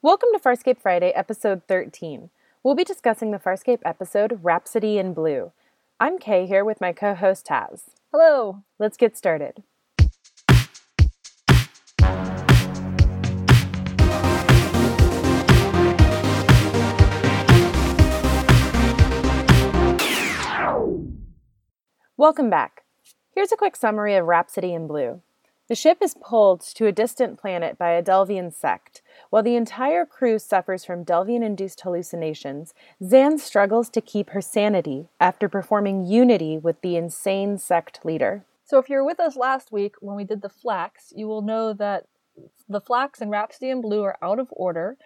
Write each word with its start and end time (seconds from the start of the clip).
Welcome 0.00 0.28
to 0.32 0.38
Farscape 0.38 0.78
Friday, 0.80 1.10
episode 1.10 1.62
13. 1.66 2.30
We'll 2.62 2.76
be 2.76 2.84
discussing 2.84 3.32
the 3.32 3.38
Farscape 3.40 3.80
episode 3.84 4.38
Rhapsody 4.44 4.96
in 4.96 5.12
Blue. 5.12 5.50
I'm 5.98 6.20
Kay 6.20 6.46
here 6.46 6.64
with 6.64 6.80
my 6.80 6.92
co 6.92 7.16
host 7.16 7.48
Taz. 7.48 7.82
Hello. 8.12 8.62
Let's 8.78 8.96
get 8.96 9.16
started. 9.16 9.64
Welcome 22.16 22.48
back. 22.48 22.84
Here's 23.34 23.50
a 23.50 23.56
quick 23.56 23.74
summary 23.74 24.14
of 24.14 24.26
Rhapsody 24.26 24.72
in 24.72 24.86
Blue. 24.86 25.22
The 25.68 25.74
ship 25.74 25.98
is 26.00 26.16
pulled 26.22 26.62
to 26.62 26.86
a 26.86 26.92
distant 26.92 27.38
planet 27.38 27.76
by 27.76 27.90
a 27.90 28.02
Delvian 28.02 28.54
sect. 28.54 29.02
While 29.28 29.42
the 29.42 29.54
entire 29.54 30.06
crew 30.06 30.38
suffers 30.38 30.82
from 30.82 31.04
Delvian 31.04 31.44
induced 31.44 31.82
hallucinations, 31.82 32.72
Zhaan 33.02 33.38
struggles 33.38 33.90
to 33.90 34.00
keep 34.00 34.30
her 34.30 34.40
sanity 34.40 35.08
after 35.20 35.46
performing 35.46 36.06
unity 36.06 36.56
with 36.56 36.80
the 36.80 36.96
insane 36.96 37.58
sect 37.58 38.00
leader. 38.02 38.44
So, 38.64 38.78
if 38.78 38.88
you're 38.88 39.04
with 39.04 39.20
us 39.20 39.36
last 39.36 39.70
week 39.70 39.96
when 40.00 40.16
we 40.16 40.24
did 40.24 40.40
the 40.40 40.48
flax, 40.48 41.12
you 41.14 41.28
will 41.28 41.42
know 41.42 41.74
that 41.74 42.06
the 42.66 42.80
flax 42.80 43.20
and 43.20 43.30
Rhapsody 43.30 43.70
in 43.70 43.82
Blue 43.82 44.02
are 44.04 44.16
out 44.22 44.38
of 44.38 44.48
order. 44.52 44.96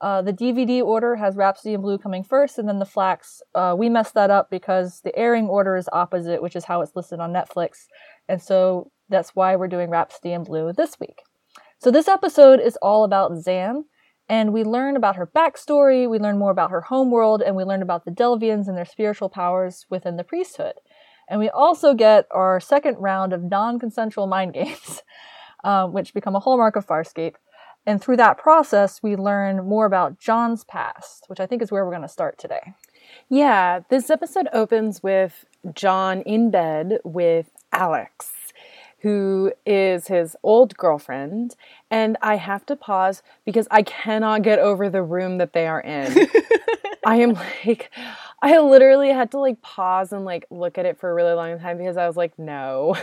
Uh, 0.00 0.22
the 0.22 0.32
DVD 0.32 0.82
order 0.82 1.16
has 1.16 1.36
Rhapsody 1.36 1.74
in 1.74 1.82
Blue 1.82 1.98
coming 1.98 2.24
first, 2.24 2.58
and 2.58 2.68
then 2.68 2.78
the 2.78 2.86
Flax. 2.86 3.42
Uh, 3.54 3.76
we 3.78 3.90
messed 3.90 4.14
that 4.14 4.30
up 4.30 4.48
because 4.48 5.02
the 5.02 5.14
airing 5.14 5.46
order 5.46 5.76
is 5.76 5.90
opposite, 5.92 6.42
which 6.42 6.56
is 6.56 6.64
how 6.64 6.80
it's 6.80 6.96
listed 6.96 7.20
on 7.20 7.34
Netflix. 7.34 7.86
And 8.26 8.40
so 8.40 8.90
that's 9.10 9.34
why 9.34 9.56
we're 9.56 9.68
doing 9.68 9.90
Rhapsody 9.90 10.32
in 10.32 10.44
Blue 10.44 10.72
this 10.72 10.98
week. 10.98 11.22
So 11.78 11.90
this 11.90 12.08
episode 12.08 12.60
is 12.60 12.78
all 12.80 13.04
about 13.04 13.32
Zhaan, 13.32 13.84
and 14.28 14.52
we 14.52 14.64
learn 14.64 14.96
about 14.96 15.16
her 15.16 15.26
backstory, 15.26 16.08
we 16.08 16.18
learn 16.18 16.38
more 16.38 16.50
about 16.50 16.70
her 16.70 16.82
homeworld, 16.82 17.42
and 17.42 17.56
we 17.56 17.64
learn 17.64 17.82
about 17.82 18.04
the 18.04 18.10
Delvians 18.10 18.68
and 18.68 18.76
their 18.76 18.84
spiritual 18.84 19.28
powers 19.28 19.86
within 19.90 20.16
the 20.16 20.24
priesthood. 20.24 20.74
And 21.28 21.40
we 21.40 21.48
also 21.50 21.94
get 21.94 22.26
our 22.30 22.60
second 22.60 22.96
round 22.98 23.32
of 23.32 23.42
non 23.42 23.78
consensual 23.78 24.26
mind 24.26 24.54
games, 24.54 25.02
um, 25.64 25.92
which 25.92 26.14
become 26.14 26.36
a 26.36 26.40
hallmark 26.40 26.76
of 26.76 26.86
Farscape. 26.86 27.34
And 27.86 28.02
through 28.02 28.18
that 28.18 28.36
process, 28.36 29.02
we 29.02 29.16
learn 29.16 29.66
more 29.66 29.86
about 29.86 30.18
John's 30.18 30.64
past, 30.64 31.24
which 31.28 31.40
I 31.40 31.46
think 31.46 31.62
is 31.62 31.72
where 31.72 31.84
we're 31.84 31.92
going 31.92 32.02
to 32.02 32.08
start 32.08 32.38
today. 32.38 32.74
Yeah, 33.28 33.80
this 33.88 34.10
episode 34.10 34.48
opens 34.52 35.02
with 35.02 35.44
John 35.74 36.20
in 36.22 36.50
bed 36.50 36.98
with 37.04 37.50
Alex, 37.72 38.32
who 39.02 39.52
is 39.64 40.08
his 40.08 40.36
old 40.42 40.76
girlfriend. 40.76 41.56
And 41.90 42.16
I 42.22 42.36
have 42.36 42.66
to 42.66 42.76
pause 42.76 43.22
because 43.44 43.66
I 43.70 43.82
cannot 43.82 44.42
get 44.42 44.58
over 44.58 44.88
the 44.88 45.02
room 45.02 45.38
that 45.38 45.52
they 45.52 45.66
are 45.66 45.80
in. 45.80 46.28
I 47.04 47.16
am 47.16 47.32
like, 47.32 47.90
I 48.42 48.58
literally 48.58 49.10
had 49.10 49.30
to 49.32 49.38
like 49.38 49.62
pause 49.62 50.12
and 50.12 50.24
like 50.24 50.46
look 50.50 50.78
at 50.78 50.86
it 50.86 50.98
for 50.98 51.10
a 51.10 51.14
really 51.14 51.32
long 51.32 51.58
time 51.58 51.78
because 51.78 51.96
I 51.96 52.06
was 52.06 52.16
like, 52.16 52.38
no. 52.38 52.96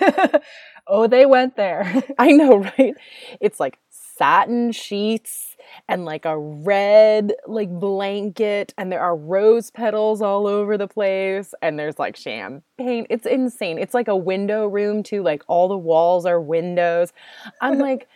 oh, 0.86 1.06
they 1.06 1.26
went 1.26 1.56
there. 1.56 2.02
I 2.18 2.32
know, 2.32 2.58
right? 2.58 2.94
It's 3.40 3.58
like 3.58 3.78
satin 3.90 4.72
sheets 4.72 5.49
and 5.88 6.04
like 6.04 6.24
a 6.24 6.38
red 6.38 7.32
like 7.46 7.70
blanket 7.70 8.72
and 8.78 8.90
there 8.90 9.00
are 9.00 9.16
rose 9.16 9.70
petals 9.70 10.22
all 10.22 10.46
over 10.46 10.76
the 10.76 10.88
place 10.88 11.54
and 11.62 11.78
there's 11.78 11.98
like 11.98 12.16
champagne. 12.16 13.06
It's 13.10 13.26
insane. 13.26 13.78
It's 13.78 13.94
like 13.94 14.08
a 14.08 14.16
window 14.16 14.66
room 14.66 15.02
too. 15.02 15.22
Like 15.22 15.42
all 15.46 15.68
the 15.68 15.78
walls 15.78 16.26
are 16.26 16.40
windows. 16.40 17.12
I'm 17.60 17.78
like 17.88 18.08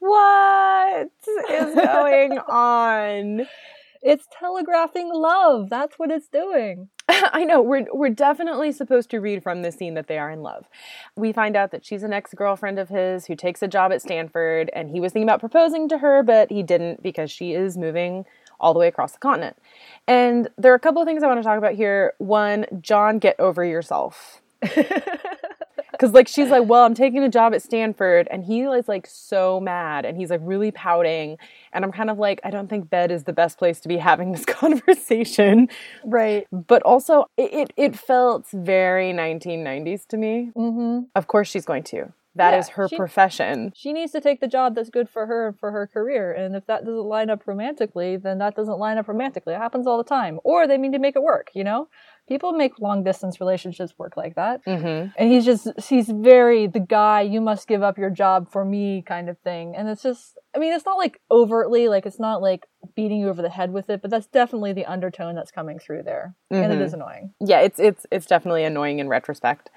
what 0.00 1.10
is 1.50 1.74
going 1.74 2.38
on? 2.38 3.46
It's 4.00 4.28
telegraphing 4.30 5.10
love. 5.12 5.70
That's 5.70 5.98
what 5.98 6.12
it's 6.12 6.28
doing. 6.28 6.88
I 7.32 7.44
know. 7.44 7.62
We're 7.62 7.86
we're 7.92 8.10
definitely 8.10 8.72
supposed 8.72 9.10
to 9.10 9.18
read 9.18 9.42
from 9.42 9.62
the 9.62 9.72
scene 9.72 9.94
that 9.94 10.08
they 10.08 10.18
are 10.18 10.30
in 10.30 10.42
love. 10.42 10.66
We 11.16 11.32
find 11.32 11.56
out 11.56 11.70
that 11.70 11.84
she's 11.84 12.02
an 12.02 12.12
ex-girlfriend 12.12 12.78
of 12.78 12.88
his 12.90 13.26
who 13.26 13.34
takes 13.36 13.62
a 13.62 13.68
job 13.68 13.92
at 13.92 14.02
Stanford 14.02 14.70
and 14.74 14.90
he 14.90 15.00
was 15.00 15.12
thinking 15.12 15.28
about 15.28 15.40
proposing 15.40 15.88
to 15.88 15.98
her, 15.98 16.22
but 16.22 16.50
he 16.50 16.62
didn't 16.62 17.02
because 17.02 17.30
she 17.30 17.52
is 17.54 17.78
moving 17.78 18.26
all 18.60 18.74
the 18.74 18.80
way 18.80 18.88
across 18.88 19.12
the 19.12 19.18
continent. 19.18 19.56
And 20.06 20.48
there 20.58 20.72
are 20.72 20.76
a 20.76 20.80
couple 20.80 21.00
of 21.00 21.06
things 21.06 21.22
I 21.22 21.28
want 21.28 21.38
to 21.38 21.44
talk 21.44 21.58
about 21.58 21.74
here. 21.74 22.14
One, 22.18 22.66
John, 22.80 23.18
get 23.18 23.38
over 23.38 23.64
yourself. 23.64 24.42
Because 25.98 26.12
like 26.12 26.28
she's 26.28 26.48
like, 26.48 26.68
well, 26.68 26.84
I'm 26.84 26.94
taking 26.94 27.24
a 27.24 27.28
job 27.28 27.54
at 27.54 27.62
Stanford, 27.62 28.28
and 28.30 28.44
he 28.44 28.62
is 28.62 28.86
like 28.86 29.06
so 29.06 29.58
mad, 29.58 30.04
and 30.04 30.16
he's 30.16 30.30
like 30.30 30.40
really 30.44 30.70
pouting, 30.70 31.38
and 31.72 31.84
I'm 31.84 31.90
kind 31.90 32.08
of 32.08 32.18
like, 32.18 32.40
I 32.44 32.50
don't 32.50 32.68
think 32.68 32.88
bed 32.88 33.10
is 33.10 33.24
the 33.24 33.32
best 33.32 33.58
place 33.58 33.80
to 33.80 33.88
be 33.88 33.96
having 33.96 34.30
this 34.30 34.44
conversation, 34.46 35.68
right? 36.04 36.46
But 36.52 36.82
also, 36.82 37.28
it 37.36 37.52
it, 37.52 37.72
it 37.76 37.98
felt 37.98 38.46
very 38.52 39.12
1990s 39.12 40.06
to 40.08 40.16
me. 40.16 40.52
Mm-hmm. 40.56 41.06
Of 41.16 41.26
course, 41.26 41.48
she's 41.48 41.64
going 41.64 41.82
to. 41.84 42.12
That 42.38 42.52
yeah, 42.52 42.58
is 42.60 42.68
her 42.70 42.88
she, 42.88 42.96
profession. 42.96 43.72
She 43.74 43.92
needs 43.92 44.12
to 44.12 44.20
take 44.20 44.40
the 44.40 44.46
job 44.48 44.74
that's 44.74 44.90
good 44.90 45.08
for 45.08 45.26
her 45.26 45.48
and 45.48 45.58
for 45.58 45.70
her 45.72 45.86
career. 45.86 46.32
And 46.32 46.56
if 46.56 46.66
that 46.66 46.84
doesn't 46.84 47.04
line 47.04 47.30
up 47.30 47.46
romantically, 47.46 48.16
then 48.16 48.38
that 48.38 48.56
doesn't 48.56 48.78
line 48.78 48.96
up 48.96 49.08
romantically. 49.08 49.54
It 49.54 49.58
happens 49.58 49.86
all 49.86 49.98
the 49.98 50.04
time. 50.04 50.40
Or 50.44 50.66
they 50.66 50.78
mean 50.78 50.92
to 50.92 50.98
make 50.98 51.16
it 51.16 51.22
work, 51.22 51.50
you 51.54 51.64
know? 51.64 51.88
People 52.28 52.52
make 52.52 52.78
long 52.78 53.04
distance 53.04 53.40
relationships 53.40 53.94
work 53.96 54.16
like 54.16 54.34
that. 54.34 54.64
Mm-hmm. 54.66 55.10
And 55.16 55.32
he's 55.32 55.46
just, 55.46 55.68
he's 55.88 56.10
very 56.10 56.66
the 56.66 56.78
guy, 56.80 57.22
you 57.22 57.40
must 57.40 57.66
give 57.66 57.82
up 57.82 57.96
your 57.96 58.10
job 58.10 58.52
for 58.52 58.66
me 58.66 59.02
kind 59.02 59.30
of 59.30 59.38
thing. 59.38 59.74
And 59.74 59.88
it's 59.88 60.02
just, 60.02 60.38
I 60.54 60.58
mean, 60.58 60.74
it's 60.74 60.84
not 60.84 60.98
like 60.98 61.20
overtly, 61.30 61.88
like, 61.88 62.04
it's 62.04 62.20
not 62.20 62.42
like 62.42 62.66
beating 62.94 63.20
you 63.20 63.30
over 63.30 63.40
the 63.40 63.48
head 63.48 63.72
with 63.72 63.88
it, 63.88 64.02
but 64.02 64.10
that's 64.10 64.26
definitely 64.26 64.74
the 64.74 64.84
undertone 64.84 65.34
that's 65.34 65.50
coming 65.50 65.78
through 65.78 66.02
there. 66.02 66.34
Mm-hmm. 66.52 66.62
And 66.62 66.72
it 66.72 66.76
mm-hmm. 66.76 66.82
annoying. 66.94 67.34
Yeah, 67.40 67.60
it's, 67.60 67.80
it's, 67.80 68.06
it's 68.12 68.26
definitely 68.26 68.64
annoying 68.64 68.98
in 68.98 69.08
retrospect. 69.08 69.70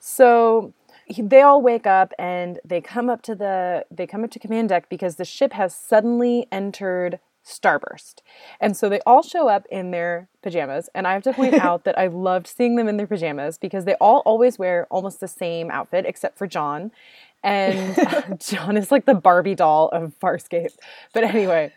So, 0.00 0.74
they 1.18 1.42
all 1.42 1.60
wake 1.60 1.86
up 1.86 2.12
and 2.18 2.58
they 2.64 2.80
come 2.80 3.10
up 3.10 3.22
to 3.22 3.34
the 3.34 3.84
they 3.90 4.06
come 4.06 4.24
up 4.24 4.30
to 4.30 4.38
command 4.38 4.68
deck 4.68 4.88
because 4.88 5.16
the 5.16 5.24
ship 5.24 5.52
has 5.52 5.74
suddenly 5.74 6.46
entered 6.52 7.18
starburst. 7.44 8.20
And 8.60 8.76
so 8.76 8.88
they 8.88 9.00
all 9.04 9.22
show 9.22 9.48
up 9.48 9.66
in 9.70 9.90
their 9.90 10.28
pajamas. 10.42 10.88
And 10.94 11.06
i 11.06 11.12
have 11.12 11.22
to 11.24 11.32
point 11.32 11.54
out 11.68 11.84
that 11.84 11.98
i 11.98 12.06
loved 12.06 12.46
seeing 12.46 12.76
them 12.76 12.88
in 12.88 12.96
their 12.96 13.06
pajamas 13.06 13.58
because 13.58 13.84
they 13.84 13.94
all 13.94 14.22
always 14.24 14.58
wear 14.58 14.86
almost 14.90 15.20
the 15.20 15.28
same 15.28 15.70
outfit 15.70 16.04
except 16.06 16.38
for 16.38 16.46
john. 16.46 16.90
And 17.42 17.96
john 18.40 18.76
is 18.76 18.90
like 18.90 19.06
the 19.06 19.14
barbie 19.14 19.54
doll 19.54 19.88
of 19.88 20.14
farscape. 20.20 20.76
But 21.12 21.24
anyway 21.24 21.72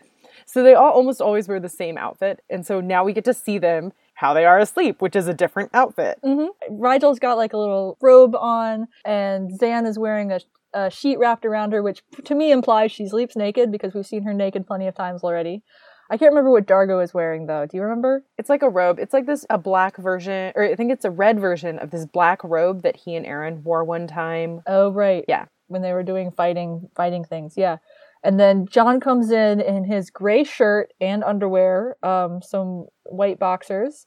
so 0.46 0.62
they 0.62 0.74
all 0.74 0.92
almost 0.92 1.20
always 1.20 1.48
wear 1.48 1.58
the 1.58 1.68
same 1.68 1.98
outfit. 1.98 2.42
And 2.48 2.64
so 2.64 2.80
now 2.80 3.04
we 3.04 3.12
get 3.12 3.24
to 3.24 3.34
see 3.34 3.58
them 3.58 3.92
how 4.16 4.34
they 4.34 4.44
are 4.44 4.58
asleep, 4.58 5.00
which 5.00 5.14
is 5.14 5.28
a 5.28 5.34
different 5.34 5.70
outfit. 5.72 6.18
Mm-hmm. 6.24 6.74
Rygel's 6.74 7.18
got 7.18 7.36
like 7.36 7.52
a 7.52 7.58
little 7.58 7.96
robe 8.00 8.34
on, 8.34 8.88
and 9.04 9.58
Zhaan 9.60 9.86
is 9.86 9.98
wearing 9.98 10.32
a, 10.32 10.40
a 10.72 10.90
sheet 10.90 11.18
wrapped 11.18 11.44
around 11.44 11.72
her, 11.72 11.82
which 11.82 12.02
to 12.24 12.34
me 12.34 12.50
implies 12.50 12.90
she 12.90 13.06
sleeps 13.06 13.36
naked 13.36 13.70
because 13.70 13.94
we've 13.94 14.06
seen 14.06 14.24
her 14.24 14.34
naked 14.34 14.66
plenty 14.66 14.86
of 14.86 14.94
times 14.94 15.22
already. 15.22 15.62
I 16.08 16.16
can't 16.16 16.30
remember 16.30 16.50
what 16.50 16.66
Dargo 16.66 17.02
is 17.02 17.12
wearing 17.12 17.46
though. 17.46 17.66
Do 17.66 17.76
you 17.76 17.82
remember? 17.82 18.24
It's 18.38 18.48
like 18.48 18.62
a 18.62 18.68
robe. 18.68 18.98
It's 18.98 19.12
like 19.12 19.26
this 19.26 19.44
a 19.50 19.58
black 19.58 19.96
version, 19.96 20.52
or 20.54 20.62
I 20.62 20.74
think 20.74 20.92
it's 20.92 21.04
a 21.04 21.10
red 21.10 21.38
version 21.38 21.78
of 21.78 21.90
this 21.90 22.06
black 22.06 22.42
robe 22.42 22.82
that 22.82 22.96
he 22.96 23.16
and 23.16 23.26
Aeryn 23.26 23.62
wore 23.64 23.84
one 23.84 24.06
time. 24.06 24.62
Oh 24.66 24.90
right, 24.90 25.24
yeah, 25.28 25.46
when 25.66 25.82
they 25.82 25.92
were 25.92 26.02
doing 26.04 26.30
fighting 26.30 26.88
fighting 26.94 27.24
things. 27.24 27.54
Yeah, 27.56 27.78
and 28.26 28.40
then 28.40 28.66
John 28.66 28.98
comes 28.98 29.30
in 29.30 29.60
in 29.60 29.84
his 29.84 30.10
gray 30.10 30.42
shirt 30.42 30.92
and 31.00 31.22
underwear, 31.22 31.96
um, 32.02 32.42
some 32.42 32.86
white 33.04 33.38
boxers. 33.38 34.06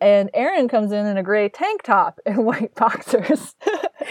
And 0.00 0.30
Aeryn 0.32 0.70
comes 0.70 0.92
in 0.92 1.04
in 1.04 1.18
a 1.18 1.22
gray 1.22 1.50
tank 1.50 1.82
top 1.82 2.20
and 2.26 2.46
white 2.46 2.74
boxers. 2.74 3.54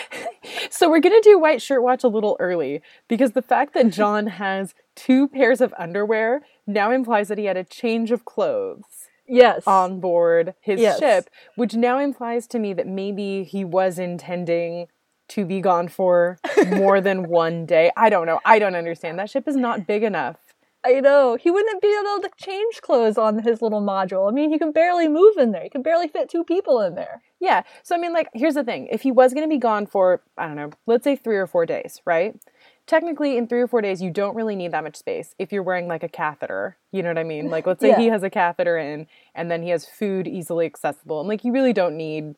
so 0.70 0.88
we're 0.88 1.00
going 1.00 1.20
to 1.20 1.28
do 1.28 1.40
white 1.40 1.64
shirt 1.64 1.82
watch 1.82 2.04
a 2.04 2.08
little 2.08 2.38
early 2.40 2.84
because 3.08 3.32
the 3.32 3.42
fact 3.42 3.74
that 3.74 3.90
John 3.90 4.28
has 4.44 4.76
two 4.96 5.28
pairs 5.28 5.62
of 5.62 5.74
underwear 5.80 6.44
now 6.68 6.92
implies 6.92 7.28
that 7.30 7.40
he 7.40 7.46
had 7.46 7.58
a 7.58 7.64
change 7.64 8.12
of 8.12 8.26
clothes 8.26 9.08
yes 9.32 9.62
on 9.68 10.00
board 10.00 10.56
his 10.60 10.80
yes. 10.80 10.98
ship 10.98 11.30
which 11.56 11.76
now 11.76 12.00
implies 12.00 12.48
to 12.48 12.58
me 12.58 12.74
that 12.74 12.88
maybe 12.88 13.44
he 13.44 13.64
was 13.64 14.00
intending 14.00 14.88
to 15.30 15.46
be 15.46 15.62
gone 15.62 15.88
for 15.88 16.38
more 16.68 17.02
than 17.02 17.30
one 17.30 17.66
day. 17.66 17.92
I 17.96 18.10
don't 18.10 18.26
know. 18.26 18.40
I 18.46 18.60
don't 18.60 18.76
understand. 18.76 19.20
That 19.20 19.30
ship 19.30 19.48
is 19.48 19.56
not 19.56 19.88
big 19.88 20.04
enough. 20.04 20.38
I 20.86 21.02
know. 21.02 21.36
He 21.36 21.52
wouldn't 21.52 21.82
be 21.82 21.88
able 22.00 22.22
to 22.22 22.30
change 22.38 22.82
clothes 22.82 23.18
on 23.18 23.40
his 23.40 23.62
little 23.62 23.82
module. 23.82 24.30
I 24.30 24.34
mean, 24.34 24.50
he 24.50 24.58
can 24.58 24.72
barely 24.72 25.10
move 25.10 25.38
in 25.38 25.52
there. 25.52 25.64
He 25.64 25.70
can 25.70 25.82
barely 25.82 26.08
fit 26.08 26.30
two 26.30 26.44
people 26.46 26.80
in 26.82 26.96
there. 26.96 27.22
Yeah. 27.40 27.64
So, 27.84 27.96
I 27.96 27.98
mean, 27.98 28.14
like, 28.14 28.30
here's 28.34 28.54
the 28.54 28.64
thing. 28.64 28.88
If 28.90 29.02
he 29.02 29.12
was 29.12 29.34
going 29.34 29.46
to 29.46 29.54
be 29.54 29.60
gone 29.60 29.88
for, 29.88 30.22
I 30.38 30.48
don't 30.48 30.56
know, 30.56 30.70
let's 30.86 31.04
say 31.04 31.18
three 31.18 31.36
or 31.36 31.48
four 31.48 31.66
days, 31.66 32.02
right? 32.06 32.40
Technically, 32.88 33.38
in 33.38 33.48
three 33.48 33.60
or 33.60 33.68
four 33.68 33.82
days, 33.82 34.02
you 34.02 34.10
don't 34.10 34.36
really 34.36 34.56
need 34.56 34.72
that 34.72 34.84
much 34.84 34.96
space 34.96 35.36
if 35.38 35.52
you're 35.52 35.64
wearing 35.64 35.88
like 35.88 36.04
a 36.04 36.10
catheter. 36.10 36.78
You 36.92 37.04
know 37.04 37.10
what 37.10 37.20
I 37.20 37.24
mean? 37.24 37.50
Like, 37.50 37.68
let's 37.68 37.82
say 37.82 37.90
yeah. 37.90 38.00
he 38.00 38.08
has 38.08 38.24
a 38.24 38.30
catheter 38.30 38.78
in 38.78 39.08
and 39.36 39.52
then 39.52 39.62
he 39.64 39.70
has 39.70 39.86
food 39.86 40.28
easily 40.28 40.66
accessible. 40.66 41.20
And, 41.20 41.28
like, 41.28 41.44
you 41.44 41.52
really 41.52 41.74
don't 41.74 41.98
need 41.98 42.36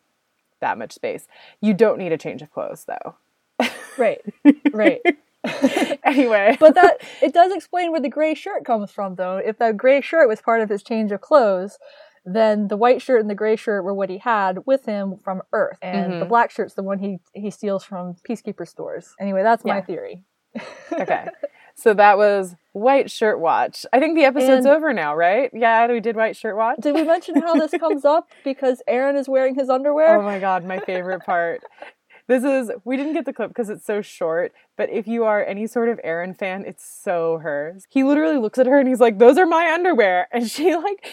that 0.62 0.78
much 0.78 0.94
space. 0.94 1.28
You 1.60 1.74
don't 1.74 1.98
need 2.00 2.12
a 2.12 2.18
change 2.18 2.42
of 2.42 2.52
clothes 2.52 2.86
though. 2.88 3.16
right. 3.98 4.22
Right. 4.74 5.02
anyway, 6.06 6.56
but 6.60 6.76
that 6.76 6.98
it 7.22 7.34
does 7.34 7.52
explain 7.52 7.92
where 7.92 8.00
the 8.00 8.10
gray 8.10 8.34
shirt 8.36 8.64
comes 8.64 8.90
from, 8.92 9.16
though. 9.16 9.38
If 9.38 9.58
that 9.58 9.76
gray 9.76 10.00
shirt 10.02 10.28
was 10.30 10.42
part 10.42 10.62
of 10.62 10.70
his 10.70 10.82
change 10.84 11.12
of 11.12 11.20
clothes, 11.22 11.78
then 12.24 12.68
the 12.70 12.78
white 12.78 13.02
shirt 13.02 13.20
and 13.22 13.30
the 13.30 13.36
gray 13.36 13.56
shirt 13.56 13.84
were 13.84 13.94
what 13.94 14.10
he 14.10 14.20
had 14.20 14.60
with 14.66 14.86
him 14.86 15.18
from 15.18 15.42
Earth, 15.52 15.80
and 15.82 16.14
Mhm. 16.14 16.20
the 16.20 16.26
black 16.26 16.52
shirt's 16.52 16.76
the 16.76 16.84
one 16.84 17.00
he 17.00 17.20
he 17.34 17.50
steals 17.52 17.84
from 17.84 18.16
peacekeeper 18.28 18.68
stores. 18.68 19.14
Anyway, 19.20 19.44
that's 19.44 19.66
my 19.66 19.82
theory. 19.82 20.24
okay. 20.94 21.26
So 21.76 21.94
that 21.96 22.18
was 22.18 22.56
White 22.74 23.12
Shirt 23.12 23.40
Watch. 23.40 23.86
I 23.92 24.00
think 24.00 24.16
the 24.16 24.24
episode's 24.24 24.66
And- 24.66 24.76
over 24.76 24.94
now, 24.94 25.16
right? 25.16 25.50
Yeah, 25.54 25.88
we 25.88 26.00
did 26.00 26.16
White 26.16 26.36
Shirt 26.38 26.56
Watch. 26.56 26.78
Did 26.80 26.96
we 26.96 27.04
mention 27.04 27.42
how 27.42 27.56
this 27.56 27.72
comes 27.80 28.06
up 28.06 28.30
because 28.44 28.82
Aeryn 28.88 29.18
is 29.18 29.28
wearing 29.28 29.56
his 29.56 29.70
underwear? 29.70 30.18
Oh 30.18 30.22
my 30.22 30.40
god, 30.40 30.64
my 30.66 30.80
favorite 30.80 31.24
part. 31.26 31.62
This 32.28 32.44
is 32.46 32.72
we 32.86 32.96
didn't 32.96 33.14
get 33.14 33.26
the 33.26 33.34
clip 33.34 33.50
because 33.50 33.70
it's 33.70 33.86
so 33.86 34.02
short, 34.02 34.54
but 34.78 34.90
if 34.90 35.06
you 35.06 35.26
are 35.26 35.44
any 35.44 35.68
sort 35.68 35.90
of 35.90 36.00
Aeryn 36.06 36.38
fan, 36.38 36.64
it's 36.66 36.86
so 36.86 37.40
hers. 37.40 37.86
He 37.90 38.04
literally 38.06 38.38
looks 38.38 38.58
at 38.58 38.68
her 38.68 38.80
and 38.80 38.88
he's 38.88 39.02
like, 39.02 39.18
"Those 39.18 39.38
are 39.38 39.46
my 39.46 39.72
underwear." 39.74 40.28
And 40.32 40.50
she 40.50 40.74
like 40.76 41.06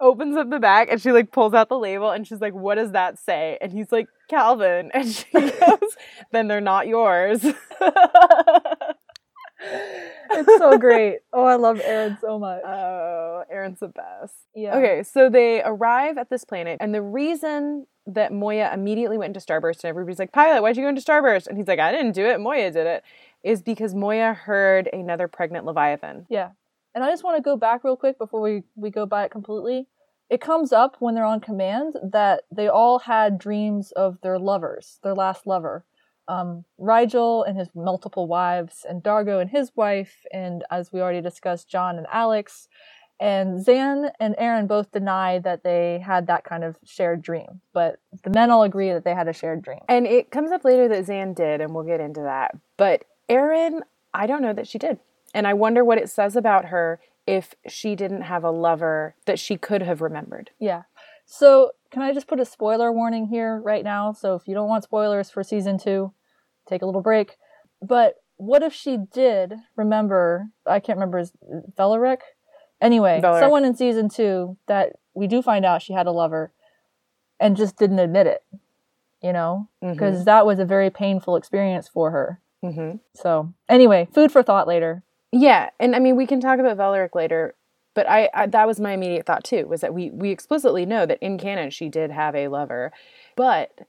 opens 0.00 0.36
up 0.36 0.48
the 0.48 0.58
back 0.58 0.88
and 0.90 1.00
she 1.02 1.12
like 1.12 1.32
pulls 1.32 1.52
out 1.54 1.68
the 1.68 1.78
label 1.78 2.10
and 2.12 2.26
she's 2.26 2.40
like, 2.40 2.54
"What 2.54 2.76
does 2.76 2.92
that 2.92 3.18
say?" 3.18 3.58
And 3.60 3.72
he's 3.72 3.92
like, 3.92 4.06
"Calvin." 4.30 4.90
And 4.94 5.06
she 5.12 5.26
goes, 5.32 5.96
"Then 6.32 6.48
they're 6.48 6.62
not 6.62 6.86
yours." 6.86 7.44
It's 10.30 10.58
so 10.58 10.78
great. 10.78 11.18
Oh, 11.32 11.44
I 11.44 11.56
love 11.56 11.78
Aeryn 11.78 12.20
so 12.20 12.38
much. 12.38 12.62
Oh, 12.64 13.44
Aeryn's 13.52 13.80
the 13.80 13.88
best. 13.88 14.34
Yeah. 14.54 14.76
Okay, 14.76 15.02
so 15.02 15.28
they 15.28 15.62
arrive 15.62 16.18
at 16.18 16.30
this 16.30 16.44
planet, 16.44 16.78
and 16.80 16.94
the 16.94 17.02
reason 17.02 17.86
that 18.06 18.32
Moya 18.32 18.70
immediately 18.72 19.16
went 19.16 19.34
into 19.34 19.46
Starburst 19.46 19.82
and 19.82 19.86
everybody's 19.86 20.18
like, 20.18 20.32
Pilot, 20.32 20.62
why'd 20.62 20.76
you 20.76 20.82
go 20.82 20.88
into 20.88 21.00
Starburst? 21.00 21.46
And 21.46 21.56
he's 21.56 21.66
like, 21.66 21.78
I 21.78 21.90
didn't 21.90 22.12
do 22.12 22.26
it, 22.26 22.38
Moya 22.38 22.70
did 22.70 22.86
it, 22.86 23.02
is 23.42 23.62
because 23.62 23.94
Moya 23.94 24.34
heard 24.34 24.90
another 24.92 25.26
pregnant 25.26 25.64
Leviathan. 25.64 26.26
Yeah. 26.28 26.50
And 26.94 27.02
I 27.02 27.10
just 27.10 27.24
want 27.24 27.36
to 27.36 27.42
go 27.42 27.56
back 27.56 27.82
real 27.82 27.96
quick 27.96 28.18
before 28.18 28.40
we, 28.40 28.62
we 28.76 28.90
go 28.90 29.06
by 29.06 29.24
it 29.24 29.30
completely. 29.30 29.86
It 30.30 30.40
comes 30.40 30.72
up 30.72 30.96
when 30.98 31.14
they're 31.14 31.24
on 31.24 31.40
command 31.40 31.94
that 32.02 32.42
they 32.50 32.68
all 32.68 33.00
had 33.00 33.38
dreams 33.38 33.90
of 33.92 34.20
their 34.22 34.38
lovers, 34.38 34.98
their 35.02 35.14
last 35.14 35.46
lover. 35.46 35.84
Um, 36.26 36.64
Rygel 36.80 37.46
and 37.46 37.58
his 37.58 37.68
multiple 37.74 38.26
wives, 38.26 38.86
and 38.88 39.02
Dargo 39.02 39.40
and 39.40 39.50
his 39.50 39.72
wife, 39.76 40.24
and 40.32 40.64
as 40.70 40.92
we 40.92 41.00
already 41.00 41.20
discussed, 41.20 41.68
John 41.68 41.98
and 41.98 42.06
Alex. 42.10 42.68
And 43.20 43.64
Zhaan 43.64 44.10
and 44.18 44.34
Aeryn 44.36 44.66
both 44.66 44.90
deny 44.90 45.38
that 45.38 45.62
they 45.62 46.02
had 46.04 46.26
that 46.26 46.44
kind 46.44 46.64
of 46.64 46.76
shared 46.84 47.22
dream, 47.22 47.60
but 47.72 48.00
the 48.24 48.30
men 48.30 48.50
all 48.50 48.64
agree 48.64 48.90
that 48.92 49.04
they 49.04 49.14
had 49.14 49.28
a 49.28 49.32
shared 49.32 49.62
dream. 49.62 49.78
And 49.88 50.06
it 50.06 50.30
comes 50.30 50.50
up 50.50 50.64
later 50.64 50.88
that 50.88 51.06
Zhaan 51.06 51.34
did, 51.34 51.60
and 51.60 51.72
we'll 51.74 51.84
get 51.84 52.00
into 52.00 52.22
that. 52.22 52.56
But 52.76 53.04
Aeryn, 53.28 53.82
I 54.12 54.26
don't 54.26 54.42
know 54.42 54.52
that 54.52 54.66
she 54.66 54.78
did. 54.78 54.98
And 55.32 55.46
I 55.46 55.54
wonder 55.54 55.84
what 55.84 55.98
it 55.98 56.10
says 56.10 56.34
about 56.36 56.66
her 56.66 57.00
if 57.26 57.54
she 57.66 57.94
didn't 57.94 58.22
have 58.22 58.44
a 58.44 58.50
lover 58.50 59.14
that 59.26 59.38
she 59.38 59.56
could 59.56 59.82
have 59.82 60.00
remembered. 60.00 60.50
Yeah. 60.58 60.82
So, 61.26 61.72
can 61.90 62.02
I 62.02 62.12
just 62.12 62.26
put 62.26 62.40
a 62.40 62.44
spoiler 62.44 62.92
warning 62.92 63.26
here 63.26 63.60
right 63.60 63.84
now? 63.84 64.12
So, 64.12 64.34
if 64.34 64.46
you 64.46 64.54
don't 64.54 64.68
want 64.68 64.84
spoilers 64.84 65.30
for 65.30 65.42
season 65.42 65.78
two, 65.78 66.12
take 66.68 66.82
a 66.82 66.86
little 66.86 67.00
break. 67.02 67.36
But 67.80 68.16
what 68.36 68.62
if 68.62 68.72
she 68.72 68.98
did 69.12 69.54
remember? 69.76 70.46
I 70.66 70.80
can't 70.80 70.96
remember 70.96 71.18
his 71.18 71.32
Velorek. 71.78 72.18
Anyway, 72.80 73.20
Velorek. 73.22 73.40
someone 73.40 73.64
in 73.64 73.74
season 73.76 74.08
two 74.08 74.56
that 74.66 74.94
we 75.14 75.26
do 75.26 75.40
find 75.40 75.64
out 75.64 75.82
she 75.82 75.92
had 75.92 76.06
a 76.06 76.10
lover, 76.12 76.52
and 77.40 77.56
just 77.56 77.76
didn't 77.76 77.98
admit 78.00 78.26
it. 78.26 78.42
You 79.22 79.32
know, 79.32 79.68
because 79.80 80.26
that 80.26 80.44
was 80.44 80.58
a 80.58 80.66
very 80.66 80.90
painful 80.90 81.36
experience 81.36 81.88
for 81.88 82.10
her. 82.10 82.40
hmm 82.62 82.96
So, 83.14 83.54
anyway, 83.68 84.08
food 84.12 84.30
for 84.30 84.42
thought 84.42 84.68
later. 84.68 85.02
Yeah, 85.32 85.70
and 85.80 85.96
I 85.96 85.98
mean 85.98 86.16
we 86.16 86.26
can 86.26 86.40
talk 86.40 86.58
about 86.58 86.76
Valeric 86.76 87.14
later, 87.14 87.54
but 87.94 88.08
I, 88.08 88.28
I 88.34 88.46
that 88.46 88.66
was 88.66 88.80
my 88.80 88.92
immediate 88.92 89.24
thought 89.26 89.44
too 89.44 89.66
was 89.66 89.80
that 89.80 89.94
we 89.94 90.10
we 90.10 90.30
explicitly 90.30 90.84
know 90.84 91.06
that 91.06 91.18
in 91.22 91.38
canon 91.38 91.70
she 91.70 91.88
did 91.88 92.10
have 92.10 92.34
a 92.34 92.48
lover, 92.48 92.92
but 93.36 93.86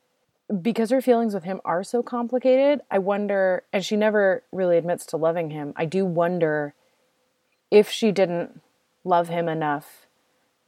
because 0.62 0.92
her 0.92 1.02
feelings 1.02 1.34
with 1.34 1.44
him 1.44 1.60
are 1.66 1.84
so 1.84 2.04
complicated, 2.04 2.82
I 2.92 3.00
wonder, 3.00 3.64
and 3.74 3.84
she 3.84 3.96
never 3.96 4.44
really 4.52 4.78
admits 4.78 5.06
to 5.08 5.18
loving 5.18 5.50
him. 5.50 5.74
I 5.76 5.86
do 5.86 6.06
wonder 6.06 6.76
if 7.72 7.90
she 7.90 8.12
didn't 8.12 8.62
love 9.04 9.28
him 9.30 9.50
enough 9.50 10.06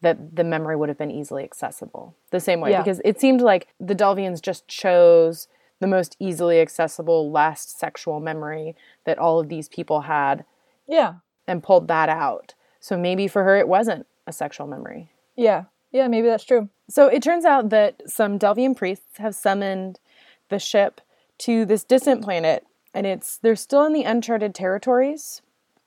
that 0.01 0.36
the 0.36 0.44
memory 0.44 0.75
would 0.75 0.89
have 0.89 0.98
been 0.98 1.12
easily 1.12 1.44
accessible 1.44 2.16
the 2.31 2.39
same 2.39 2.60
way 2.62 2.72
Yeah. 2.72 2.81
because 2.81 3.01
it 3.06 3.19
seemed 3.19 3.42
like 3.42 3.68
the 3.80 3.95
Delvians 3.95 4.42
just 4.42 4.68
chose 4.68 5.48
the 5.80 5.88
most 5.88 6.16
easily 6.19 6.60
accessible 6.60 7.31
last 7.31 7.78
sexual 7.80 8.19
memory 8.19 8.75
that 9.06 9.19
all 9.19 9.39
of 9.39 9.48
these 9.50 9.68
people 9.69 10.01
had 10.01 10.44
Yeah, 10.88 11.16
and 11.48 11.62
pulled 11.63 11.88
that 11.88 12.10
out. 12.10 12.56
So 12.88 12.98
maybe 12.98 13.28
for 13.28 13.44
her 13.44 13.57
it 13.57 13.68
wasn't 13.68 14.07
a 14.28 14.31
sexual 14.31 14.66
memory. 14.66 15.12
yeah, 15.36 15.66
yeah. 15.92 16.07
Maybe 16.07 16.28
that's 16.28 16.45
true. 16.45 16.69
So 16.89 17.07
it 17.07 17.22
turns 17.22 17.44
out 17.44 17.69
that 17.69 18.01
some 18.06 18.39
Delvian 18.39 18.78
priests 18.78 19.18
have 19.18 19.36
summoned 19.36 20.00
the 20.48 20.57
ship 20.57 21.01
to 21.39 21.66
this 21.66 21.84
distant 21.84 22.24
planet, 22.24 22.66
and 22.94 23.06
it's 23.06 23.38
they're 23.39 23.57
still 23.57 23.86
in 23.86 23.92
the 23.92 24.04
uncharted 24.04 24.56
territories 24.56 25.42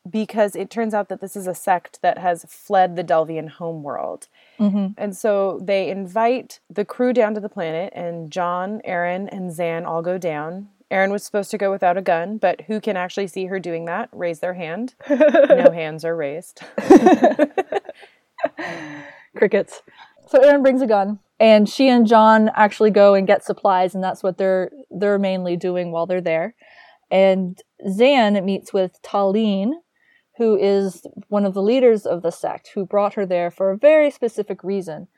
because 0.09 0.55
it 0.55 0.69
turns 0.69 0.93
out 0.93 1.09
that 1.09 1.23
this 1.23 1.37
is 1.37 1.47
a 1.47 1.55
sect 1.55 2.03
that 2.03 2.19
has 2.19 2.45
fled 2.49 2.97
the 2.97 3.05
Delvian 3.05 3.49
homeworld. 3.49 4.29
Mm-hmm. 4.59 4.89
And 4.99 5.17
so 5.17 5.59
they 5.63 5.89
invite 5.89 6.61
the 6.69 6.85
crew 6.85 7.15
down 7.15 7.33
to 7.33 7.41
the 7.41 7.49
planet, 7.49 7.95
and 7.97 8.31
John, 8.31 8.83
Aeryn, 8.87 9.27
and 9.33 9.51
Zhaan 9.51 9.87
all 9.87 10.03
go 10.03 10.19
down. 10.19 10.69
Aeryn 10.91 11.13
was 11.13 11.25
supposed 11.25 11.51
to 11.53 11.59
go 11.59 11.71
without 11.71 11.97
a 11.97 12.03
gun, 12.03 12.39
but 12.39 12.63
who 12.63 12.81
can 12.81 12.97
actually 12.97 13.29
see 13.29 13.47
her 13.47 13.61
doing 13.61 13.85
that? 13.85 14.09
Raise 14.13 14.41
their 14.41 14.55
hand. 14.55 14.95
No 15.09 15.71
hands 15.71 16.05
are 16.05 16.17
raised. 16.17 16.63
crickets. 19.37 19.83
So 20.29 20.39
Aeryn 20.39 20.63
brings 20.63 20.83
a 20.83 20.87
gun, 20.87 21.19
and 21.39 21.69
she 21.69 21.89
and 21.89 22.07
John 22.07 22.51
actually 22.55 22.91
go 22.91 23.15
and 23.15 23.27
get 23.27 23.45
supplies, 23.45 23.95
and 23.95 24.03
that's 24.03 24.23
what 24.23 24.39
they're 24.39 24.71
they're 24.91 25.19
mainly 25.19 25.57
doing 25.57 25.91
while 25.91 26.07
they're 26.07 26.21
there. 26.21 26.55
And 27.11 27.61
Zhaan 27.85 28.43
meets 28.45 28.73
with 28.73 29.01
Tahleen, 29.03 29.73
who 30.37 30.57
is 30.57 31.05
one 31.29 31.45
of 31.45 31.55
the 31.55 31.63
leaders 31.63 32.07
of 32.07 32.23
the 32.23 32.31
sect, 32.31 32.71
who 32.75 32.87
brought 32.87 33.15
her 33.15 33.27
there 33.27 33.51
for 33.51 33.71
a 33.71 33.77
very 33.77 34.11
specific 34.11 34.63
reason, 34.63 35.09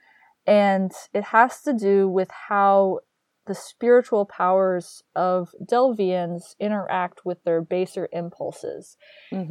and 0.47 0.93
it 1.13 1.25
has 1.25 1.61
to 1.63 1.73
do 1.73 2.09
with 2.09 2.31
how 2.49 3.01
the 3.47 3.55
spiritual 3.55 4.25
powers 4.25 5.03
of 5.17 5.55
Delvians 5.65 6.55
interact 6.61 7.25
with 7.25 7.43
their 7.45 7.61
baser 7.61 8.09
impulses. 8.13 8.97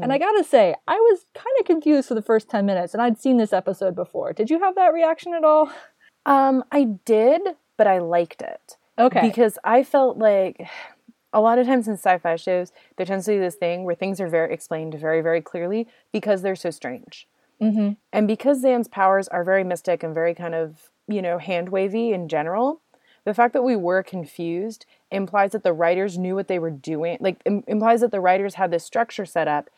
And 0.02 0.14
I 0.14 0.18
gotta 0.18 0.44
say, 0.44 0.76
I 0.88 0.96
was 0.96 1.26
kind 1.34 1.56
of 1.60 1.66
confused 1.66 2.08
for 2.08 2.16
the 2.16 2.22
first 2.22 2.50
10 2.50 2.66
minutes, 2.66 2.94
and 2.94 3.02
I'd 3.02 3.20
seen 3.20 3.38
this 3.38 3.54
episode 3.54 3.96
before. 3.96 4.34
Did 4.34 4.50
you 4.50 4.60
have 4.60 4.76
that 4.76 4.94
reaction 4.94 5.34
at 5.34 5.44
all? 5.44 5.72
Um, 6.26 6.64
I 6.72 6.84
did, 7.06 7.42
but 7.78 7.88
I 7.88 8.00
liked 8.00 8.42
it. 8.42 8.78
Okay. 8.98 9.22
Because 9.22 9.58
I 9.64 9.84
felt 9.84 10.18
like 10.18 10.70
a 11.34 11.42
lot 11.42 11.60
of 11.60 11.66
times 11.66 11.88
in 11.88 11.94
sci-fi 11.94 12.36
shows, 12.36 12.72
there 12.98 13.06
tends 13.06 13.26
to 13.26 13.32
be 13.32 13.40
this 13.40 13.56
thing 13.56 13.84
where 13.84 13.96
things 13.96 14.20
are 14.22 14.28
very 14.28 14.54
explained 14.54 14.94
very, 14.96 15.22
very 15.22 15.42
clearly 15.42 15.88
because 16.12 16.42
they're 16.42 16.56
so 16.56 16.70
strange. 16.70 17.28
mm-hmm. 17.62 17.94
And 18.12 18.28
because 18.28 18.64
Zhaan's 18.64 18.88
powers 18.88 19.28
are 19.30 19.44
very 19.44 19.64
mystic 19.64 20.04
and 20.04 20.14
very 20.14 20.36
kind 20.36 20.54
of, 20.54 20.92
you 21.08 21.22
know, 21.22 21.38
hand 21.38 21.70
wavy 21.70 22.12
in 22.12 22.28
general, 22.28 22.82
the 23.26 23.34
fact 23.34 23.54
that 23.54 23.64
we 23.64 23.76
were 23.76 24.04
confused 24.04 24.86
implies 25.12 25.52
that 25.52 25.64
the 25.64 25.74
writers 25.74 26.18
knew 26.18 26.36
what 26.36 26.48
they 26.48 26.60
were 26.60 26.72
doing. 26.72 27.18
Like, 27.20 27.42
im- 27.46 27.64
implies 27.68 28.02
that 28.02 28.12
the 28.12 28.20
writers 28.20 28.56
had 28.56 28.72
this 28.72 28.84
structure 28.84 29.26
set 29.26 29.48
up 29.48 29.70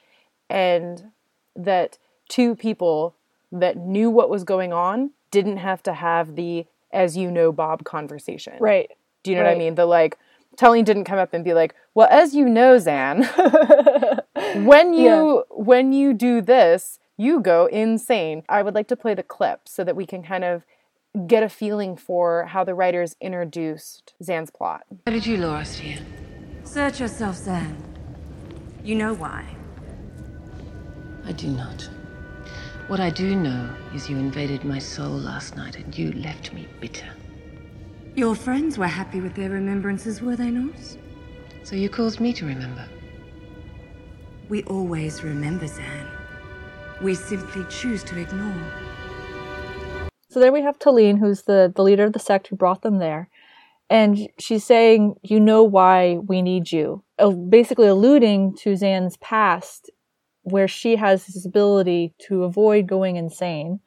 and 0.50 1.12
that 1.56 1.98
two 2.30 2.56
people 2.56 3.16
that 3.52 3.78
knew 3.78 4.10
what 4.10 4.30
was 4.30 4.44
going 4.44 4.72
on 4.74 5.12
didn't 5.32 5.58
have 5.58 5.84
to 5.84 5.94
have 5.94 6.36
the, 6.36 6.66
as 6.92 7.18
you 7.18 7.30
know, 7.30 7.52
Bob 7.52 7.84
conversation. 7.84 8.54
Right. 8.60 8.90
Do 9.24 9.32
you 9.32 9.38
know 9.38 9.44
what 9.44 9.52
I 9.52 9.58
mean? 9.58 9.76
The 9.76 9.86
like, 9.86 10.18
Tahleen 10.58 10.86
didn't 10.86 11.06
come 11.06 11.20
up 11.20 11.34
and 11.34 11.44
be 11.44 11.54
like, 11.54 11.74
well, 11.94 12.08
as 12.12 12.36
you 12.36 12.48
know, 12.48 12.76
Zhaan, 12.78 13.24
when 14.66 14.94
you 14.94 15.44
when 15.50 15.94
you 15.94 16.14
do 16.14 16.42
this, 16.42 17.00
you 17.18 17.40
go 17.40 17.68
insane. 17.68 18.44
I 18.50 18.62
would 18.62 18.76
like 18.76 18.88
to 18.90 18.96
play 18.96 19.14
the 19.14 19.24
clip 19.24 19.62
so 19.68 19.84
that 19.84 19.96
we 19.96 20.06
can 20.06 20.24
kind 20.24 20.44
of 20.44 20.66
get 21.28 21.44
a 21.44 21.50
feeling 21.50 21.96
for 21.96 22.46
how 22.46 22.64
the 22.64 22.74
writers 22.74 23.16
introduced 23.22 24.14
Zhaan's 24.24 24.50
plot. 24.50 24.84
Why 25.04 25.14
did 25.14 25.26
you 25.26 25.38
lure 25.38 25.58
us 25.58 25.76
here? 25.76 26.00
Search 26.64 27.00
yourself, 27.00 27.38
Zhaan. 27.38 27.76
You 28.84 28.96
know 28.96 29.14
why. 29.14 29.46
I 31.26 31.32
do 31.32 31.48
not. 31.48 31.88
What 32.88 33.00
I 33.00 33.10
do 33.10 33.36
know 33.36 33.70
is 33.94 34.10
you 34.10 34.18
invaded 34.18 34.66
my 34.66 34.80
soul 34.80 35.12
last 35.12 35.56
night 35.56 35.78
and 35.78 35.98
you 35.98 36.12
left 36.14 36.52
me 36.52 36.68
bitter. 36.82 37.10
Your 38.16 38.36
friends 38.36 38.78
were 38.78 38.88
happy 38.88 39.22
with 39.22 39.36
their 39.36 39.50
remembrances, 39.50 40.22
were 40.22 40.36
they 40.36 40.50
not? 40.50 40.76
So 41.64 41.76
you 41.76 41.90
caused 41.90 42.20
me 42.20 42.34
to 42.34 42.46
remember. 42.46 42.86
We 44.50 44.64
always 44.64 45.24
remember, 45.24 45.66
Zhaan. 45.66 46.08
We 47.02 47.16
simply 47.16 47.66
choose 47.70 48.04
to 48.06 48.20
ignore. 48.20 48.83
So 50.34 50.40
there 50.40 50.52
we 50.52 50.64
have 50.64 50.80
Tahleen, 50.80 51.20
who's 51.20 51.44
the, 51.44 51.72
the 51.76 51.84
leader 51.84 52.06
of 52.06 52.14
the 52.14 52.20
sect 52.20 52.48
who 52.48 52.56
brought 52.56 52.82
them 52.82 52.98
there. 52.98 53.30
and 53.90 54.30
she's 54.40 54.64
saying, 54.64 55.16
"You 55.22 55.40
know 55.40 55.64
why 55.64 56.18
we 56.18 56.42
need 56.42 56.72
you," 56.72 57.04
uh, 57.20 57.30
basically 57.30 57.88
alluding 57.88 58.56
to 58.56 58.72
Zhaan's 58.74 59.18
past, 59.18 59.92
where 60.42 60.68
she 60.68 60.96
has 60.96 61.28
this 61.28 61.46
ability 61.46 62.16
to 62.28 62.44
avoid 62.46 62.88
going 62.88 63.18
insane. 63.18 63.80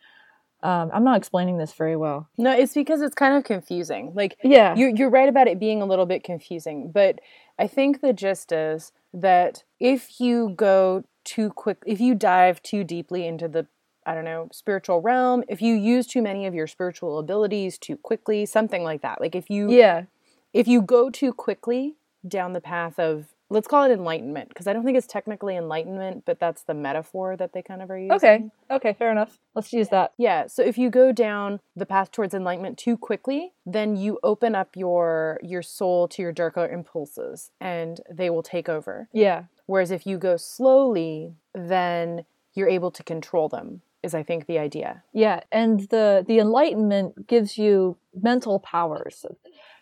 Um, 0.63 0.91
I'm 0.95 1.03
not 1.03 1.17
explaining 1.17 1.59
this 1.59 1.73
very 1.73 1.97
well. 1.97 2.29
No, 2.39 2.53
it's 2.53 2.75
because 2.75 3.01
it's 3.03 3.15
kind 3.15 3.37
of 3.37 3.43
confusing. 3.45 4.13
Like, 4.15 4.37
Yeah, 4.45 4.75
you're, 4.77 4.91
you're 4.91 5.11
right 5.11 5.29
about 5.29 5.49
it 5.49 5.59
being 5.59 5.83
a 5.83 5.87
little 5.87 6.07
bit 6.07 6.23
confusing, 6.23 6.93
but 6.93 7.21
I 7.59 7.67
think 7.67 8.01
the 8.01 8.13
gist 8.13 8.53
is 8.53 8.93
that 9.13 9.65
if 9.81 10.21
you 10.21 10.51
go 10.57 11.05
too 11.25 11.51
quick, 11.51 11.79
if 11.87 12.01
you 12.01 12.15
dive 12.15 12.63
too 12.63 12.85
deeply 12.85 13.27
into 13.27 13.49
the, 13.49 13.67
I 14.07 14.15
don't 14.15 14.25
know, 14.25 14.49
spiritual 14.53 15.01
realm, 15.01 15.45
if 15.49 15.61
you 15.61 15.75
use 15.75 16.07
too 16.07 16.23
many 16.23 16.47
of 16.47 16.55
your 16.55 16.67
spiritual 16.67 17.19
abilities 17.19 17.77
too 17.77 17.97
quickly, 17.97 18.47
something 18.47 18.83
like 18.83 19.03
that. 19.03 19.21
Like 19.21 19.35
if 19.35 19.51
you, 19.51 19.71
yeah, 19.71 20.05
if 20.53 20.69
you 20.69 20.81
go 20.81 21.11
too 21.11 21.33
quickly 21.33 21.97
down 22.27 22.53
the 22.53 22.61
path 22.61 22.99
of, 22.99 23.27
let's 23.51 23.69
call 23.69 23.85
it 23.85 23.93
enlightenment, 23.93 24.49
because 24.49 24.67
I 24.67 24.73
don't 24.73 24.85
think 24.85 24.97
it's 24.97 25.07
technically 25.07 25.57
enlightenment, 25.57 26.25
but 26.25 26.41
that's 26.41 26.63
the 26.63 26.75
metaphor 26.75 27.37
that 27.37 27.53
they 27.53 27.63
kind 27.63 27.83
of 27.83 27.91
are 27.91 27.99
using. 27.99 28.13
okay, 28.13 28.45
okay, 28.71 28.93
fair 28.93 29.11
enough. 29.11 29.39
Let's 29.55 29.73
use 29.73 29.89
that. 29.89 30.13
Yeah, 30.17 30.47
so 30.47 30.63
if 30.63 30.79
you 30.79 30.89
go 30.89 31.13
down 31.13 31.61
the 31.75 31.87
path 31.87 32.11
towards 32.11 32.33
enlightenment 32.33 32.79
too 32.79 32.97
quickly, 32.97 33.53
then 33.65 33.97
you 33.97 34.19
open 34.23 34.55
up 34.55 34.77
your 34.77 35.41
your 35.43 35.63
soul 35.63 36.09
to 36.09 36.23
your 36.23 36.33
darker 36.33 36.67
impulses 36.67 37.51
and 37.61 38.01
they 38.11 38.31
will 38.31 38.43
take 38.43 38.69
over. 38.69 39.09
Yeah, 39.13 39.45
Whereas 39.67 39.91
if 39.91 40.07
you 40.07 40.17
go 40.17 40.37
slowly, 40.37 41.35
then 41.53 42.25
you're 42.55 42.69
able 42.69 42.91
to 42.93 43.03
control 43.03 43.49
them. 43.49 43.83
Is 44.03 44.15
I 44.15 44.23
think 44.23 44.47
the 44.47 44.59
idea. 44.59 45.03
Yeah, 45.13 45.41
and 45.51 45.81
the 45.91 46.25
the 46.27 46.39
enlightenment 46.39 47.27
gives 47.27 47.59
you 47.59 47.97
mental 48.15 48.61
powers. 48.61 49.25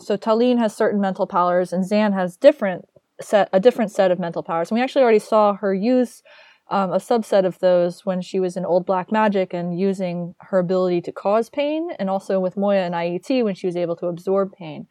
So 0.01 0.17
Tahleen 0.17 0.59
has 0.59 0.75
certain 0.75 1.01
mental 1.01 1.27
powers, 1.27 1.73
and 1.73 1.85
Zhaan 1.85 2.15
has 2.15 2.37
different 2.37 2.87
set 3.21 3.49
a 3.53 3.61
different 3.61 3.91
set 3.91 4.11
of 4.11 4.19
mental 4.19 4.43
powers. 4.43 4.71
And 4.71 4.77
we 4.77 4.83
actually 4.83 5.03
already 5.03 5.19
saw 5.19 5.55
her 5.55 5.75
use 5.75 6.23
um, 6.71 6.93
a 6.93 6.97
subset 6.97 7.45
of 7.45 7.59
those 7.59 8.07
when 8.07 8.23
she 8.23 8.41
was 8.41 8.57
in 8.57 8.65
Old 8.65 8.87
Black 8.87 9.13
Magic 9.13 9.53
and 9.53 9.79
using 9.79 10.35
her 10.41 10.59
ability 10.59 11.03
to 11.03 11.13
cause 11.13 11.51
pain, 11.51 11.91
and 11.99 12.09
also 12.09 12.41
with 12.41 12.57
Moya 12.57 12.85
and 12.85 12.95
IET 12.95 13.45
when 13.45 13.55
she 13.55 13.67
was 13.67 13.77
able 13.77 13.97
to 13.97 14.07
absorb 14.07 14.53
pain. 14.53 14.87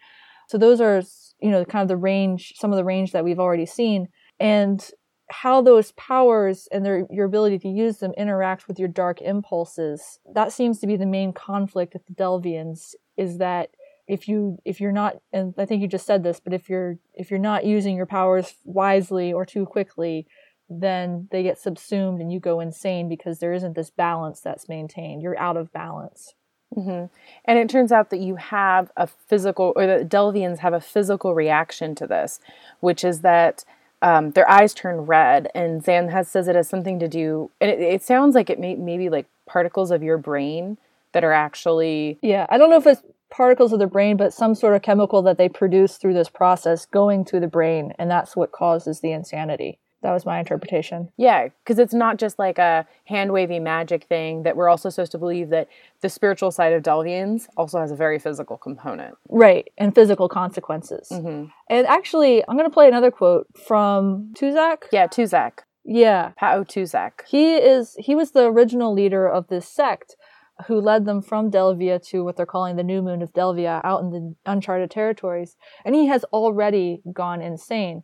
So 0.48 0.58
those 0.58 0.80
are 0.80 1.02
you 1.42 1.50
know 1.50 1.66
kind 1.66 1.82
of 1.82 1.88
the 1.88 1.98
range, 1.98 2.54
some 2.58 2.72
of 2.72 2.78
the 2.78 2.86
range 2.86 3.12
that 3.12 3.24
we've 3.24 3.40
already 3.40 3.66
seen, 3.66 4.10
and 4.40 4.88
how 5.34 5.62
those 5.62 5.92
powers 5.94 6.68
and 6.72 6.86
their 6.86 7.06
your 7.10 7.26
ability 7.26 7.60
to 7.60 7.68
use 7.68 7.98
them 7.98 8.14
interact 8.18 8.68
with 8.68 8.80
your 8.80 8.88
dark 8.88 9.22
impulses. 9.22 10.20
That 10.34 10.52
seems 10.52 10.80
to 10.80 10.88
be 10.88 10.96
the 10.96 11.06
main 11.06 11.34
conflict 11.34 11.94
with 11.94 12.06
the 12.06 12.14
delvians 12.14 12.96
is 13.18 13.38
that 13.40 13.72
if 14.08 14.28
you 14.28 14.58
if 14.66 14.82
you're 14.82 14.92
not 14.92 15.16
and 15.32 15.54
i 15.58 15.66
think 15.66 15.82
you 15.82 15.88
just 15.88 16.06
said 16.06 16.24
this 16.24 16.42
but 16.42 16.52
if 16.52 16.68
you're 16.68 16.98
if 17.14 17.32
you're 17.32 17.40
not 17.40 17.64
using 17.64 17.96
your 17.96 18.06
powers 18.06 18.56
wisely 18.66 19.32
or 19.32 19.46
too 19.46 19.66
quickly 19.66 20.28
then 20.70 21.28
they 21.32 21.44
get 21.44 21.60
subsumed 21.60 22.22
and 22.22 22.32
you 22.32 22.40
go 22.40 22.60
insane 22.60 23.10
because 23.10 23.40
there 23.40 23.54
isn't 23.54 23.76
this 23.76 23.90
balance 23.90 24.42
that's 24.42 24.70
maintained. 24.70 25.22
You're 25.22 25.40
out 25.40 25.58
of 25.58 25.72
balance. 25.72 26.34
Hmm 26.74 27.06
And 27.46 27.60
it 27.60 27.70
turns 27.70 27.92
out 27.92 28.10
that 28.10 28.20
you 28.20 28.36
have 28.38 28.92
a 28.98 29.06
physical, 29.06 29.74
or 29.76 29.86
the 29.86 30.06
Delvians 30.06 30.60
have 30.60 30.74
a 30.74 30.82
physical 30.82 31.36
reaction 31.36 31.94
to 31.96 32.08
this, 32.08 32.40
which 32.80 33.04
is 33.04 33.22
that 33.22 33.64
um, 34.04 34.32
their 34.32 34.50
eyes 34.50 34.74
turn 34.74 35.02
red, 35.02 35.50
and 35.56 35.84
Zhaan 35.84 36.12
has 36.12 36.28
says 36.28 36.48
it 36.48 36.56
has 36.56 36.70
something 36.70 37.00
to 37.00 37.08
do, 37.08 37.50
and 37.60 37.72
it, 37.72 37.80
it 37.80 38.04
sounds 38.04 38.36
like 38.36 38.52
it 38.52 38.60
may 38.60 38.76
maybe 38.76 39.10
like 39.10 39.26
particles 39.48 39.90
of 39.90 40.04
your 40.04 40.18
brain 40.18 40.78
that 41.14 41.24
are 41.24 41.32
actually 41.32 42.18
yeah 42.22 42.46
i 42.50 42.58
don't 42.58 42.70
know 42.70 42.78
if 42.78 42.88
it's 42.88 43.02
particles 43.30 43.74
of 43.74 43.80
the 43.80 43.88
brain 43.88 44.18
but 44.18 44.34
some 44.34 44.54
sort 44.54 44.76
of 44.76 44.82
chemical 44.82 45.22
that 45.22 45.38
they 45.38 45.50
produce 45.50 45.98
through 45.98 46.14
this 46.14 46.30
process 46.30 46.86
going 46.86 47.26
to 47.26 47.40
the 47.40 47.48
brain 47.48 47.94
and 47.98 48.12
that's 48.12 48.36
what 48.36 48.52
causes 48.52 49.00
the 49.00 49.12
insanity 49.12 49.80
that 50.04 50.12
was 50.12 50.26
my 50.26 50.38
interpretation 50.38 51.10
Yeah, 51.18 51.48
because 51.48 51.80
it's 51.80 51.94
not 51.94 52.18
just 52.18 52.38
like 52.38 52.60
a 52.60 52.86
hand 53.06 53.32
wavy 53.32 53.60
magic 53.60 54.04
thing 54.04 54.44
that 54.44 54.56
we're 54.56 54.70
also 54.70 54.90
supposed 54.90 55.14
to 55.14 55.18
believe 55.18 55.50
that 55.50 55.68
the 56.02 56.10
spiritual 56.10 56.52
side 56.52 56.74
of 56.74 56.84
Delvians 56.84 57.48
also 57.58 57.80
has 57.80 57.92
a 57.92 57.96
very 57.96 58.20
physical 58.20 58.58
component. 58.58 59.16
Right, 59.30 59.70
and 59.78 59.96
physical 59.96 60.30
consequences. 60.30 61.08
hmm 61.10 61.46
And 61.70 61.88
actually, 61.88 62.44
I'm 62.48 62.56
going 62.58 62.70
to 62.70 62.74
play 62.74 62.88
another 62.88 63.12
quote 63.12 63.48
from 63.68 64.34
Tuzak. 64.38 64.84
Yeah, 64.92 65.08
Tuzak, 65.08 65.60
Yeah. 65.86 66.32
Pa'u 66.40 66.66
Tuzak. 66.66 67.26
He 67.28 67.56
is 67.56 67.96
he 67.98 68.14
was 68.16 68.32
the 68.32 68.46
original 68.46 68.94
leader 68.94 69.28
of 69.28 69.48
this 69.48 69.68
sect 69.68 70.16
who 70.68 70.80
led 70.80 71.06
them 71.06 71.22
from 71.22 71.50
Delvia 71.50 72.00
to 72.10 72.24
what 72.24 72.38
they're 72.38 72.46
calling 72.46 72.76
the 72.76 72.84
new 72.84 73.02
moon 73.02 73.22
of 73.24 73.34
Delvia 73.34 73.82
out 73.84 74.02
in 74.02 74.12
the 74.12 74.36
uncharted 74.46 74.92
territories. 74.92 75.56
And 75.84 75.96
he 75.96 76.06
has 76.08 76.24
already 76.26 77.02
gone 77.12 77.42
insane. 77.42 78.04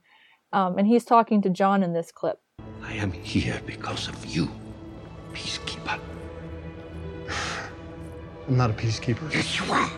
Um, 0.52 0.78
and 0.78 0.88
he's 0.88 1.06
talking 1.06 1.42
to 1.44 1.50
John 1.50 1.84
in 1.84 1.94
this 1.94 2.12
clip. 2.12 2.40
I 2.82 2.94
am 2.94 3.12
here 3.12 3.62
because 3.66 4.08
of 4.08 4.26
you, 4.26 4.50
peacekeeper. 5.34 6.00
I'm 8.48 8.58
not 8.58 8.72
a 8.72 8.74
peacekeeper. 8.74 9.32
Yes, 9.32 9.60
you 9.60 9.72
are. 9.72 9.92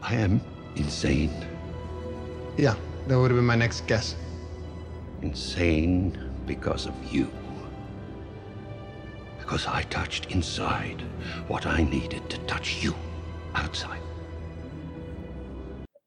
I 0.00 0.14
am 0.14 0.40
insane. 0.76 1.32
Yeah, 2.56 2.74
that 3.06 3.18
would 3.18 3.30
have 3.30 3.36
been 3.36 3.44
my 3.44 3.56
next 3.56 3.86
guess. 3.86 4.16
Insane 5.20 6.16
because 6.46 6.86
of 6.86 6.94
you. 7.12 7.30
Because 9.38 9.66
I 9.66 9.82
touched 9.82 10.30
inside 10.32 11.02
what 11.48 11.66
I 11.66 11.82
needed 11.82 12.30
to 12.30 12.38
touch 12.46 12.82
you 12.82 12.94
outside. 13.54 14.00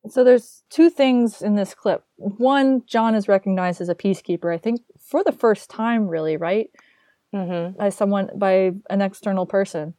So 0.08 0.24
there's 0.24 0.63
two 0.70 0.89
things 0.89 1.41
in 1.41 1.56
this 1.56 1.74
clip. 1.74 2.03
One, 2.15 2.84
John 2.86 3.15
is 3.15 3.27
recognized 3.27 3.82
as 3.82 3.89
a 3.89 3.96
peacekeeper, 3.96 4.53
I 4.53 4.58
think 4.58 4.82
for 5.00 5.24
the 5.24 5.32
first 5.32 5.70
time, 5.70 6.08
really, 6.08 6.38
right? 6.38 6.70
hmm 7.32 7.70
by 7.77 7.89
someone 7.89 8.29
by 8.36 8.72
an 8.89 9.01
external 9.01 9.46
person 9.46 9.94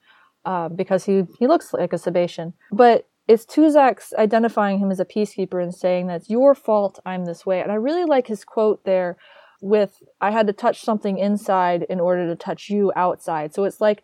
uh, 0.44 0.68
because 0.68 1.04
he 1.04 1.24
he 1.38 1.46
looks 1.46 1.72
like 1.72 1.92
a 1.92 1.96
Sebacean. 1.96 2.54
But 2.72 3.06
it's 3.28 3.46
Tuzak's 3.46 4.12
identifying 4.18 4.78
him 4.80 4.90
as 4.90 4.98
a 4.98 5.04
peacekeeper 5.04 5.62
and 5.62 5.72
saying 5.74 6.08
that 6.08 6.16
it's 6.22 6.30
your 6.30 6.54
fault 6.54 6.98
I'm 7.06 7.24
this 7.24 7.46
way. 7.46 7.60
And 7.60 7.70
I 7.70 7.76
really 7.76 8.04
like 8.04 8.26
his 8.26 8.44
quote 8.44 8.84
there 8.84 9.16
with 9.60 10.02
I 10.20 10.30
had 10.32 10.46
to 10.48 10.52
touch 10.52 10.80
something 10.80 11.18
inside 11.18 11.84
in 11.88 12.00
order 12.00 12.26
to 12.26 12.34
touch 12.34 12.70
you 12.70 12.92
outside. 12.96 13.54
So 13.54 13.64
it's 13.64 13.80
like 13.80 14.02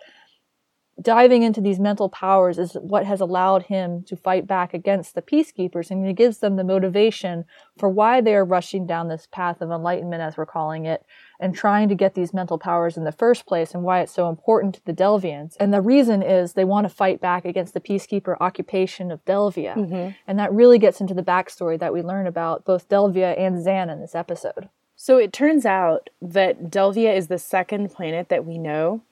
diving 1.01 1.43
into 1.43 1.61
these 1.61 1.79
mental 1.79 2.09
powers 2.09 2.59
is 2.59 2.73
what 2.81 3.05
has 3.05 3.21
allowed 3.21 3.65
him 3.65 4.03
to 4.05 4.17
fight 4.17 4.47
back 4.47 4.73
against 4.73 5.15
the 5.15 5.21
peacekeepers 5.21 5.91
and 5.91 6.07
it 6.07 6.15
gives 6.15 6.39
them 6.39 6.57
the 6.57 6.65
motivation 6.65 7.45
for 7.77 7.89
why 7.89 8.21
they 8.21 8.35
are 8.35 8.45
rushing 8.45 8.87
down 8.87 9.09
this 9.09 9.29
path 9.31 9.61
of 9.61 9.71
enlightenment 9.71 10.23
as 10.23 10.39
we're 10.39 10.47
calling 10.47 10.87
it 10.87 11.05
and 11.39 11.55
trying 11.55 11.89
to 11.91 11.95
get 11.95 12.15
these 12.15 12.33
mental 12.33 12.59
powers 12.59 12.97
in 12.97 13.05
the 13.05 13.13
first 13.13 13.45
place 13.45 13.75
and 13.75 13.83
why 13.83 14.01
it's 14.01 14.13
so 14.13 14.31
important 14.31 14.75
to 14.75 14.85
the 14.87 14.95
Delvians. 14.95 15.55
And 15.61 15.73
the 15.73 15.83
reason 15.83 16.23
is 16.23 16.55
they 16.55 16.65
want 16.65 16.89
to 16.89 16.95
fight 16.95 17.21
back 17.21 17.45
against 17.45 17.75
the 17.75 17.81
peacekeeper 17.81 18.37
occupation 18.41 19.11
of 19.11 19.23
Delvia. 19.27 19.77
Mm-hmm. 19.77 20.11
And 20.27 20.39
that 20.39 20.53
really 20.53 20.79
gets 20.79 21.03
into 21.03 21.13
the 21.13 21.23
backstory 21.23 21.79
that 21.79 21.93
we 21.93 22.01
learn 22.01 22.27
about 22.27 22.65
both 22.65 22.89
Delvia 22.89 23.39
and 23.39 23.57
Zhaan 23.67 23.93
in 23.93 24.01
this 24.01 24.15
episode. 24.15 24.71
So 24.97 25.19
it 25.19 25.35
turns 25.35 25.67
out 25.67 26.09
that 26.23 26.71
Delvia 26.71 27.15
is 27.15 27.29
the 27.29 27.39
second 27.39 27.91
planet 27.93 28.31
that 28.31 28.47
we 28.47 28.57
know 28.57 29.03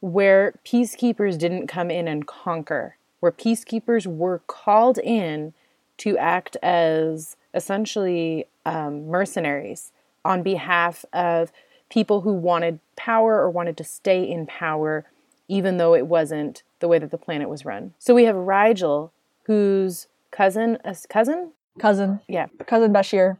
where 0.00 0.54
peacekeepers 0.64 1.38
didn't 1.38 1.66
come 1.66 1.90
in 1.90 2.06
and 2.08 2.26
conquer, 2.26 2.96
where 3.20 3.32
peacekeepers 3.32 4.06
were 4.06 4.40
called 4.46 4.98
in 4.98 5.52
to 5.98 6.18
act 6.18 6.56
as 6.62 7.36
essentially 7.54 8.46
um, 8.66 9.06
mercenaries 9.06 9.92
on 10.24 10.42
behalf 10.42 11.04
of 11.12 11.50
people 11.88 12.20
who 12.22 12.32
wanted 12.32 12.78
power 12.96 13.36
or 13.40 13.48
wanted 13.48 13.76
to 13.76 13.84
stay 13.84 14.22
in 14.28 14.46
power, 14.46 15.04
even 15.48 15.76
though 15.76 15.94
it 15.94 16.06
wasn't 16.06 16.62
the 16.80 16.88
way 16.88 16.98
that 16.98 17.10
the 17.10 17.18
planet 17.18 17.48
was 17.48 17.64
run. 17.64 17.94
So 17.98 18.14
we 18.14 18.24
have 18.24 18.36
Rygel, 18.36 19.10
whose 19.44 20.08
cousin, 20.30 20.78
a 20.84 20.94
cousin, 21.08 21.52
Cousin, 21.78 22.20
yeah, 22.26 22.46
cousin 22.66 22.92
Bashir. 22.92 23.36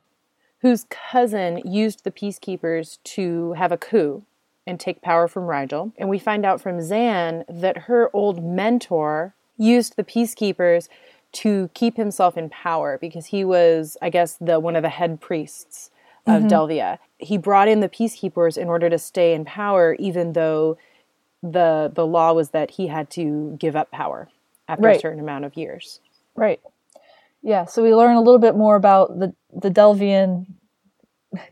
whose 0.60 0.84
cousin 0.90 1.60
used 1.64 2.04
the 2.04 2.10
peacekeepers 2.10 2.98
to 3.02 3.52
have 3.54 3.72
a 3.72 3.78
coup 3.78 4.22
and 4.66 4.80
take 4.80 5.00
power 5.02 5.28
from 5.28 5.46
Rigel. 5.46 5.92
And 5.96 6.08
we 6.08 6.18
find 6.18 6.44
out 6.44 6.60
from 6.60 6.78
Zhaan 6.78 7.44
that 7.48 7.78
her 7.82 8.10
old 8.12 8.44
mentor 8.44 9.34
used 9.56 9.96
the 9.96 10.04
peacekeepers 10.04 10.88
to 11.32 11.70
keep 11.74 11.96
himself 11.96 12.36
in 12.36 12.48
power 12.48 12.98
because 12.98 13.26
he 13.26 13.44
was, 13.44 13.96
I 14.00 14.10
guess, 14.10 14.36
the 14.40 14.58
one 14.58 14.76
of 14.76 14.82
the 14.82 14.88
head 14.88 15.20
priests 15.20 15.90
of 16.26 16.42
mm-hmm. 16.42 16.48
Delvia. 16.48 16.98
He 17.18 17.38
brought 17.38 17.68
in 17.68 17.80
the 17.80 17.88
peacekeepers 17.88 18.58
in 18.58 18.68
order 18.68 18.90
to 18.90 18.98
stay 18.98 19.34
in 19.34 19.44
power, 19.44 19.94
even 19.98 20.32
though 20.32 20.78
the 21.42 21.90
the 21.94 22.06
law 22.06 22.32
was 22.32 22.50
that 22.50 22.72
he 22.72 22.88
had 22.88 23.10
to 23.10 23.56
give 23.58 23.76
up 23.76 23.90
power 23.90 24.28
after 24.68 24.88
a 24.88 24.98
certain 24.98 25.20
amount 25.20 25.44
of 25.44 25.56
years. 25.56 26.00
Right. 26.34 26.60
Yeah, 27.42 27.66
so 27.66 27.82
we 27.82 27.94
learn 27.94 28.16
a 28.16 28.20
little 28.20 28.40
bit 28.40 28.56
more 28.56 28.74
about 28.74 29.20
the, 29.20 29.32
the 29.54 29.70
Delvian 29.70 30.46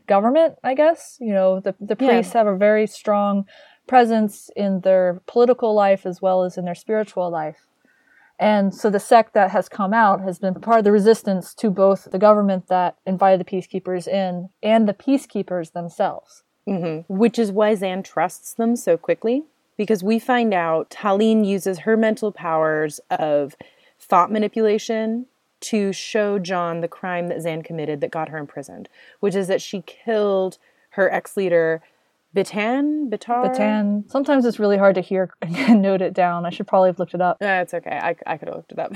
government, 0.07 0.55
I 0.63 0.73
guess. 0.73 1.17
You 1.19 1.33
know, 1.33 1.59
the, 1.59 1.75
the 1.79 1.95
Yeah. 1.99 2.07
priests 2.09 2.33
have 2.33 2.47
a 2.47 2.55
very 2.57 2.87
strong 2.87 3.45
presence 3.87 4.49
in 4.55 4.81
their 4.81 5.21
political 5.27 5.73
life 5.73 6.05
as 6.05 6.21
well 6.21 6.43
as 6.43 6.57
in 6.57 6.65
their 6.65 6.75
spiritual 6.75 7.29
life. 7.29 7.67
And 8.37 8.73
so 8.75 8.89
the 8.89 8.99
sect 8.99 9.33
that 9.33 9.51
has 9.51 9.69
come 9.69 9.93
out 9.93 10.19
has 10.21 10.39
been 10.39 10.55
part 10.55 10.79
of 10.79 10.83
the 10.83 10.91
resistance 10.91 11.53
to 11.55 11.69
both 11.69 12.09
the 12.11 12.19
government 12.19 12.67
that 12.67 12.97
invited 13.05 13.39
the 13.39 13.45
peacekeepers 13.45 14.07
in 14.07 14.49
and 14.61 14.87
the 14.89 14.93
peacekeepers 14.93 15.71
themselves. 15.71 16.43
Mm-hmm. 16.67 17.13
which 17.13 17.37
is 17.37 17.51
why 17.51 17.75
Zhaan 17.75 18.03
trusts 18.03 18.55
them 18.55 18.75
so 18.75 18.97
quickly. 18.97 19.43
Because 19.77 20.03
we 20.03 20.17
find 20.17 20.51
out 20.51 20.89
Tahleen 20.89 21.45
uses 21.45 21.77
her 21.79 21.95
mental 21.95 22.31
powers 22.31 22.99
of 23.11 23.55
thought 23.99 24.31
manipulation 24.31 25.27
to 25.65 25.91
show 25.93 26.39
John 26.39 26.81
the 26.81 26.87
crime 26.87 27.27
that 27.27 27.37
Zhaan 27.37 27.63
committed 27.63 28.01
that 28.01 28.11
got 28.11 28.29
her 28.29 28.37
imprisoned, 28.37 28.89
which 29.19 29.35
is 29.35 29.47
that 29.47 29.61
she 29.61 29.81
killed 29.81 30.57
her 30.91 31.11
ex 31.11 31.35
leader, 31.35 31.81
Bitan? 32.35 33.09
Bitar? 33.09 33.45
Batan. 33.45 34.09
Sometimes 34.09 34.45
it's 34.45 34.59
really 34.59 34.77
hard 34.77 34.95
to 34.95 35.01
hear 35.01 35.29
and 35.41 35.81
note 35.81 36.01
it 36.01 36.13
down. 36.13 36.45
I 36.45 36.49
should 36.49 36.67
probably 36.67 36.89
have 36.89 36.99
looked 36.99 37.13
it 37.13 37.21
up. 37.21 37.37
That's 37.39 37.73
okay. 37.73 37.97
I, 38.01 38.15
I 38.27 38.37
could 38.37 38.49
have 38.49 38.57
looked 38.57 38.73
it 38.73 38.79
up. 38.79 38.95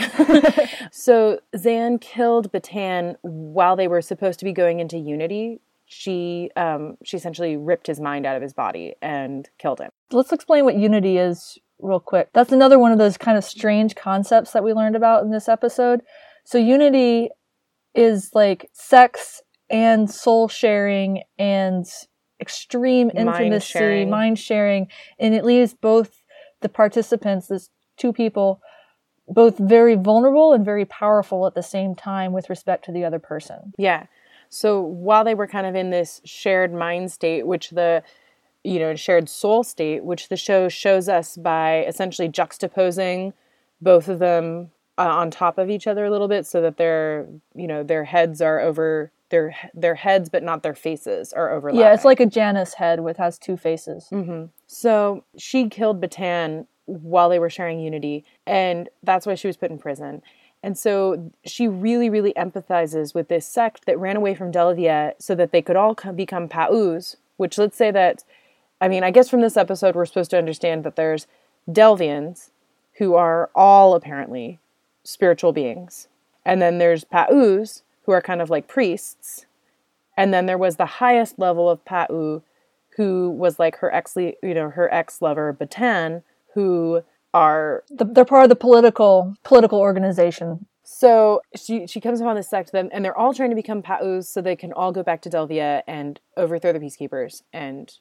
so 0.92 1.40
Zhaan 1.56 2.02
killed 2.02 2.52
Batan 2.52 3.16
while 3.22 3.76
they 3.76 3.88
were 3.88 4.02
supposed 4.02 4.40
to 4.40 4.46
be 4.46 4.52
going 4.52 4.80
into 4.80 4.98
Unity. 4.98 5.62
She 5.92 6.52
um, 6.56 6.98
she 7.04 7.18
essentially 7.18 7.58
ripped 7.58 7.88
his 7.88 8.00
mind 8.00 8.28
out 8.28 8.36
of 8.36 8.44
his 8.44 8.54
body 8.54 8.94
and 9.02 9.50
killed 9.58 9.80
him. 9.80 9.90
Let's 10.12 10.32
explain 10.32 10.64
what 10.64 10.76
unity 10.76 11.18
is 11.18 11.58
real 11.80 12.00
quick. 12.00 12.30
That's 12.32 12.52
another 12.52 12.78
one 12.78 12.92
of 12.92 13.00
those 13.00 13.18
kind 13.18 13.38
of 13.38 13.44
strange 13.44 13.96
concepts 13.96 14.52
that 14.52 14.64
we 14.64 14.74
learned 14.74 14.96
about 14.96 15.24
in 15.24 15.32
this 15.32 15.50
episode. 15.50 16.02
So 16.50 16.58
unity 16.58 17.30
is 17.94 18.32
like 18.34 18.72
sex 18.74 19.44
and 19.70 20.10
soul 20.10 20.48
sharing 20.48 21.22
and 21.38 21.86
extreme 22.42 23.12
Mind 23.14 23.28
intimacy, 23.28 23.72
sharing. 23.72 24.10
mind 24.10 24.40
sharing, 24.40 24.88
and 25.20 25.36
it 25.36 25.46
leaves 25.46 25.76
both 25.76 26.24
the 26.62 26.70
participants, 26.70 27.50
this 27.50 27.70
two 27.98 28.12
people, 28.12 28.64
both 29.28 29.60
very 29.60 29.94
vulnerable 29.94 30.52
and 30.52 30.66
very 30.66 30.86
powerful 30.86 31.46
at 31.46 31.54
the 31.54 31.62
same 31.62 31.94
time 31.94 32.34
with 32.34 32.50
respect 32.50 32.84
to 32.86 32.92
the 32.92 33.06
other 33.06 33.20
person. 33.20 33.72
Yeah. 33.78 34.08
So 34.50 34.82
while 34.82 35.24
they 35.24 35.36
were 35.36 35.46
kind 35.46 35.68
of 35.68 35.76
in 35.76 35.92
this 35.92 36.20
shared 36.26 36.74
mind 36.74 37.12
state, 37.12 37.46
which 37.46 37.70
the 37.70 38.02
you 38.64 38.80
know 38.80 38.96
shared 38.96 39.30
soul 39.30 39.64
state, 39.64 40.04
which 40.04 40.30
the 40.30 40.36
show 40.36 40.68
shows 40.68 41.10
us 41.10 41.38
by 41.38 41.84
essentially 41.84 42.28
juxtaposing 42.28 43.34
both 43.80 44.08
of 44.08 44.18
them 44.18 44.72
uh, 45.00 45.08
on 45.08 45.32
top 45.32 45.58
of 45.58 45.70
each 45.70 45.88
other 45.88 46.06
a 46.06 46.12
little 46.12 46.28
bit, 46.28 46.46
so 46.46 46.62
that 46.62 46.78
their 46.78 47.26
you 47.56 47.68
know 47.68 47.82
their 47.82 48.04
heads 48.04 48.42
are 48.42 48.60
over 48.60 49.12
their 49.30 49.56
their 49.74 49.96
heads, 49.96 50.30
but 50.30 50.44
not 50.44 50.62
their 50.62 50.76
faces 50.76 51.34
are 51.34 51.50
overlapping. 51.52 51.80
Yeah, 51.80 51.94
it's 51.94 52.06
like 52.06 52.20
a 52.20 52.26
Janus 52.26 52.74
head 52.76 53.00
with 53.00 53.18
has 53.18 53.40
two 53.40 53.58
faces. 53.58 54.08
So 54.68 55.24
she 55.38 55.70
killed 55.70 56.02
Batan 56.02 56.68
while 56.86 57.30
they 57.30 57.40
were 57.40 57.50
sharing 57.50 57.80
Unity, 57.80 58.26
and 58.46 58.90
that's 59.02 59.26
why 59.26 59.36
she 59.36 59.48
was 59.48 59.58
put 59.58 59.72
in 59.72 59.80
prison. 59.80 60.22
And 60.62 60.78
so 60.78 61.32
she 61.46 61.68
really, 61.68 62.10
really 62.10 62.34
empathizes 62.34 63.16
with 63.16 63.30
this 63.30 63.48
sect 63.48 63.86
that 63.86 63.98
ran 63.98 64.18
away 64.18 64.36
from 64.36 64.52
Delvia 64.52 65.14
so 65.18 65.34
that 65.36 65.52
they 65.54 65.62
could 65.62 65.78
all 65.78 65.96
come, 65.96 66.18
become 66.18 66.50
Pa'us, 66.50 67.16
which 67.38 67.58
let's 67.58 67.78
say 67.78 67.92
that, 67.92 68.26
I 68.82 68.90
mean, 68.90 69.04
I 69.04 69.12
guess 69.12 69.30
from 69.30 69.40
this 69.40 69.56
episode 69.56 69.96
we're 69.96 70.06
supposed 70.06 70.32
to 70.32 70.38
understand 70.38 70.84
that 70.84 70.98
there's 70.98 71.28
Delvians 71.70 72.50
who 72.98 73.16
are 73.16 73.50
all 73.56 73.96
apparently 73.96 74.60
spiritual 75.04 75.54
beings. 75.54 76.08
And 76.46 76.62
then 76.62 76.78
there's 76.78 77.04
Pa'us, 77.06 77.82
who 78.06 78.12
are 78.12 78.22
kind 78.22 78.42
of 78.42 78.50
like 78.50 78.68
priests. 78.68 79.46
And 80.18 80.34
then 80.34 80.46
there 80.46 80.58
was 80.58 80.76
the 80.78 80.86
highest 80.86 81.38
level 81.40 81.70
of 81.70 81.84
Pa'u 81.86 82.42
who 82.98 83.30
was 83.30 83.60
like 83.60 83.78
her 83.78 83.94
ex 83.94 84.16
you 84.18 84.36
know 84.44 84.70
her 84.70 84.92
ex 84.94 85.22
lover 85.22 85.54
Batan 85.54 86.22
who 86.54 87.02
are 87.34 87.84
The- 87.90 88.04
They're 88.06 88.26
part 88.26 88.44
of 88.44 88.50
the 88.50 88.56
political 88.56 89.36
political 89.44 89.80
organization. 89.80 90.66
so 90.84 91.42
she 91.56 91.86
she 91.88 92.02
comes 92.02 92.20
upon 92.20 92.36
this 92.36 92.50
sect 92.50 92.72
them 92.74 92.90
and 92.92 93.06
they're 93.06 93.18
all 93.18 93.34
trying 93.34 93.52
to 93.52 93.56
become 93.56 93.82
Pa'us 93.84 94.26
so 94.26 94.42
they 94.42 94.56
can 94.56 94.74
all 94.74 94.92
go 94.92 95.04
back 95.04 95.22
to 95.22 95.30
Delvia 95.30 95.84
and 95.88 96.20
overthrow 96.36 96.74
the 96.74 96.80
peacekeepers 96.80 97.44
and 97.54 97.94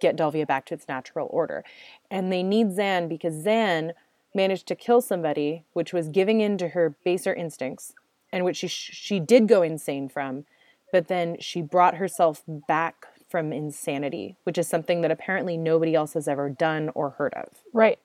get 0.00 0.16
Delvia 0.16 0.46
back 0.46 0.66
to 0.66 0.74
its 0.74 0.88
natural 0.88 1.28
order. 1.30 1.64
And 2.10 2.30
they 2.32 2.42
need 2.42 2.68
Zhaan 2.70 3.08
because 3.08 3.44
Zhaan 3.46 3.92
managed 4.34 4.66
to 4.68 4.74
kill 4.74 5.00
somebody 5.00 5.64
which 5.72 5.92
was 5.92 6.08
giving 6.08 6.40
in 6.40 6.58
to 6.58 6.68
her 6.68 6.96
baser 7.04 7.32
instincts 7.32 7.94
and 8.32 8.44
which 8.44 8.56
she 8.56 8.68
she 8.68 9.20
did 9.20 9.46
go 9.46 9.62
insane 9.62 10.08
from, 10.08 10.44
but 10.92 11.08
then 11.08 11.36
she 11.38 11.62
brought 11.62 11.96
herself 11.96 12.42
back 12.46 13.06
from 13.28 13.52
insanity, 13.52 14.36
which 14.44 14.58
is 14.58 14.68
something 14.68 15.00
that 15.00 15.10
apparently 15.10 15.56
nobody 15.56 15.94
else 15.94 16.14
has 16.14 16.28
ever 16.28 16.48
done 16.48 16.90
or 16.94 17.10
heard 17.10 17.34
of. 17.34 17.48
Right. 17.72 17.98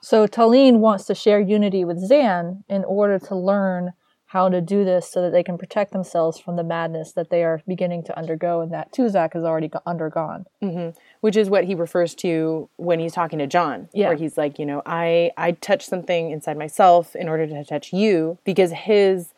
So 0.00 0.26
Tahleen 0.26 0.78
wants 0.78 1.04
to 1.06 1.14
share 1.14 1.40
unity 1.40 1.84
with 1.84 2.10
Zhaan 2.10 2.64
in 2.68 2.84
order 2.84 3.18
to 3.20 3.34
learn 3.34 3.92
how 4.32 4.48
to 4.48 4.62
do 4.62 4.82
this 4.82 5.10
so 5.12 5.20
that 5.20 5.30
they 5.30 5.42
can 5.42 5.58
protect 5.58 5.92
themselves 5.92 6.38
from 6.40 6.56
the 6.56 6.64
madness 6.64 7.12
that 7.12 7.28
they 7.28 7.44
are 7.44 7.60
beginning 7.68 8.02
to 8.02 8.18
undergo 8.18 8.62
and 8.62 8.72
that 8.72 8.90
Tuzak 8.90 9.34
has 9.34 9.44
already 9.44 9.68
go- 9.68 9.82
undergone. 9.84 10.46
Mm-hmm. 10.62 10.98
which 11.20 11.36
is 11.36 11.50
what 11.50 11.64
he 11.64 11.74
refers 11.74 12.14
to 12.16 12.68
when 12.76 12.98
he's 12.98 13.12
talking 13.12 13.38
to 13.40 13.46
John. 13.46 13.88
Yeah. 13.92 14.08
Where 14.08 14.16
he's 14.16 14.38
like, 14.38 14.58
you 14.58 14.64
know, 14.64 14.80
I 14.86 15.32
I 15.36 15.52
touched 15.52 15.88
something 15.88 16.30
inside 16.30 16.56
myself 16.56 17.14
in 17.14 17.28
order 17.28 17.46
to 17.46 17.64
touch 17.64 17.92
you 17.92 18.38
because 18.44 18.72
his 18.72 19.34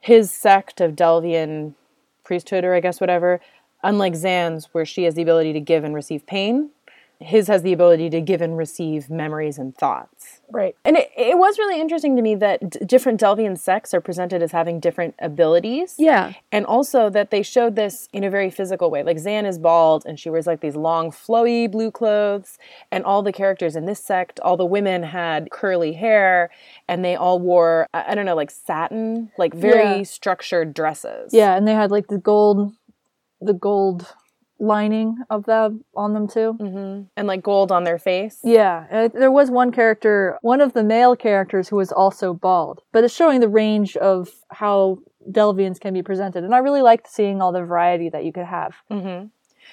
his 0.00 0.30
sect 0.30 0.80
of 0.80 0.96
Delvian 0.96 1.74
priesthood 2.24 2.64
or 2.64 2.74
I 2.74 2.80
guess 2.80 3.00
whatever, 3.00 3.40
unlike 3.82 4.14
Zhaan's 4.14 4.68
where 4.72 4.84
she 4.84 5.04
has 5.04 5.14
the 5.14 5.22
ability 5.22 5.52
to 5.52 5.60
give 5.60 5.84
and 5.84 5.94
receive 5.94 6.26
pain, 6.26 6.70
his 7.20 7.48
has 7.48 7.62
the 7.62 7.72
ability 7.74 8.08
to 8.08 8.20
give 8.22 8.40
and 8.40 8.56
receive 8.56 9.10
memories 9.10 9.58
and 9.58 9.76
thoughts. 9.76 10.40
Right. 10.50 10.74
And 10.86 10.96
it, 10.96 11.10
it 11.16 11.36
was 11.36 11.58
really 11.58 11.78
interesting 11.78 12.16
to 12.16 12.22
me 12.22 12.34
that 12.36 12.70
d- 12.70 12.78
different 12.86 13.20
Delvian 13.20 13.58
sects 13.58 13.92
are 13.92 14.00
presented 14.00 14.42
as 14.42 14.52
having 14.52 14.80
different 14.80 15.14
abilities. 15.18 15.96
Yeah. 15.98 16.32
And 16.50 16.64
also 16.64 17.10
that 17.10 17.30
they 17.30 17.42
showed 17.42 17.76
this 17.76 18.08
in 18.14 18.24
a 18.24 18.30
very 18.30 18.48
physical 18.48 18.90
way. 18.90 19.02
Like 19.02 19.18
Zhaan 19.18 19.46
is 19.46 19.58
bald 19.58 20.04
and 20.06 20.18
she 20.18 20.30
wears 20.30 20.46
like 20.46 20.60
these 20.60 20.76
long, 20.76 21.10
flowy 21.10 21.70
blue 21.70 21.90
clothes. 21.90 22.56
And 22.90 23.04
all 23.04 23.22
the 23.22 23.32
characters 23.32 23.76
in 23.76 23.84
this 23.84 24.02
sect, 24.02 24.40
all 24.40 24.56
the 24.56 24.64
women 24.64 25.02
had 25.02 25.50
curly 25.50 25.92
hair 25.92 26.50
and 26.88 27.04
they 27.04 27.16
all 27.16 27.38
wore, 27.38 27.86
I 27.92 28.12
I 28.12 28.14
don't 28.14 28.24
know, 28.26 28.34
like 28.34 28.50
satin, 28.50 29.30
like 29.36 29.52
very 29.54 29.98
Yeah. 29.98 30.02
structured 30.04 30.72
dresses. 30.72 31.34
Yeah, 31.34 31.54
and 31.54 31.68
they 31.68 31.74
had 31.74 31.90
like 31.90 32.06
the 32.08 32.18
gold 32.18 32.72
the 33.42 33.54
gold 33.54 34.14
lining 34.60 35.16
of 35.30 35.46
them 35.46 35.84
on 35.96 36.12
them 36.14 36.28
too. 36.28 37.08
And 37.16 37.26
like 37.26 37.42
gold 37.42 37.72
on 37.72 37.84
their 37.84 37.98
face. 37.98 38.38
Yeah, 38.44 38.86
uh, 38.92 39.08
there 39.08 39.30
was 39.30 39.50
one 39.50 39.72
character, 39.72 40.38
one 40.42 40.60
of 40.60 40.74
the 40.74 40.84
male 40.84 41.16
characters 41.16 41.68
who 41.68 41.76
was 41.76 41.90
also 41.90 42.34
bald, 42.34 42.82
but 42.92 43.02
it's 43.02 43.14
showing 43.14 43.40
the 43.40 43.48
range 43.48 43.96
of 43.96 44.28
how 44.50 44.98
Delvians 45.30 45.80
can 45.80 45.94
be 45.94 46.02
presented. 46.02 46.44
And 46.44 46.54
I 46.54 46.58
really 46.58 46.82
liked 46.82 47.08
seeing 47.08 47.40
all 47.42 47.52
the 47.52 47.64
variety 47.64 48.08
that 48.10 48.24
you 48.24 48.32
could 48.32 48.46
have. 48.46 48.74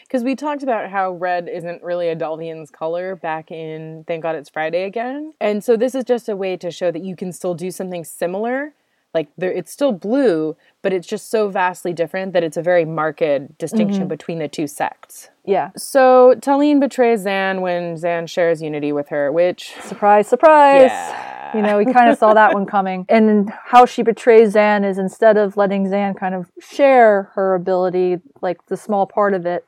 Because 0.03 0.23
we 0.23 0.35
talked 0.35 0.63
about 0.63 0.89
how 0.89 1.11
red 1.11 1.49
isn't 1.49 1.83
really 1.83 2.07
a 2.07 2.15
Delvian's 2.15 2.71
color 2.71 3.15
back 3.15 3.51
in 3.51 4.05
Thank 4.07 4.23
God 4.23 4.35
It's 4.35 4.49
Friday 4.49 4.83
again. 4.83 5.33
And 5.41 5.63
so 5.63 5.75
this 5.75 5.95
is 5.95 6.05
just 6.05 6.29
a 6.29 6.35
way 6.35 6.55
to 6.57 6.71
show 6.71 6.91
that 6.91 7.03
you 7.03 7.15
can 7.15 7.33
still 7.33 7.55
do 7.55 7.71
something 7.71 8.05
similar. 8.05 8.73
Like 9.17 9.29
there, 9.35 9.51
it's 9.51 9.71
still 9.71 9.93
blue, 9.93 10.55
but 10.83 10.93
it's 10.93 11.07
just 11.07 11.31
so 11.31 11.49
vastly 11.49 11.91
different 11.91 12.33
that 12.33 12.43
it's 12.43 12.55
a 12.55 12.61
very 12.61 12.85
marked 12.85 13.57
distinction 13.57 14.07
between 14.07 14.37
the 14.37 14.47
two 14.47 14.67
sects. 14.67 15.29
Yeah. 15.43 15.71
So 15.75 16.35
Tahleen 16.37 16.79
betrays 16.79 17.25
Zhaan 17.25 17.61
when 17.61 17.95
Zhaan 17.95 18.29
shares 18.29 18.61
unity 18.61 18.91
with 18.91 19.09
her, 19.09 19.31
which 19.31 19.73
Surprise, 19.81 20.27
surprise. 20.27 20.91
Yeah. 20.91 21.55
You 21.55 21.63
know, 21.63 21.79
we 21.79 21.91
kind 21.91 22.11
of 22.11 22.19
saw 22.19 22.35
that 22.35 22.53
one 22.53 22.67
coming. 22.67 23.07
And 23.09 23.51
how 23.65 23.87
she 23.87 24.03
betrays 24.03 24.53
Zhaan 24.53 24.87
is 24.87 24.99
instead 24.99 25.35
of 25.35 25.57
letting 25.57 25.87
Zhaan 25.87 26.15
kind 26.15 26.35
of 26.35 26.51
share 26.61 27.31
her 27.33 27.55
ability, 27.55 28.19
like 28.43 28.63
the 28.67 28.77
small 28.77 29.07
part 29.07 29.33
of 29.33 29.47
it, 29.47 29.65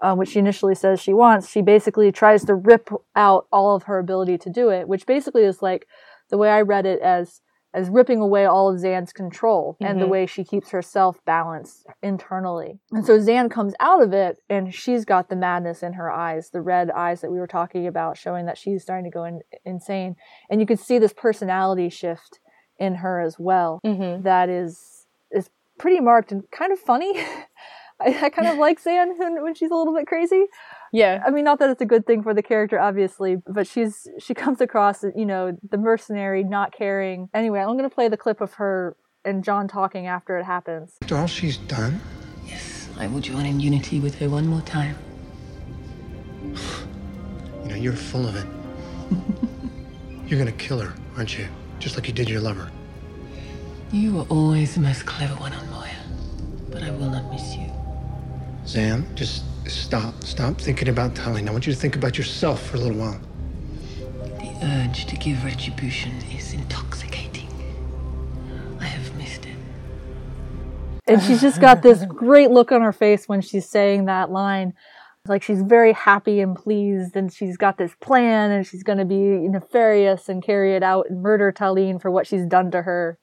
uh, 0.00 0.14
which 0.14 0.30
she 0.30 0.38
initially 0.38 0.74
says 0.74 0.98
she 0.98 1.12
wants, 1.12 1.50
she 1.50 1.60
basically 1.60 2.10
tries 2.10 2.42
to 2.46 2.54
rip 2.54 2.88
out 3.14 3.46
all 3.52 3.76
of 3.76 3.82
her 3.82 3.98
ability 3.98 4.38
to 4.38 4.48
do 4.48 4.70
it, 4.70 4.88
which 4.88 5.04
basically 5.04 5.42
is 5.42 5.60
like 5.60 5.86
the 6.30 6.38
way 6.38 6.48
I 6.48 6.62
read 6.62 6.86
it 6.86 7.00
as 7.00 7.42
as 7.78 7.88
ripping 7.88 8.20
away 8.20 8.44
all 8.44 8.68
of 8.68 8.80
Zhaan's 8.80 9.12
control 9.12 9.76
and 9.80 10.00
the 10.00 10.04
mm-hmm. 10.04 10.12
way 10.12 10.26
she 10.26 10.42
keeps 10.42 10.70
herself 10.70 11.24
balanced 11.24 11.86
internally. 12.02 12.80
And 12.90 13.06
so 13.06 13.18
Zhaan 13.18 13.48
comes 13.48 13.74
out 13.78 14.02
of 14.02 14.12
it 14.12 14.38
and 14.50 14.74
she's 14.74 15.04
got 15.04 15.28
the 15.28 15.36
madness 15.36 15.82
in 15.84 15.92
her 15.92 16.10
eyes, 16.10 16.50
the 16.50 16.60
red 16.60 16.90
eyes 16.90 17.20
that 17.20 17.30
we 17.30 17.38
were 17.38 17.46
talking 17.46 17.86
about, 17.86 18.16
showing 18.16 18.46
that 18.46 18.58
she's 18.58 18.82
starting 18.82 19.08
to 19.08 19.14
go 19.14 19.24
in, 19.24 19.40
insane. 19.64 20.16
And 20.50 20.60
you 20.60 20.66
can 20.66 20.76
see 20.76 20.98
this 20.98 21.12
personality 21.12 21.88
shift 21.88 22.40
in 22.78 22.96
her 22.96 23.20
as 23.20 23.36
well. 23.38 23.80
Mm-hmm. 23.86 24.22
that 24.22 24.48
is 24.48 25.06
is 25.30 25.50
pretty 25.78 26.00
marked 26.00 26.32
and 26.32 26.42
kind 26.50 26.72
of 26.72 26.80
funny. 26.80 27.12
I, 28.00 28.26
I 28.26 28.28
kind 28.30 28.48
of 28.48 28.58
like 28.58 28.82
Zhaan 28.82 29.18
when, 29.18 29.42
when 29.42 29.54
she's 29.54 29.70
a 29.70 29.74
little 29.74 29.94
bit 29.94 30.06
crazy. 30.06 30.46
Yeah, 30.92 31.22
I 31.26 31.30
mean, 31.30 31.44
not 31.44 31.58
that 31.58 31.70
it's 31.70 31.82
a 31.82 31.86
good 31.86 32.06
thing 32.06 32.22
for 32.22 32.34
the 32.34 32.42
character, 32.42 32.80
obviously, 32.80 33.36
but 33.46 33.66
she's 33.66 34.08
she 34.18 34.34
comes 34.34 34.60
across, 34.60 35.04
you 35.14 35.26
know, 35.26 35.56
the 35.70 35.78
mercenary, 35.78 36.44
not 36.44 36.72
caring. 36.72 37.28
Anyway, 37.34 37.60
I'm 37.60 37.76
gonna 37.76 37.90
play 37.90 38.08
the 38.08 38.16
clip 38.16 38.40
of 38.40 38.54
her 38.54 38.96
and 39.24 39.44
John 39.44 39.68
talking 39.68 40.06
after 40.06 40.38
it 40.38 40.44
happens. 40.44 40.96
After 41.02 41.16
all 41.16 41.26
she's 41.26 41.56
done, 41.56 42.00
Yes, 42.46 42.88
I 42.98 43.06
will 43.06 43.20
join 43.20 43.44
in 43.46 43.60
unity 43.60 44.00
with 44.00 44.14
her 44.16 44.28
one 44.28 44.46
more 44.46 44.62
time. 44.62 44.96
you 46.44 47.68
know, 47.68 47.76
you're 47.76 47.92
full 47.92 48.26
of 48.26 48.36
it. 48.36 48.46
You're 50.26 50.38
gonna 50.38 50.52
kill 50.52 50.78
her, 50.80 50.92
aren't 51.16 51.38
you? 51.38 51.48
just 51.78 51.96
like 51.96 52.08
you 52.08 52.12
did 52.14 52.28
your 52.28 52.40
lover. 52.40 52.70
You 53.92 54.16
were 54.16 54.26
always 54.28 54.74
the 54.74 54.80
most 54.80 55.06
clever 55.06 55.34
one 55.34 55.52
on 55.52 55.70
Moya, 55.70 55.96
but 56.70 56.82
I 56.82 56.90
will 56.90 57.10
not 57.10 57.30
miss 57.30 57.54
you. 57.54 57.70
Zhaan, 58.64 59.14
just 59.14 59.44
stop. 59.68 60.22
Stop 60.24 60.60
thinking 60.60 60.88
about 60.88 61.14
Tahleen. 61.14 61.48
I 61.48 61.52
want 61.52 61.66
you 61.66 61.72
to 61.72 61.78
think 61.78 61.96
about 61.96 62.18
yourself 62.18 62.66
for 62.66 62.76
a 62.76 62.80
little 62.80 62.96
while. 62.96 63.20
The 64.38 64.56
urge 64.62 65.06
to 65.06 65.16
give 65.16 65.44
retribution 65.44 66.12
is 66.32 66.52
intoxicating. 66.52 67.48
I 68.80 68.84
have 68.84 69.16
missed 69.16 69.46
it. 69.46 69.56
And 71.06 71.22
she's 71.22 71.40
just 71.40 71.60
got 71.60 71.82
this 71.82 72.04
great 72.04 72.50
look 72.50 72.72
on 72.72 72.82
her 72.82 72.92
face 72.92 73.28
when 73.28 73.40
she's 73.40 73.68
saying 73.68 74.06
that 74.06 74.30
line. 74.30 74.74
Like 75.26 75.42
she's 75.42 75.62
very 75.62 75.92
happy 75.92 76.40
and 76.40 76.56
pleased, 76.56 77.14
and 77.14 77.30
she's 77.32 77.58
got 77.58 77.76
this 77.76 77.94
plan, 78.00 78.50
and 78.50 78.66
she's 78.66 78.82
going 78.82 78.98
to 78.98 79.04
be 79.04 79.14
nefarious 79.48 80.28
and 80.28 80.42
carry 80.42 80.74
it 80.74 80.82
out 80.82 81.10
and 81.10 81.22
murder 81.22 81.52
Tahleen 81.52 82.00
for 82.00 82.10
what 82.10 82.26
she's 82.26 82.46
done 82.46 82.70
to 82.70 82.82
her. 82.82 83.18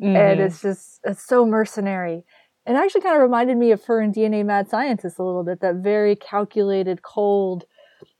And 0.00 0.16
mm-hmm. 0.16 0.42
it's 0.42 0.62
just, 0.62 1.00
it's 1.04 1.26
so 1.26 1.44
mercenary. 1.46 2.24
It 2.66 2.72
actually 2.74 3.02
kind 3.02 3.14
of 3.16 3.22
reminded 3.22 3.56
me 3.56 3.70
of 3.70 3.84
her 3.84 4.00
in 4.00 4.12
DNA 4.12 4.44
Mad 4.44 4.68
Scientist 4.68 5.18
a 5.18 5.22
little 5.22 5.44
bit, 5.44 5.60
that 5.60 5.76
very 5.76 6.16
calculated, 6.16 7.02
cold 7.02 7.64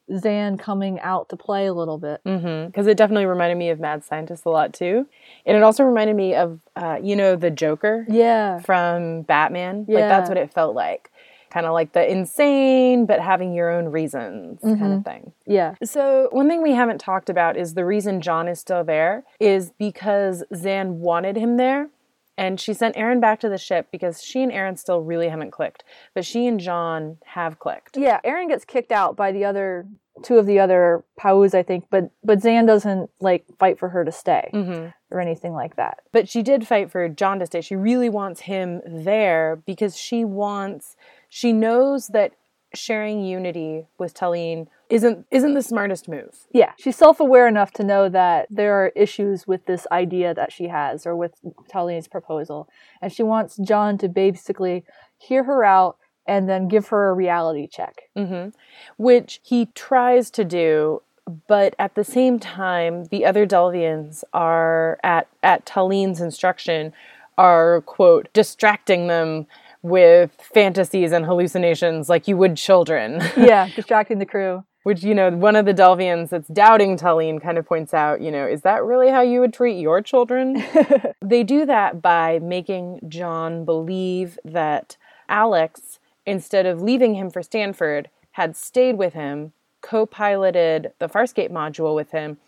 Zhaan 0.09 0.57
coming 0.57 1.01
out 1.01 1.29
to 1.31 1.37
play 1.37 1.67
a 1.67 1.75
little 1.75 1.99
bit. 1.99 2.21
because 2.23 2.87
it 2.87 2.97
definitely 2.97 3.27
reminded 3.27 3.59
me 3.59 3.71
of 3.71 3.81
Mad 3.81 4.05
Scientist 4.05 4.45
a 4.47 4.51
lot 4.51 4.73
too, 4.73 5.07
and 5.45 5.57
it 5.57 5.63
also 5.65 5.83
reminded 5.83 6.15
me 6.15 6.35
of 6.37 6.61
uh, 6.77 6.99
you 7.03 7.17
know 7.17 7.35
the 7.35 7.51
Joker 7.51 8.07
Yeah. 8.09 8.61
from 8.61 9.23
Batman. 9.23 9.85
Like 9.89 10.05
that's 10.05 10.29
what 10.29 10.39
it 10.39 10.53
felt 10.53 10.77
like, 10.77 11.11
kind 11.51 11.67
of 11.67 11.73
like 11.73 11.93
the 11.93 12.09
insane 12.09 13.07
but 13.07 13.19
having 13.19 13.53
your 13.53 13.69
own 13.71 13.87
reasons 13.89 14.61
kind 14.63 14.93
of 14.93 15.05
thing. 15.05 15.33
Yeah. 15.45 15.75
So 15.83 16.29
one 16.31 16.49
thing 16.49 16.63
we 16.63 16.73
haven't 16.75 16.99
talked 16.99 17.29
about 17.29 17.57
is 17.57 17.75
the 17.75 17.85
reason 17.85 18.21
John 18.21 18.47
is 18.47 18.61
still 18.61 18.85
there 18.85 19.25
is 19.41 19.73
because 19.77 20.45
Zhaan 20.55 20.91
wanted 20.99 21.35
him 21.37 21.57
there. 21.57 21.89
And 22.38 22.61
she 22.61 22.75
sent 22.75 22.96
Aeryn 22.96 23.20
back 23.20 23.40
to 23.40 23.49
the 23.49 23.59
ship 23.59 23.88
because 23.90 24.22
she 24.22 24.42
and 24.42 24.53
Aeryn 24.53 24.79
still 24.79 25.01
really 25.01 25.29
haven't 25.29 25.53
clicked. 25.53 25.85
But 26.14 26.25
she 26.25 26.46
and 26.46 26.61
John 26.61 27.18
have 27.25 27.59
clicked. 27.59 27.96
Yeah, 27.96 28.20
Aeryn 28.25 28.49
gets 28.49 28.64
kicked 28.64 28.92
out 28.92 29.16
by 29.16 29.33
the 29.33 29.44
other 29.44 29.87
two 30.22 30.38
of 30.38 30.46
the 30.46 30.59
other 30.59 31.05
Paus, 31.18 31.55
I 31.55 31.62
think, 31.62 31.87
but 31.90 32.11
but 32.25 32.40
Zhaan 32.40 32.66
doesn't 32.66 33.11
like 33.20 33.44
fight 33.59 33.79
for 33.79 33.88
her 33.90 34.05
to 34.05 34.12
stay 34.12 34.51
mm-hmm. 34.53 34.88
or 35.11 35.20
anything 35.20 35.53
like 35.53 35.77
that. 35.77 36.01
But 36.12 36.29
she 36.29 36.42
did 36.42 36.66
fight 36.66 36.90
for 36.90 37.09
John 37.09 37.38
to 37.40 37.46
stay. 37.46 37.61
She 37.61 37.77
really 37.77 38.09
wants 38.09 38.40
him 38.40 38.81
there 38.87 39.62
because 39.66 39.96
she 39.96 40.25
wants 40.25 40.96
she 41.29 41.53
knows 41.53 42.09
that 42.09 42.33
sharing 42.75 43.25
unity 43.25 43.87
with 43.99 44.14
Tahleen 44.14 44.68
isn't 44.88 45.27
isn't 45.31 45.55
the 45.55 45.62
smartest 45.62 46.09
move. 46.09 46.46
Yeah, 46.53 46.72
she's 46.79 46.96
self-aware 46.96 47.49
enough 47.49 47.72
to 47.72 47.85
know 47.85 48.09
that 48.09 48.46
there 48.51 48.75
are 48.75 48.88
issues 48.94 49.46
with 49.46 49.66
this 49.66 49.87
idea 49.90 50.35
that 50.35 50.53
she 50.53 50.68
has 50.68 51.07
or 51.07 51.16
with 51.16 51.33
Tahleen's 51.68 52.09
proposal, 52.09 52.68
and 53.03 53.12
she 53.12 53.22
wants 53.22 53.57
John 53.57 53.99
to 53.99 54.09
basically 54.09 54.85
hear 55.18 55.44
her 55.44 55.64
out 55.64 55.96
and 56.27 56.49
then 56.49 56.68
give 56.68 56.88
her 56.88 57.09
a 57.09 57.14
reality 57.14 57.68
check. 57.70 58.03
Mm-hmm. 58.16 58.51
which 58.96 59.40
he 59.42 59.66
tries 59.75 60.31
to 60.31 60.44
do 60.44 61.03
but 61.49 61.75
at 61.79 61.94
the 61.96 62.05
same 62.05 62.38
time 62.38 63.05
the 63.07 63.25
other 63.25 63.46
delvians 63.46 64.22
are 64.33 64.99
at 65.03 65.27
at 65.42 65.66
Tahleen's 65.66 66.20
instruction 66.20 66.92
are 67.38 67.83
quote 67.83 68.29
distracting 68.33 69.09
them 69.09 69.46
with 69.83 70.33
fantasies 70.40 71.12
and 71.12 71.25
hallucinations 71.25 72.09
like 72.09 72.27
you 72.27 72.37
would 72.37 72.57
children 72.57 73.20
yeah, 73.37 73.68
distracting 73.75 74.18
the 74.18 74.27
crew. 74.27 74.64
Which 74.87 75.03
you 75.03 75.16
know 75.16 75.31
one 75.31 75.57
of 75.57 75.66
the 75.66 75.75
delvians 75.75 76.29
that's 76.29 76.46
doubting 76.46 76.96
Tahleen 76.96 77.42
kind 77.42 77.59
of 77.59 77.66
points 77.66 77.92
out 77.92 78.20
you 78.20 78.31
know 78.31 78.46
is 78.46 78.62
that 78.62 78.85
really 78.85 79.09
how 79.09 79.20
you 79.20 79.40
would 79.40 79.53
treat 79.53 79.81
your 79.81 80.01
children 80.01 80.62
they 81.20 81.42
do 81.42 81.66
that 81.66 82.01
by 82.01 82.38
making 82.38 83.01
John 83.09 83.64
believe 83.64 84.38
that 84.44 84.96
Alex, 85.29 85.99
instead 86.25 86.66
of 86.66 86.81
leaving 86.81 87.14
him 87.14 87.31
for 87.31 87.42
Stanford, 87.42 88.11
had 88.33 88.57
stayed 88.57 88.96
with 88.96 89.14
him, 89.14 89.53
co 89.81 90.07
piloted 90.07 90.92
the 90.99 91.09
Farscape 91.09 91.51
module 91.51 91.94
with 91.94 92.12
him, 92.12 92.38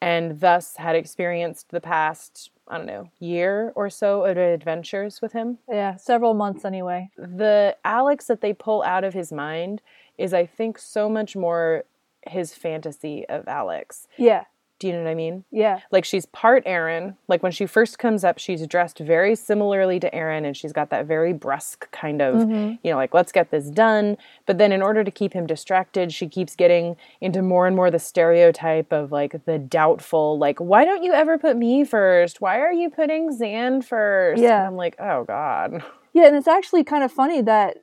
and 0.00 0.40
thus 0.40 0.76
had 0.76 0.96
experienced 0.96 1.70
the 1.70 1.80
past, 1.80 2.50
I 2.68 2.78
don't 2.78 2.86
know, 2.86 3.10
year 3.18 3.72
or 3.74 3.90
so 3.90 4.24
of 4.24 4.36
adventures 4.36 5.20
with 5.20 5.32
him. 5.32 5.58
Yeah, 5.68 5.96
several 5.96 6.34
months 6.34 6.64
anyway. 6.64 7.10
The 7.16 7.76
Alex 7.84 8.26
that 8.26 8.40
they 8.40 8.52
pull 8.52 8.82
out 8.82 9.04
of 9.04 9.14
his 9.14 9.32
mind 9.32 9.82
is, 10.18 10.32
I 10.34 10.46
think, 10.46 10.78
so 10.78 11.08
much 11.08 11.34
more 11.36 11.84
his 12.26 12.54
fantasy 12.54 13.26
of 13.28 13.48
Alex. 13.48 14.06
Yeah, 14.16 14.44
Do 14.78 14.86
you 14.88 14.92
know 14.94 15.02
what 15.04 15.10
I 15.10 15.14
mean? 15.14 15.44
yeah, 15.50 15.80
like 15.90 16.04
she's 16.04 16.26
part 16.26 16.64
Aeryn. 16.66 17.16
Like 17.28 17.42
when 17.42 17.50
she 17.52 17.66
first 17.66 17.98
comes 17.98 18.22
up, 18.24 18.38
she's 18.38 18.64
dressed 18.66 18.98
very 18.98 19.34
similarly 19.34 19.98
to 20.00 20.10
Aeryn 20.10 20.44
and 20.46 20.56
she's 20.56 20.72
got 20.72 20.90
that 20.90 21.06
very 21.06 21.32
brusque 21.32 21.90
kind 21.90 22.20
of, 22.22 22.34
Mm-hmm. 22.36 22.74
you 22.84 22.90
know, 22.92 22.96
like 22.96 23.12
let's 23.14 23.32
get 23.32 23.50
this 23.50 23.68
done. 23.70 24.16
But 24.46 24.58
then 24.58 24.70
in 24.72 24.82
order 24.82 25.02
to 25.02 25.10
keep 25.10 25.32
him 25.32 25.46
distracted, 25.46 26.12
she 26.12 26.28
keeps 26.28 26.54
getting 26.54 26.96
into 27.20 27.42
more 27.42 27.66
and 27.66 27.74
more 27.74 27.90
the 27.90 27.98
stereotype 27.98 28.92
of 28.92 29.10
like 29.10 29.44
the 29.44 29.58
doubtful, 29.58 30.38
like, 30.38 30.58
why 30.60 30.84
don't 30.84 31.02
you 31.02 31.12
ever 31.12 31.38
put 31.38 31.56
me 31.56 31.84
first? 31.84 32.40
Why 32.40 32.60
are 32.60 32.72
you 32.72 32.88
putting 32.90 33.30
Zhaan 33.30 33.82
first? 33.84 34.40
Yeah. 34.42 34.58
And 34.58 34.66
I'm 34.68 34.76
like, 34.76 34.94
oh 35.00 35.24
God. 35.24 35.82
yeah, 36.12 36.26
and 36.26 36.36
it's 36.36 36.48
actually 36.48 36.84
kind 36.84 37.02
of 37.02 37.10
funny 37.10 37.40
that 37.42 37.78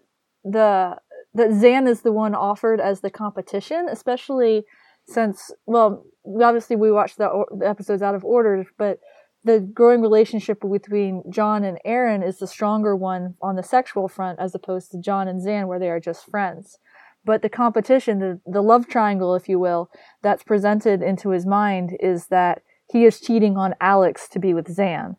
the 0.45 0.97
that 1.33 1.49
Zhaan 1.49 1.87
is 1.87 2.01
the 2.01 2.11
one 2.11 2.35
offered 2.35 2.79
as 2.79 3.01
the 3.01 3.09
competition, 3.09 3.87
especially 3.89 4.63
since 5.07 5.51
well, 5.65 6.05
obviously 6.41 6.75
we 6.75 6.91
watched 6.91 7.17
the, 7.17 7.27
or- 7.27 7.47
the 7.57 7.67
episodes 7.67 8.01
out 8.01 8.15
of 8.15 8.23
order, 8.23 8.65
but 8.77 8.99
the 9.43 9.59
growing 9.59 10.01
relationship 10.01 10.61
between 10.61 11.23
John 11.29 11.63
and 11.63 11.79
Aeryn 11.85 12.27
is 12.27 12.39
the 12.39 12.47
stronger 12.47 12.95
one 12.95 13.35
on 13.41 13.55
the 13.55 13.63
sexual 13.63 14.07
front 14.07 14.39
as 14.39 14.53
opposed 14.53 14.91
to 14.91 14.99
John 14.99 15.27
and 15.27 15.41
Zhaan 15.41 15.67
where 15.67 15.79
they 15.79 15.89
are 15.89 15.99
just 15.99 16.29
friends. 16.29 16.77
But 17.25 17.41
the 17.41 17.49
competition, 17.49 18.19
the, 18.19 18.41
the 18.45 18.61
love 18.61 18.87
triangle, 18.87 19.35
if 19.35 19.47
you 19.47 19.59
will, 19.59 19.89
that's 20.21 20.43
presented 20.43 21.01
into 21.01 21.29
his 21.29 21.45
mind 21.45 21.97
is 21.99 22.27
that 22.27 22.61
he 22.91 23.05
is 23.05 23.19
cheating 23.19 23.55
on 23.55 23.75
Alex 23.79 24.27
to 24.29 24.39
be 24.39 24.53
with 24.53 24.75
Zhaan. 24.75 25.15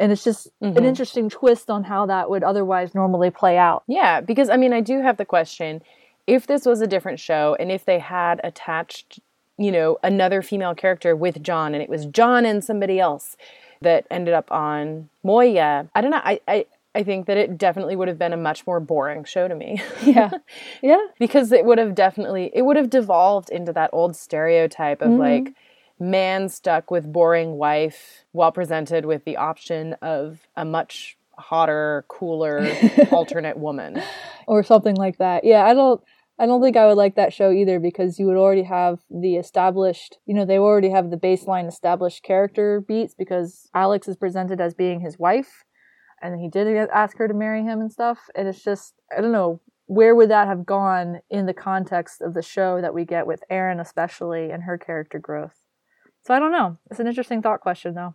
And 0.00 0.10
it's 0.10 0.24
just 0.24 0.48
an 0.60 0.74
mm-hmm. 0.74 0.84
interesting 0.84 1.28
twist 1.28 1.70
on 1.70 1.84
how 1.84 2.06
that 2.06 2.30
would 2.30 2.42
otherwise 2.42 2.94
normally 2.94 3.30
play 3.30 3.58
out. 3.58 3.84
Yeah, 3.86 4.20
because 4.20 4.48
I 4.48 4.56
mean, 4.56 4.72
I 4.72 4.80
do 4.80 5.00
have 5.02 5.18
the 5.18 5.24
question 5.24 5.82
if 6.26 6.46
this 6.46 6.64
was 6.64 6.80
a 6.80 6.86
different 6.86 7.20
show 7.20 7.56
and 7.58 7.70
if 7.70 7.84
they 7.84 7.98
had 7.98 8.40
attached, 8.44 9.20
you 9.58 9.70
know, 9.70 9.98
another 10.02 10.42
female 10.42 10.74
character 10.74 11.14
with 11.14 11.42
John 11.42 11.74
and 11.74 11.82
it 11.82 11.88
was 11.88 12.06
John 12.06 12.46
and 12.46 12.64
somebody 12.64 12.98
else 12.98 13.36
that 13.82 14.06
ended 14.10 14.34
up 14.34 14.50
on 14.50 15.08
Moya, 15.22 15.88
I 15.94 16.00
don't 16.00 16.10
know. 16.10 16.20
I, 16.22 16.40
I, 16.46 16.66
I 16.94 17.02
think 17.02 17.26
that 17.26 17.36
it 17.36 17.58
definitely 17.58 17.96
would 17.96 18.08
have 18.08 18.18
been 18.18 18.32
a 18.32 18.36
much 18.36 18.66
more 18.66 18.80
boring 18.80 19.24
show 19.24 19.48
to 19.48 19.54
me. 19.54 19.82
Yeah. 20.02 20.30
Yeah. 20.82 21.04
because 21.18 21.52
it 21.52 21.64
would 21.64 21.78
have 21.78 21.94
definitely 21.94 22.50
it 22.54 22.62
would 22.62 22.76
have 22.76 22.90
devolved 22.90 23.50
into 23.50 23.72
that 23.74 23.90
old 23.92 24.16
stereotype 24.16 25.02
of 25.02 25.10
like 25.10 25.44
mm-hmm. 25.44 25.52
Man 26.00 26.48
stuck 26.48 26.90
with 26.90 27.12
boring 27.12 27.52
wife 27.52 28.24
while 28.32 28.52
presented 28.52 29.04
with 29.04 29.24
the 29.24 29.36
option 29.36 29.94
of 30.00 30.48
a 30.56 30.64
much 30.64 31.18
hotter 31.38 32.04
cooler 32.08 32.66
alternate 33.12 33.58
woman 33.58 34.02
or 34.46 34.62
something 34.62 34.96
like 34.96 35.18
that. 35.18 35.44
Yeah, 35.44 35.64
I 35.64 35.74
don't 35.74 36.00
I 36.38 36.46
don't 36.46 36.62
think 36.62 36.76
I 36.78 36.86
would 36.86 36.96
like 36.96 37.16
that 37.16 37.34
show 37.34 37.52
either 37.52 37.78
because 37.78 38.18
you 38.18 38.24
would 38.26 38.38
already 38.38 38.62
have 38.62 39.00
the 39.10 39.36
established, 39.36 40.16
you 40.24 40.32
know, 40.32 40.46
they 40.46 40.58
already 40.58 40.88
have 40.88 41.10
the 41.10 41.18
baseline 41.18 41.68
established 41.68 42.22
character 42.22 42.80
beats 42.80 43.12
because 43.12 43.68
Alex 43.74 44.08
is 44.08 44.16
presented 44.16 44.58
as 44.58 44.72
being 44.72 45.00
his 45.00 45.18
wife 45.18 45.64
and 46.22 46.40
he 46.40 46.48
did 46.48 46.88
ask 46.92 47.18
her 47.18 47.28
to 47.28 47.34
marry 47.34 47.62
him 47.62 47.80
and 47.80 47.92
stuff 47.92 48.30
and 48.34 48.48
it's 48.48 48.64
just 48.64 48.94
I 49.16 49.20
don't 49.20 49.32
know 49.32 49.60
where 49.86 50.14
would 50.14 50.30
that 50.30 50.46
have 50.46 50.64
gone 50.64 51.20
in 51.28 51.46
the 51.46 51.52
context 51.52 52.22
of 52.22 52.32
the 52.32 52.42
show 52.42 52.80
that 52.80 52.94
we 52.94 53.04
get 53.04 53.26
with 53.26 53.42
Aeryn 53.50 53.80
especially 53.80 54.50
and 54.50 54.62
her 54.62 54.78
character 54.78 55.18
growth. 55.18 55.59
So 56.22 56.34
I 56.34 56.38
don't 56.38 56.52
know. 56.52 56.76
It's 56.90 57.00
an 57.00 57.06
interesting 57.06 57.42
thought 57.42 57.60
question 57.60 57.94
though. 57.94 58.12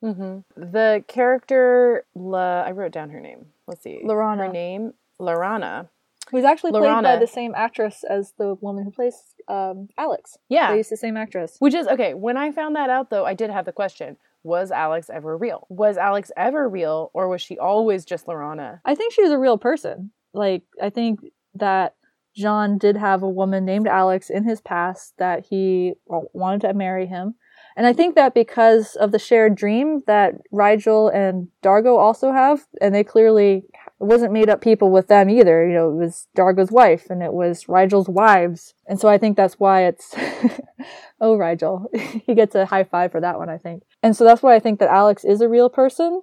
the 0.56 1.04
character 1.08 2.06
La, 2.16 2.62
I 2.62 2.72
wrote 2.72 2.92
down 2.92 3.10
her 3.10 3.20
name 3.20 3.48
let's 3.68 3.82
see 3.82 4.02
Lorana. 4.04 4.38
her 4.38 4.52
name 4.52 4.94
Lorana 5.20 5.90
Who's 6.32 6.44
actually 6.44 6.72
played 6.72 7.04
by 7.04 7.18
the 7.18 7.28
same 7.28 7.54
actress 7.56 8.04
as 8.04 8.34
the 8.38 8.56
woman 8.56 8.84
who 8.84 8.92
plays 8.92 9.16
um, 9.48 9.90
Alex. 9.98 10.38
Yeah. 10.50 10.72
They 10.72 10.78
used 10.78 10.92
the 10.92 10.98
same 10.98 11.18
actress. 11.18 11.58
Which 11.60 11.76
is 11.76 11.88
okay. 11.88 12.16
When 12.16 12.36
I 12.36 12.52
found 12.52 12.76
that 12.76 12.90
out, 12.90 13.12
though, 13.12 13.26
I 13.26 13.36
did 13.36 13.52
have 13.52 13.66
the 13.66 13.72
question: 13.72 14.18
Was 14.44 14.72
Alex 14.72 15.10
ever 15.14 15.38
real? 15.38 15.68
Was 15.70 15.98
Alex 15.98 16.32
ever 16.36 16.68
real, 16.68 17.12
or 17.14 17.28
was 17.28 17.42
she 17.42 17.60
always 17.60 18.06
just 18.06 18.26
Lorana? 18.26 18.80
I 18.86 18.96
think 18.96 19.14
she 19.14 19.22
was 19.22 19.32
a 19.32 19.38
real 19.38 19.60
person. 19.60 20.12
Like, 20.34 20.64
I 20.82 20.90
think 20.90 21.20
that 21.54 21.96
John 22.36 22.78
did 22.80 22.98
have 22.98 23.22
a 23.22 23.30
woman 23.30 23.64
named 23.64 23.88
Alex 23.88 24.30
in 24.30 24.44
his 24.46 24.62
past 24.62 25.14
that 25.18 25.46
he 25.46 25.94
wanted 26.08 26.62
to 26.62 26.74
marry 26.74 27.06
him. 27.06 27.36
And 27.76 27.86
I 27.86 27.94
think 27.94 28.16
that 28.16 28.34
because 28.34 28.96
of 28.96 29.12
the 29.12 29.20
shared 29.20 29.56
dream 29.56 30.02
that 30.08 30.36
Rygel 30.54 31.14
and 31.14 31.50
Dargo 31.62 31.98
also 31.98 32.32
have, 32.32 32.66
and 32.80 32.96
they 32.96 33.04
clearly 33.04 33.66
wasn't 34.00 34.34
made 34.34 34.50
up 34.50 34.62
people 34.62 34.92
with 34.92 35.08
them 35.08 35.30
either. 35.30 35.68
You 35.68 35.74
know, 35.74 35.90
it 35.90 35.96
was 35.96 36.28
Dargo's 36.38 36.72
wife 36.72 37.10
and 37.10 37.22
it 37.22 37.34
was 37.34 37.66
Rygel's 37.66 38.10
wives. 38.10 38.74
And 38.88 39.00
so 39.00 39.08
I 39.08 39.18
think 39.18 39.36
that's 39.36 39.56
why 39.56 39.84
it's 39.84 40.14
oh, 41.22 41.38
Rygel. 41.38 41.86
he 42.26 42.34
gets 42.34 42.56
a 42.56 42.66
high 42.66 42.84
five 42.84 43.12
for 43.12 43.22
that 43.22 43.38
one, 43.38 43.50
I 43.50 43.58
think. 43.58 43.84
And 44.04 44.16
so 44.16 44.24
that's 44.24 44.42
why 44.42 44.56
I 44.56 44.60
think 44.60 44.80
that 44.80 44.90
Alex 44.90 45.24
is 45.24 45.42
a 45.42 45.50
real 45.50 45.70
person, 45.70 46.22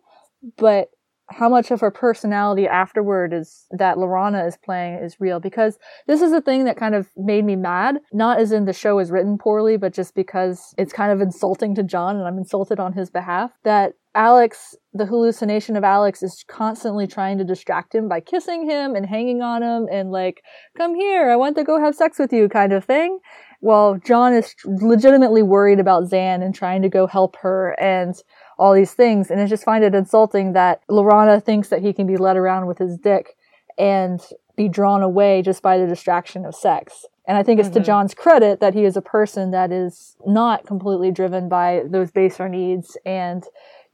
but 0.56 0.90
how 1.28 1.48
much 1.48 1.70
of 1.70 1.80
her 1.80 1.90
personality 1.90 2.66
afterward 2.66 3.32
is 3.32 3.66
that 3.70 3.96
Lorana 3.96 4.46
is 4.46 4.56
playing 4.56 4.98
is 5.02 5.16
real 5.20 5.40
because 5.40 5.78
this 6.06 6.20
is 6.20 6.32
a 6.32 6.40
thing 6.40 6.64
that 6.64 6.76
kind 6.76 6.94
of 6.94 7.08
made 7.16 7.44
me 7.44 7.56
mad. 7.56 8.00
Not 8.12 8.38
as 8.38 8.52
in 8.52 8.64
the 8.64 8.72
show 8.72 8.98
is 8.98 9.10
written 9.10 9.38
poorly, 9.38 9.76
but 9.76 9.94
just 9.94 10.14
because 10.14 10.74
it's 10.76 10.92
kind 10.92 11.12
of 11.12 11.20
insulting 11.20 11.74
to 11.76 11.82
John 11.82 12.16
and 12.16 12.26
I'm 12.26 12.38
insulted 12.38 12.80
on 12.80 12.92
his 12.92 13.10
behalf. 13.10 13.52
That 13.64 13.94
Alex, 14.14 14.74
the 14.92 15.06
hallucination 15.06 15.74
of 15.74 15.84
Alex 15.84 16.22
is 16.22 16.44
constantly 16.46 17.06
trying 17.06 17.38
to 17.38 17.44
distract 17.44 17.94
him 17.94 18.08
by 18.08 18.20
kissing 18.20 18.68
him 18.68 18.94
and 18.94 19.06
hanging 19.06 19.40
on 19.40 19.62
him 19.62 19.88
and 19.90 20.10
like, 20.10 20.42
come 20.76 20.94
here, 20.94 21.30
I 21.30 21.36
want 21.36 21.56
to 21.56 21.64
go 21.64 21.80
have 21.80 21.94
sex 21.94 22.18
with 22.18 22.32
you 22.32 22.48
kind 22.48 22.72
of 22.72 22.84
thing. 22.84 23.20
While 23.60 23.98
John 24.04 24.34
is 24.34 24.54
legitimately 24.64 25.42
worried 25.42 25.80
about 25.80 26.10
Zhaan 26.10 26.44
and 26.44 26.54
trying 26.54 26.82
to 26.82 26.88
go 26.88 27.06
help 27.06 27.36
her 27.36 27.74
and 27.80 28.14
all 28.58 28.74
these 28.74 28.94
things. 28.94 29.30
And 29.30 29.40
I 29.40 29.46
just 29.46 29.64
find 29.64 29.84
it 29.84 29.94
insulting 29.94 30.52
that 30.52 30.86
Lorana 30.88 31.42
thinks 31.42 31.68
that 31.68 31.82
he 31.82 31.92
can 31.92 32.06
be 32.06 32.16
led 32.16 32.36
around 32.36 32.66
with 32.66 32.78
his 32.78 32.96
dick 32.96 33.36
and 33.78 34.20
be 34.56 34.68
drawn 34.68 35.02
away 35.02 35.42
just 35.42 35.62
by 35.62 35.78
the 35.78 35.86
distraction 35.86 36.44
of 36.44 36.54
sex. 36.54 37.06
And 37.26 37.38
I 37.38 37.42
think 37.42 37.60
it's 37.60 37.68
mm-hmm. 37.68 37.78
to 37.78 37.84
John's 37.84 38.14
credit 38.14 38.60
that 38.60 38.74
he 38.74 38.84
is 38.84 38.96
a 38.96 39.02
person 39.02 39.52
that 39.52 39.70
is 39.70 40.16
not 40.26 40.66
completely 40.66 41.10
driven 41.10 41.48
by 41.48 41.82
those 41.88 42.10
baser 42.10 42.48
needs. 42.48 42.96
And 43.06 43.44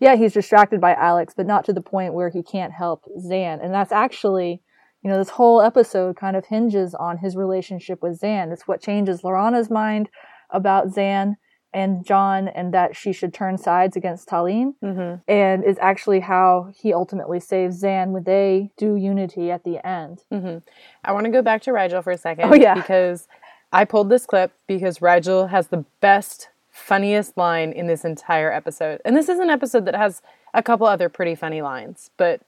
yeah, 0.01 0.17
he's 0.17 0.33
distracted 0.33 0.81
by 0.81 0.95
Alex, 0.95 1.35
but 1.37 1.47
not 1.47 1.65
to 1.67 1.73
the 1.73 1.81
point 1.81 2.15
where 2.15 2.31
he 2.31 2.43
can't 2.43 2.73
help 2.73 3.05
Zhaan. 3.19 3.63
And 3.63 3.73
that's 3.73 3.93
actually, 3.93 4.63
you 5.03 5.11
know, 5.11 5.19
this 5.19 5.31
whole 5.31 5.61
episode 5.61 6.17
kind 6.17 6.37
of 6.37 6.47
hinges 6.47 6.95
on 6.95 7.19
his 7.19 7.37
relationship 7.37 8.03
with 8.03 8.21
Zhaan. 8.21 8.53
It's 8.53 8.67
what 8.67 8.83
changes 8.83 9.23
Lorana's 9.23 9.71
mind 9.71 10.09
about 10.51 10.89
Zhaan 10.89 11.37
and 11.79 12.05
John 12.05 12.49
and 12.49 12.75
that 12.75 12.97
she 12.97 13.13
should 13.13 13.33
turn 13.33 13.57
sides 13.57 13.97
against 13.97 14.29
Tahleen 14.29 14.75
mm-hmm. 14.83 15.21
and 15.31 15.63
is 15.63 15.79
actually 15.81 16.19
how 16.19 16.73
he 16.77 16.93
ultimately 16.93 17.39
saves 17.39 17.81
Zhaan 17.81 18.09
when 18.09 18.25
they 18.25 18.73
do 18.77 18.97
unity 18.97 19.53
at 19.53 19.63
the 19.63 19.87
end. 19.87 20.25
Mm-hmm. 20.33 20.59
I 21.05 21.13
want 21.13 21.27
to 21.27 21.31
go 21.31 21.41
back 21.41 21.63
to 21.63 21.71
Rygel 21.71 22.03
for 22.03 22.11
a 22.11 22.19
second. 22.19 22.53
Oh, 22.53 22.57
yeah. 22.57 22.75
Because 22.75 23.29
I 23.73 23.85
pulled 23.85 24.09
this 24.09 24.27
clip 24.27 24.51
because 24.67 24.99
Rygel 24.99 25.51
has 25.51 25.69
the 25.69 25.85
best, 26.01 26.49
funniest 26.69 27.37
line 27.37 27.71
in 27.71 27.87
this 27.87 28.05
entire 28.05 28.53
episode. 28.53 29.01
And 29.05 29.17
this 29.17 29.29
is 29.29 29.39
an 29.39 29.49
episode 29.49 29.85
that 29.85 29.95
has 29.95 30.21
a 30.53 30.65
couple 30.65 30.89
other 30.89 31.09
pretty 31.09 31.37
funny 31.37 31.63
lines, 31.63 32.11
but 32.17 32.41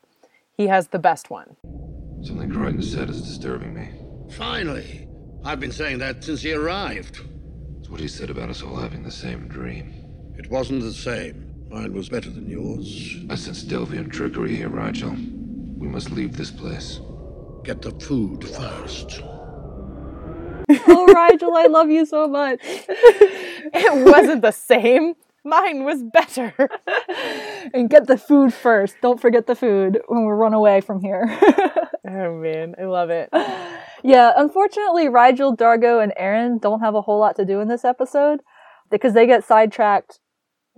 he 0.56 0.66
has 0.66 0.88
the 0.88 0.98
best 0.98 1.30
one. 1.30 1.54
Something 2.22 2.50
Crichton 2.50 2.82
said 2.82 3.08
is 3.08 3.22
disturbing 3.22 3.74
me. 3.74 3.90
Finally. 4.34 5.06
I've 5.44 5.60
been 5.60 5.72
saying 5.72 5.98
that 5.98 6.22
since 6.22 6.42
he 6.42 6.52
arrived 6.52 7.20
what 7.90 8.00
he 8.00 8.08
said 8.08 8.30
about 8.30 8.48
us 8.48 8.62
all 8.62 8.76
having 8.76 9.02
the 9.02 9.10
same 9.10 9.48
dream. 9.48 9.92
It 10.38 10.48
wasn't 10.50 10.82
the 10.82 10.92
same. 10.92 11.66
Mine 11.70 11.92
was 11.92 12.08
better 12.08 12.30
than 12.30 12.48
yours. 12.48 13.16
I 13.28 13.34
sense 13.34 13.64
Delvian 13.64 14.10
trickery 14.10 14.56
here, 14.56 14.70
Rygel. 14.70 15.14
We 15.76 15.88
must 15.88 16.10
leave 16.10 16.36
this 16.36 16.50
place. 16.50 17.00
Get 17.64 17.82
the 17.82 17.90
food 17.92 18.44
first. 18.44 19.20
oh, 20.70 21.06
Rygel, 21.14 21.56
I 21.56 21.66
love 21.66 21.90
you 21.90 22.06
so 22.06 22.28
much. 22.28 22.60
it 22.62 24.06
wasn't 24.06 24.42
the 24.42 24.52
same. 24.52 25.14
Mine 25.44 25.84
was 25.84 26.02
better. 26.02 26.54
and 27.74 27.88
get 27.88 28.06
the 28.06 28.18
food 28.18 28.52
first. 28.52 28.96
Don't 29.00 29.20
forget 29.20 29.46
the 29.46 29.54
food 29.54 30.00
when 30.08 30.24
we 30.24 30.32
run 30.32 30.54
away 30.54 30.80
from 30.80 31.00
here. 31.00 31.24
oh 32.08 32.34
man, 32.34 32.74
I 32.80 32.84
love 32.84 33.10
it. 33.10 33.30
Yeah, 34.02 34.32
unfortunately, 34.36 35.06
Rygel, 35.06 35.56
Dargo, 35.56 36.02
and 36.02 36.12
Aeryn 36.20 36.60
don't 36.60 36.80
have 36.80 36.94
a 36.94 37.02
whole 37.02 37.18
lot 37.18 37.36
to 37.36 37.44
do 37.44 37.60
in 37.60 37.68
this 37.68 37.84
episode 37.84 38.40
because 38.90 39.14
they 39.14 39.26
get 39.26 39.44
sidetracked 39.44 40.20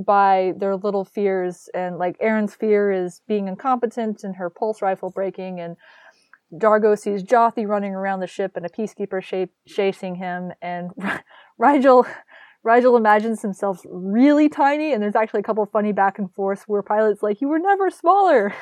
by 0.04 0.52
their 0.58 0.76
little 0.76 1.04
fears. 1.04 1.68
And 1.74 1.98
like 1.98 2.18
Aeryn's 2.18 2.54
fear 2.54 2.90
is 2.92 3.20
being 3.26 3.48
incompetent 3.48 4.24
and 4.24 4.36
her 4.36 4.50
pulse 4.50 4.82
rifle 4.82 5.10
breaking, 5.10 5.60
and 5.60 5.76
Dargo 6.52 6.98
sees 6.98 7.22
Jothee 7.22 7.66
running 7.66 7.94
around 7.94 8.20
the 8.20 8.26
ship 8.26 8.52
and 8.56 8.66
a 8.66 8.68
peacekeeper 8.68 9.22
shape 9.22 9.50
chasing 9.66 10.16
him, 10.16 10.52
and 10.60 10.90
Rygel. 11.60 12.06
Rygel 12.64 12.96
imagines 12.96 13.42
himself 13.42 13.84
really 13.90 14.48
tiny, 14.48 14.92
and 14.92 15.02
there's 15.02 15.16
actually 15.16 15.40
a 15.40 15.42
couple 15.42 15.66
funny 15.66 15.92
back 15.92 16.18
and 16.18 16.32
forth 16.34 16.64
where 16.68 16.82
Pilot's 16.82 17.22
like, 17.22 17.40
"You 17.40 17.48
were 17.48 17.58
never 17.58 17.90
smaller," 17.90 18.54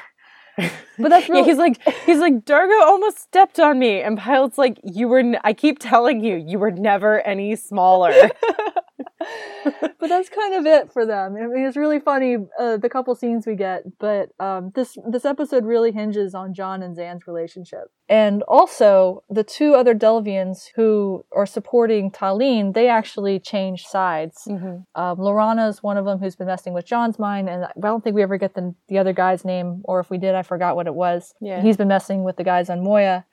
But 0.57 1.09
that's 1.09 1.29
really- 1.29 1.41
yeah, 1.41 1.47
he's 1.47 1.59
like 1.59 1.81
he's 2.07 2.19
like 2.19 2.45
Dargo 2.45 2.83
almost 2.83 3.19
stepped 3.19 3.59
on 3.61 3.79
me, 3.79 4.01
and 4.03 4.19
Pilot's 4.19 4.59
like 4.59 4.79
you 4.85 5.09
were. 5.09 5.19
N- 5.21 5.39
I 5.45 5.53
keep 5.53 5.79
telling 5.79 6.23
you, 6.25 6.37
you 6.37 6.59
were 6.59 6.71
never 6.71 7.21
any 7.27 7.57
smaller. 7.57 8.13
but 9.65 10.09
that's 10.09 10.29
kind 10.29 10.55
of 10.55 10.67
it 10.67 10.93
for 10.93 11.05
them. 11.05 11.37
I 11.37 11.47
mean, 11.47 11.67
it's 11.67 11.77
really 11.77 12.01
funny 12.01 12.37
uh, 12.59 12.79
the 12.79 12.89
couple 12.89 13.15
scenes 13.15 13.47
we 13.47 13.55
get, 13.55 13.83
but 13.99 14.31
um, 14.41 14.73
this 14.75 14.97
this 15.07 15.25
episode 15.25 15.65
really 15.65 15.93
hinges 15.93 16.35
on 16.35 16.55
John 16.55 16.83
and 16.83 16.97
Zhaan's 16.97 17.27
relationship, 17.27 17.91
and 18.09 18.43
also 18.45 19.23
the 19.29 19.45
two 19.45 19.75
other 19.75 19.95
Delvians 19.95 20.71
who 20.75 21.25
are 21.33 21.47
supporting 21.47 22.11
Tahleen. 22.11 22.73
They 22.73 22.89
actually 22.89 23.39
change 23.39 23.85
sides. 23.85 24.45
Mm-hmm. 24.49 25.01
Um, 25.01 25.19
Lorana 25.19 25.69
is 25.69 25.83
one 25.83 25.99
of 25.99 26.07
them 26.07 26.19
who's 26.19 26.37
been 26.37 26.47
messing 26.47 26.73
with 26.73 26.87
John's 26.87 27.19
mind, 27.19 27.51
and 27.51 27.65
I 27.65 27.73
don't 27.81 28.03
think 28.03 28.17
we 28.17 28.23
ever 28.23 28.39
get 28.39 28.55
the 28.55 28.75
the 28.89 28.99
other 28.99 29.13
guy's 29.13 29.45
name, 29.45 29.83
or 29.85 30.01
if 30.01 30.11
we 30.11 30.17
did, 30.17 30.35
I 30.35 30.43
forgot 30.43 30.77
what 30.77 30.87
it 30.87 30.95
was. 30.95 31.35
Yeah, 31.41 31.61
he's 31.61 31.77
been 31.77 31.89
messing 31.89 32.25
with 32.25 32.37
the 32.37 32.45
guys 32.45 32.71
on 32.71 32.83
Moya. 32.83 33.27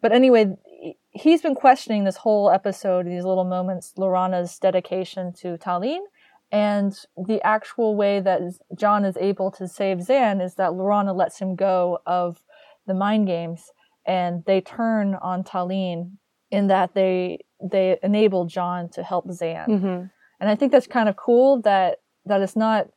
But 0.00 0.12
anyway, 0.12 0.54
he's 1.14 1.40
been 1.40 1.54
questioning 1.54 2.04
this 2.04 2.16
whole 2.18 2.50
episode, 2.50 3.06
these 3.06 3.24
little 3.24 3.44
moments, 3.44 3.94
Lorana's 3.96 4.58
dedication 4.58 5.32
to 5.40 5.56
Tahleen. 5.56 6.00
And 6.52 6.94
the 7.16 7.40
actual 7.42 7.96
way 7.96 8.20
that 8.20 8.40
John 8.76 9.04
is 9.04 9.16
able 9.16 9.50
to 9.52 9.66
save 9.66 9.98
Zhaan 9.98 10.44
is 10.44 10.54
that 10.54 10.72
Lorana 10.72 11.16
lets 11.16 11.38
him 11.38 11.56
go 11.56 11.98
of 12.06 12.44
the 12.86 12.94
mind 12.94 13.26
games 13.26 13.72
and 14.06 14.44
they 14.46 14.60
turn 14.60 15.16
on 15.20 15.42
Tahleen 15.42 16.18
in 16.50 16.66
that 16.68 16.94
they 16.94 17.38
they 17.62 17.98
enable 18.02 18.44
John 18.44 18.88
to 18.90 19.02
help 19.02 19.26
Zhaan. 19.26 19.66
Mm-hmm. 19.66 20.04
And 20.40 20.50
I 20.50 20.54
think 20.54 20.70
that's 20.70 20.86
kind 20.86 21.08
of 21.08 21.16
cool 21.16 21.62
that 21.62 21.98
that 22.26 22.40
it's 22.40 22.56
not 22.56 22.88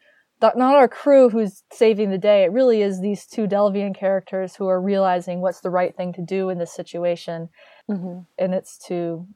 not 0.42 0.76
our 0.76 0.88
crew 0.88 1.30
who's 1.30 1.64
saving 1.72 2.12
the 2.12 2.18
day. 2.18 2.44
It 2.44 2.52
really 2.52 2.82
is 2.82 3.02
these 3.02 3.26
two 3.26 3.48
Delvian 3.48 3.98
characters 3.98 4.56
who 4.56 4.68
are 4.68 4.82
realizing 4.82 5.42
what's 5.42 5.62
the 5.62 5.70
right 5.70 5.96
thing 5.96 6.14
to 6.14 6.22
do 6.22 6.50
in 6.50 6.60
this 6.60 6.74
situation, 6.74 7.50
mm-hmm. 7.90 8.20
and 8.38 8.54
it's 8.54 8.78
to 8.88 9.28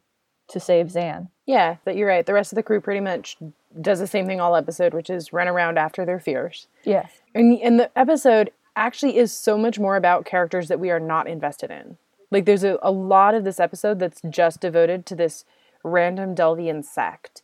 to 0.50 0.60
save 0.60 0.88
Zhaan. 0.88 1.30
Yeah, 1.46 1.78
but 1.86 1.96
you're 1.96 2.08
right. 2.08 2.26
The 2.26 2.34
rest 2.34 2.52
of 2.52 2.58
the 2.58 2.64
crew 2.64 2.82
pretty 2.82 3.00
much 3.00 3.38
does 3.80 4.00
the 4.00 4.08
same 4.08 4.28
thing 4.28 4.42
all 4.42 4.56
episode, 4.56 4.94
which 4.94 5.10
is 5.10 5.32
run 5.32 5.48
around 5.48 5.78
after 5.78 6.06
their 6.06 6.20
fears. 6.20 6.68
Yes, 6.84 7.12
and 7.34 7.58
and 7.60 7.80
the 7.80 7.98
episode 7.98 8.52
actually 8.76 9.18
is 9.18 9.32
so 9.32 9.58
much 9.58 9.80
more 9.80 9.96
about 9.96 10.26
characters 10.26 10.68
that 10.68 10.80
we 10.80 10.92
are 10.92 11.00
not 11.00 11.28
invested 11.28 11.72
in. 11.72 11.98
Like 12.30 12.46
there's 12.46 12.64
a, 12.64 12.80
a 12.82 12.92
lot 12.92 13.36
of 13.36 13.44
this 13.44 13.60
episode 13.60 14.00
that's 14.00 14.22
just 14.30 14.62
devoted 14.62 15.06
to 15.08 15.16
this 15.16 15.44
random 15.84 16.36
Delvian 16.36 16.86
sect 16.86 17.42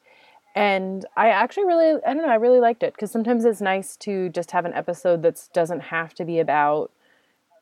and 0.57 1.05
I 1.15 1.29
actually 1.29 1.65
really, 1.65 2.01
I 2.03 2.15
don't 2.15 2.25
know, 2.25 2.31
I 2.31 2.35
really 2.35 2.59
liked 2.59 2.81
it 2.81 2.93
because 2.93 3.11
sometimes 3.11 3.45
it's 3.45 3.61
nice 3.61 3.95
to 3.97 4.29
just 4.29 4.49
have 4.49 4.65
an 4.65 4.73
episode 4.73 5.21
that 5.21 5.39
doesn't 5.53 5.81
have 5.81 6.15
to 6.15 6.25
be 6.25 6.39
about 6.39 6.89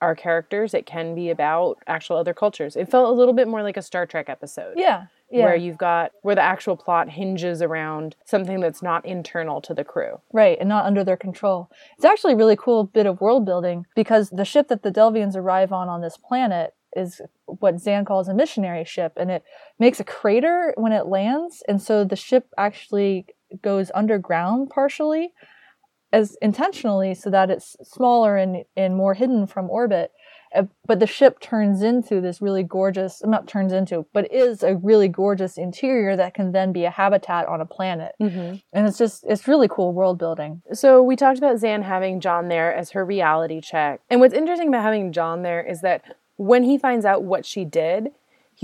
our 0.02 0.16
characters. 0.16 0.74
It 0.74 0.86
can 0.86 1.16
be 1.16 1.30
about 1.30 1.78
actual 1.88 2.18
other 2.18 2.34
cultures. 2.34 2.76
It 2.76 2.90
felt 2.90 3.10
a 3.10 3.18
little 3.18 3.34
bit 3.34 3.48
more 3.48 3.64
like 3.64 3.78
a 3.78 3.82
Star 3.82 4.06
Trek 4.06 4.30
episode. 4.30 4.74
Yeah. 4.78 5.08
Yeah. 5.32 5.46
Where 5.46 5.56
you've 5.56 5.80
got 5.80 6.12
where 6.22 6.36
the 6.36 6.42
actual 6.42 6.78
plot 6.78 7.10
hinges 7.10 7.62
around 7.62 8.16
something 8.26 8.60
that's 8.60 8.84
not 8.84 9.04
internal 9.06 9.60
to 9.62 9.74
the 9.74 9.84
crew. 9.84 10.22
Right, 10.32 10.56
and 10.60 10.70
not 10.70 10.86
under 10.86 11.04
their 11.04 11.18
control. 11.18 11.70
It's 11.96 12.06
actually 12.06 12.34
a 12.34 12.38
really 12.38 12.56
cool 12.56 12.84
bit 12.84 13.08
of 13.08 13.22
world 13.22 13.44
building 13.44 13.88
because 13.96 14.30
the 14.30 14.46
ship 14.46 14.68
that 14.68 14.84
the 14.84 14.92
Delvians 14.92 15.36
arrive 15.36 15.74
on 15.74 15.90
on 15.90 16.02
this 16.02 16.16
planet 16.16 16.76
is 16.96 17.22
what 17.46 17.76
Zhaan 17.76 18.06
calls 18.06 18.28
a 18.28 18.34
missionary 18.36 18.86
ship, 18.86 19.14
and 19.18 19.32
it 19.32 19.44
makes 19.80 20.00
a 20.00 20.04
crater 20.04 20.74
when 20.78 20.92
it 20.92 21.08
lands, 21.08 21.64
and 21.68 21.82
so 21.82 22.04
the 22.06 22.16
ship 22.16 22.48
actually 22.58 23.26
goes 23.62 23.92
underground 23.94 24.70
partially, 24.70 25.34
as 26.16 26.38
intentionally, 26.42 27.14
so 27.14 27.30
that 27.30 27.50
it's 27.50 27.76
smaller 27.84 28.34
and 28.38 28.64
and 28.76 28.96
more 28.96 29.14
hidden 29.14 29.48
from 29.48 29.70
orbit. 29.70 30.12
Uh, 30.56 30.64
but 30.86 31.00
the 31.00 31.08
ship 31.08 31.40
turns 31.40 31.82
into 31.82 32.22
this 32.22 32.42
really 32.42 32.64
gorgeous, 32.64 33.22
not 33.26 33.48
turns 33.48 33.74
into, 33.74 34.06
but 34.14 34.32
is 34.32 34.64
a 34.64 34.78
really 34.90 35.10
gorgeous 35.10 35.58
interior 35.58 36.16
that 36.16 36.34
can 36.34 36.52
then 36.52 36.72
be 36.72 36.86
a 36.86 36.90
habitat 36.90 37.46
on 37.48 37.60
a 37.62 37.66
planet. 37.66 38.14
Mm-hmm. 38.22 38.56
And 38.72 38.88
it's 38.88 38.98
just, 38.98 39.26
it's 39.28 39.48
really 39.48 39.68
cool 39.68 39.92
world 39.92 40.18
building. 40.18 40.62
So 40.72 41.04
we 41.04 41.16
talked 41.18 41.40
about 41.40 41.58
Zhaan 41.58 41.84
having 41.84 42.22
John 42.22 42.48
there 42.48 42.74
as 42.74 42.92
her 42.92 43.04
reality 43.04 43.60
check. 43.60 44.00
And 44.10 44.22
what's 44.22 44.34
interesting 44.34 44.70
about 44.70 44.84
having 44.84 45.12
John 45.12 45.42
there 45.42 45.62
is 45.62 45.82
that 45.82 46.04
when 46.38 46.64
he 46.64 46.78
finds 46.78 47.06
out 47.06 47.24
what 47.24 47.46
she 47.46 47.66
did, 47.66 48.10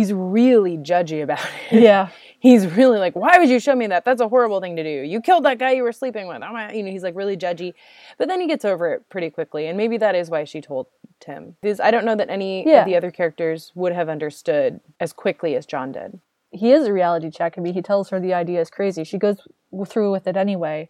he's 0.02 0.14
really 0.14 0.78
judgy 0.78 1.22
about 1.24 1.40
it. 1.72 1.82
Yeah. 1.82 2.10
he's 2.40 2.66
really 2.66 2.98
like, 2.98 3.16
why 3.16 3.38
would 3.38 3.50
you 3.50 3.60
show 3.60 3.76
me 3.76 3.88
that? 3.88 4.04
That's 4.04 4.22
a 4.22 4.28
horrible 4.28 4.60
thing 4.62 4.76
to 4.78 4.84
do. 4.84 4.90
You 5.14 5.22
killed 5.22 5.46
that 5.46 5.60
guy 5.60 5.72
you 5.72 5.84
were 5.84 5.92
sleeping 5.92 6.28
with. 6.28 6.42
I'm, 6.42 6.76
you 6.76 6.82
know, 6.84 6.92
he's 6.92 7.04
like 7.04 7.16
really 7.16 7.38
judgy, 7.38 7.74
but 8.18 8.28
then 8.28 8.42
he 8.42 8.48
gets 8.48 8.66
over 8.66 8.94
it 8.94 9.10
pretty 9.10 9.30
quickly. 9.30 9.68
And 9.68 9.78
maybe 9.78 9.98
that 10.00 10.16
is 10.16 10.30
why 10.30 10.44
she 10.46 10.60
told 10.62 10.88
him. 11.26 11.56
Because 11.62 11.80
I 11.80 11.92
don't 11.92 12.06
know 12.06 12.16
that 12.16 12.30
any 12.30 12.68
yeah. 12.68 12.80
of 12.82 12.86
the 12.88 12.96
other 12.96 13.12
characters 13.12 13.72
would 13.76 13.94
have 13.94 14.10
understood 14.10 14.80
as 15.00 15.14
quickly 15.14 15.56
as 15.56 15.66
John 15.68 15.92
did. 15.92 16.20
he 16.52 16.72
is 16.72 16.86
a 16.88 16.94
reality 16.94 17.30
check. 17.30 17.56
I 17.58 17.62
mean, 17.62 17.74
he 17.76 17.82
tells 17.82 18.10
her 18.10 18.20
the 18.20 18.34
idea 18.34 18.60
is 18.60 18.70
crazy. 18.72 19.04
She 19.04 19.18
goes 19.20 19.38
through 19.88 20.12
with 20.12 20.26
it 20.28 20.36
anyway, 20.36 20.90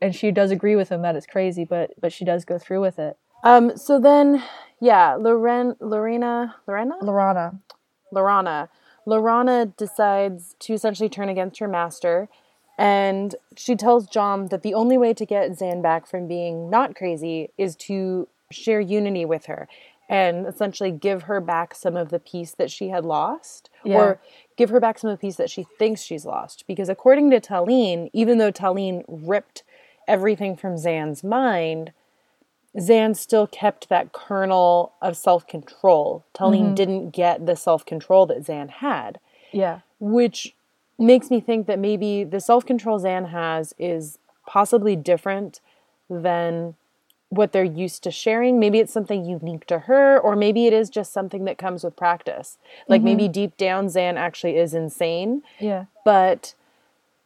and 0.00 0.14
she 0.14 0.30
does 0.30 0.50
agree 0.50 0.76
with 0.76 0.88
him 0.90 1.02
that 1.02 1.16
it's 1.16 1.26
crazy, 1.26 1.64
but 1.64 1.90
but 2.00 2.12
she 2.12 2.24
does 2.24 2.44
go 2.44 2.56
through 2.58 2.80
with 2.80 2.98
it. 2.98 3.16
Um, 3.44 3.76
so 3.76 4.00
then, 4.00 4.42
yeah, 4.80 5.14
Loren, 5.16 5.76
Lorena, 5.80 6.54
Lorena, 6.66 6.94
Lorana, 7.02 7.58
Lorana, 8.14 8.68
Lorana 9.06 9.76
decides 9.76 10.56
to 10.60 10.72
essentially 10.74 11.08
turn 11.08 11.28
against 11.28 11.58
her 11.60 11.68
master, 11.68 12.28
and 12.78 13.34
she 13.56 13.76
tells 13.76 14.06
John 14.06 14.48
that 14.48 14.62
the 14.62 14.74
only 14.74 14.98
way 14.98 15.14
to 15.14 15.24
get 15.24 15.50
Zhaan 15.52 15.82
back 15.82 16.06
from 16.06 16.26
being 16.28 16.68
not 16.68 16.94
crazy 16.94 17.50
is 17.56 17.74
to 17.76 18.28
share 18.50 18.80
unity 18.80 19.24
with 19.24 19.46
her 19.46 19.68
and 20.08 20.46
essentially 20.46 20.92
give 20.92 21.22
her 21.24 21.40
back 21.40 21.74
some 21.74 21.96
of 21.96 22.10
the 22.10 22.20
peace 22.20 22.52
that 22.52 22.70
she 22.70 22.88
had 22.90 23.04
lost 23.04 23.70
Yeah. 23.84 23.96
or 23.98 24.20
give 24.56 24.70
her 24.70 24.78
back 24.78 24.98
some 24.98 25.10
of 25.10 25.16
the 25.16 25.20
peace 25.20 25.36
that 25.36 25.50
she 25.50 25.64
thinks 25.78 26.00
she's 26.02 26.24
lost 26.24 26.64
because 26.68 26.88
according 26.88 27.30
to 27.30 27.40
Tahleen 27.40 28.08
even 28.12 28.38
though 28.38 28.52
Tahleen 28.52 29.02
ripped 29.08 29.64
everything 30.06 30.56
from 30.56 30.76
Zhaan's 30.76 31.24
mind 31.24 31.92
Zhaan 32.76 33.16
still 33.16 33.46
kept 33.46 33.88
that 33.88 34.12
kernel 34.12 34.92
of 35.00 35.16
self-control 35.16 36.24
Tahleen 36.34 36.62
mm-hmm. 36.62 36.74
didn't 36.74 37.10
get 37.10 37.46
the 37.46 37.56
self-control 37.56 38.26
that 38.26 38.44
Zhaan 38.44 38.70
had 38.70 39.18
yeah, 39.52 39.80
which 39.98 40.54
makes 40.98 41.30
me 41.30 41.40
think 41.40 41.66
that 41.66 41.78
maybe 41.78 42.24
the 42.24 42.40
self-control 42.40 43.00
Zhaan 43.00 43.30
has 43.30 43.74
is 43.78 44.18
possibly 44.46 44.96
different 44.96 45.60
than 46.08 46.74
what 47.28 47.52
they're 47.52 47.64
used 47.64 48.02
to 48.04 48.10
sharing. 48.10 48.58
Maybe 48.60 48.78
it's 48.78 48.92
something 48.92 49.24
unique 49.24 49.66
to 49.66 49.80
her, 49.80 50.18
or 50.18 50.36
maybe 50.36 50.66
it 50.66 50.72
is 50.72 50.88
just 50.88 51.12
something 51.12 51.44
that 51.44 51.58
comes 51.58 51.82
with 51.82 51.96
practice. 51.96 52.58
Like 52.88 53.00
mm-hmm. 53.00 53.04
maybe 53.06 53.28
deep 53.28 53.56
down, 53.56 53.86
Zhaan 53.86 54.16
actually 54.16 54.56
is 54.56 54.74
insane, 54.74 55.42
yeah. 55.58 55.86
but 56.04 56.54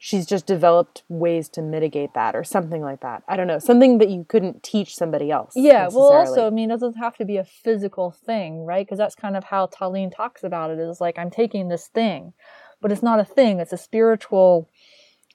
she's 0.03 0.25
just 0.25 0.47
developed 0.47 1.03
ways 1.11 1.47
to 1.51 1.61
mitigate 1.61 2.15
that, 2.15 2.35
or 2.35 2.43
something 2.43 2.81
like 2.81 3.01
that. 3.03 3.23
I 3.29 3.37
don't 3.37 3.47
know, 3.47 3.59
something 3.59 3.99
that 3.99 4.09
you 4.09 4.25
couldn't 4.25 4.63
teach 4.63 4.97
somebody 4.97 5.31
else. 5.31 5.53
Yeah, 5.55 5.89
well, 5.93 6.11
also, 6.11 6.47
I 6.47 6.51
mean, 6.51 6.71
it 6.71 6.81
doesn't 6.81 6.95
have 6.95 7.19
to 7.19 7.27
be 7.27 7.37
a 7.37 7.45
physical 7.45 8.11
thing, 8.11 8.65
right? 8.65 8.85
Because 8.87 8.97
that's 8.97 9.15
kind 9.15 9.37
of 9.37 9.45
how 9.45 9.67
Tahleen 9.67 10.11
talks 10.11 10.43
about 10.43 10.71
it 10.71 10.79
is 10.79 11.03
like, 11.03 11.19
I'm 11.19 11.31
taking 11.31 11.69
this 11.69 11.87
thing, 11.89 12.33
but 12.81 12.91
it's 12.91 13.03
not 13.03 13.21
a 13.21 13.27
thing, 13.27 13.61
it's 13.61 13.75
a 13.75 13.77
spiritual 13.77 14.71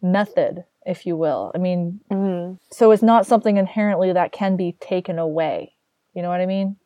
method, 0.02 0.66
if 0.84 1.06
you 1.06 1.16
will. 1.16 1.52
I 1.54 1.60
mean, 1.60 2.00
Mhm. 2.10 2.58
so 2.72 2.90
it's 2.90 3.04
not 3.04 3.28
something 3.28 3.58
inherently 3.58 4.12
that 4.14 4.32
can 4.32 4.56
be 4.56 4.72
taken 4.80 5.20
away. 5.20 5.76
You 6.16 6.24
know 6.24 6.30
what 6.30 6.42
I 6.42 6.48
mean? 6.48 6.78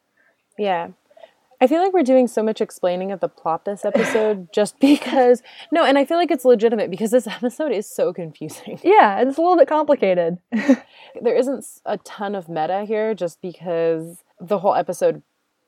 Yeah. 0.58 0.90
I 1.62 1.68
feel 1.68 1.82
like 1.82 1.94
we're 1.94 2.04
doing 2.04 2.28
so 2.28 2.42
much 2.42 2.62
explaining 2.62 3.12
of 3.12 3.20
the 3.20 3.28
plot 3.28 3.66
this 3.66 3.84
episode 3.84 4.48
just 4.54 4.80
because 4.80 5.42
no, 5.72 5.84
and 5.84 5.98
I 5.98 6.06
feel 6.06 6.18
like 6.18 6.32
it's 6.32 6.46
legitimate 6.46 6.90
because 6.90 7.12
this 7.12 7.28
episode 7.28 7.72
is 7.72 7.90
so 7.90 8.14
confusing. 8.14 8.80
Yeah, 8.84 9.20
it's 9.22 9.38
a 9.38 9.42
little 9.42 9.58
bit 9.58 9.68
complicated. 9.68 10.38
there 10.52 11.36
isn't 11.36 11.66
a 11.86 11.98
ton 11.98 12.34
of 12.36 12.50
meta 12.50 12.86
here 12.88 13.14
just 13.14 13.42
because 13.42 14.24
the 14.40 14.60
whole 14.60 14.74
episode 14.76 15.22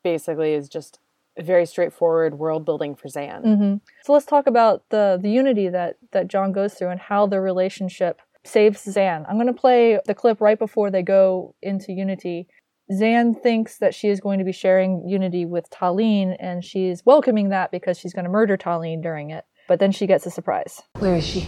basically 0.04 0.54
is 0.54 0.70
just 0.70 1.00
very 1.40 1.66
straightforward 1.66 2.38
world 2.40 2.66
building 2.66 2.96
for 2.96 3.08
Zhaan. 3.08 3.42
hmm 3.44 3.76
So 4.04 4.14
let's 4.14 4.26
talk 4.26 4.48
about 4.48 4.84
the 4.90 5.20
the 5.22 5.30
unity 5.30 5.70
that 5.70 5.98
that 6.12 6.28
John 6.28 6.52
goes 6.52 6.74
through 6.74 6.90
and 6.90 7.00
how 7.00 7.26
the 7.26 7.42
relationship 7.42 8.22
saves 8.44 8.86
Zhaan. 8.86 9.26
I'm 9.30 9.36
going 9.36 9.48
to 9.48 9.54
play 9.54 10.00
the 10.06 10.16
clip 10.16 10.42
right 10.42 10.58
before 10.58 10.90
they 10.90 11.04
go 11.04 11.54
into 11.62 11.92
Unity. 11.94 12.48
Zhaan 12.92 13.42
thinks 13.42 13.78
that 13.78 13.96
she 13.96 14.10
is 14.10 14.20
going 14.20 14.40
to 14.40 14.46
be 14.46 14.52
sharing 14.52 15.08
Unity 15.08 15.46
with 15.46 15.70
Tahleen, 15.70 16.36
and 16.40 16.64
she's 16.64 17.06
welcoming 17.06 17.50
that 17.50 17.72
because 17.72 17.98
she's 17.98 18.14
going 18.14 18.26
to 18.26 18.32
murder 18.32 18.58
Tahleen 18.58 19.02
during 19.02 19.30
it. 19.30 19.46
But 19.68 19.80
then 19.80 19.94
she 19.94 20.08
gets 20.08 20.26
a 20.26 20.32
surprise. 20.32 20.82
Where 21.00 21.16
is 21.16 21.26
she? 21.26 21.48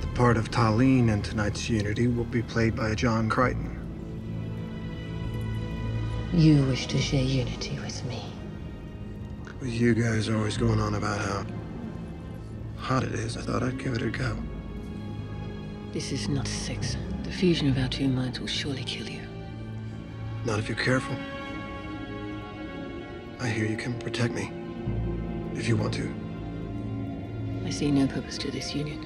The 0.00 0.06
part 0.14 0.36
of 0.36 0.50
Tahleen 0.50 1.08
in 1.10 1.22
tonight's 1.22 1.68
Unity 1.68 2.06
will 2.06 2.24
be 2.24 2.42
played 2.42 2.76
by 2.76 2.94
John 2.94 3.28
Crichton. 3.28 3.74
You 6.32 6.62
wish 6.66 6.86
to 6.88 6.98
share 6.98 7.24
unity 7.24 7.78
with 7.80 8.04
me. 8.04 8.22
With 9.60 9.72
you 9.72 9.94
guys 9.94 10.28
always 10.28 10.56
going 10.56 10.78
on 10.78 10.94
about 10.94 11.18
how 11.18 11.46
hot 12.76 13.02
it 13.02 13.14
is, 13.14 13.36
I 13.36 13.40
thought 13.40 13.64
I'd 13.64 13.78
give 13.78 13.94
it 13.94 14.02
a 14.02 14.10
go. 14.10 14.36
This 15.92 16.12
is 16.12 16.28
not 16.28 16.46
sex. 16.46 16.96
The 17.22 17.32
fusion 17.32 17.68
of 17.68 17.78
our 17.78 17.88
two 17.88 18.08
minds 18.08 18.40
will 18.40 18.46
surely 18.46 18.84
kill 18.84 19.08
you. 19.08 19.20
Not 20.44 20.58
if 20.58 20.68
you're 20.68 20.78
careful. 20.78 21.16
I 23.40 23.48
hear 23.48 23.66
you 23.66 23.76
can 23.76 23.98
protect 23.98 24.34
me. 24.34 24.50
If 25.54 25.68
you 25.68 25.76
want 25.76 25.94
to. 25.94 26.12
I 27.64 27.70
see 27.70 27.90
no 27.90 28.06
purpose 28.06 28.38
to 28.38 28.50
this 28.50 28.74
union. 28.74 29.04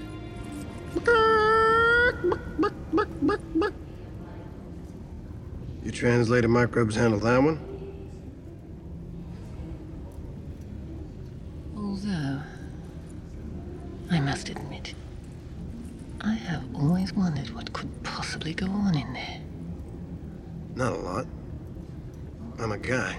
You 5.85 5.91
translated 5.91 6.49
microbes 6.49 6.95
handle 6.95 7.19
that 7.21 7.43
one? 7.43 7.59
Although, 11.77 12.41
I 14.11 14.21
must 14.21 14.49
admit, 14.49 14.95
I 16.25 16.35
have 16.35 16.63
always 16.75 17.13
wondered 17.13 17.51
what 17.51 17.73
could 17.73 18.03
possibly 18.05 18.55
go 18.55 18.67
on 18.67 18.97
in 18.97 19.13
there. 19.13 19.41
Not 20.77 20.93
a 20.93 20.97
lot. 20.97 21.27
I'm 22.61 22.71
a 22.71 22.79
guy. 22.79 23.19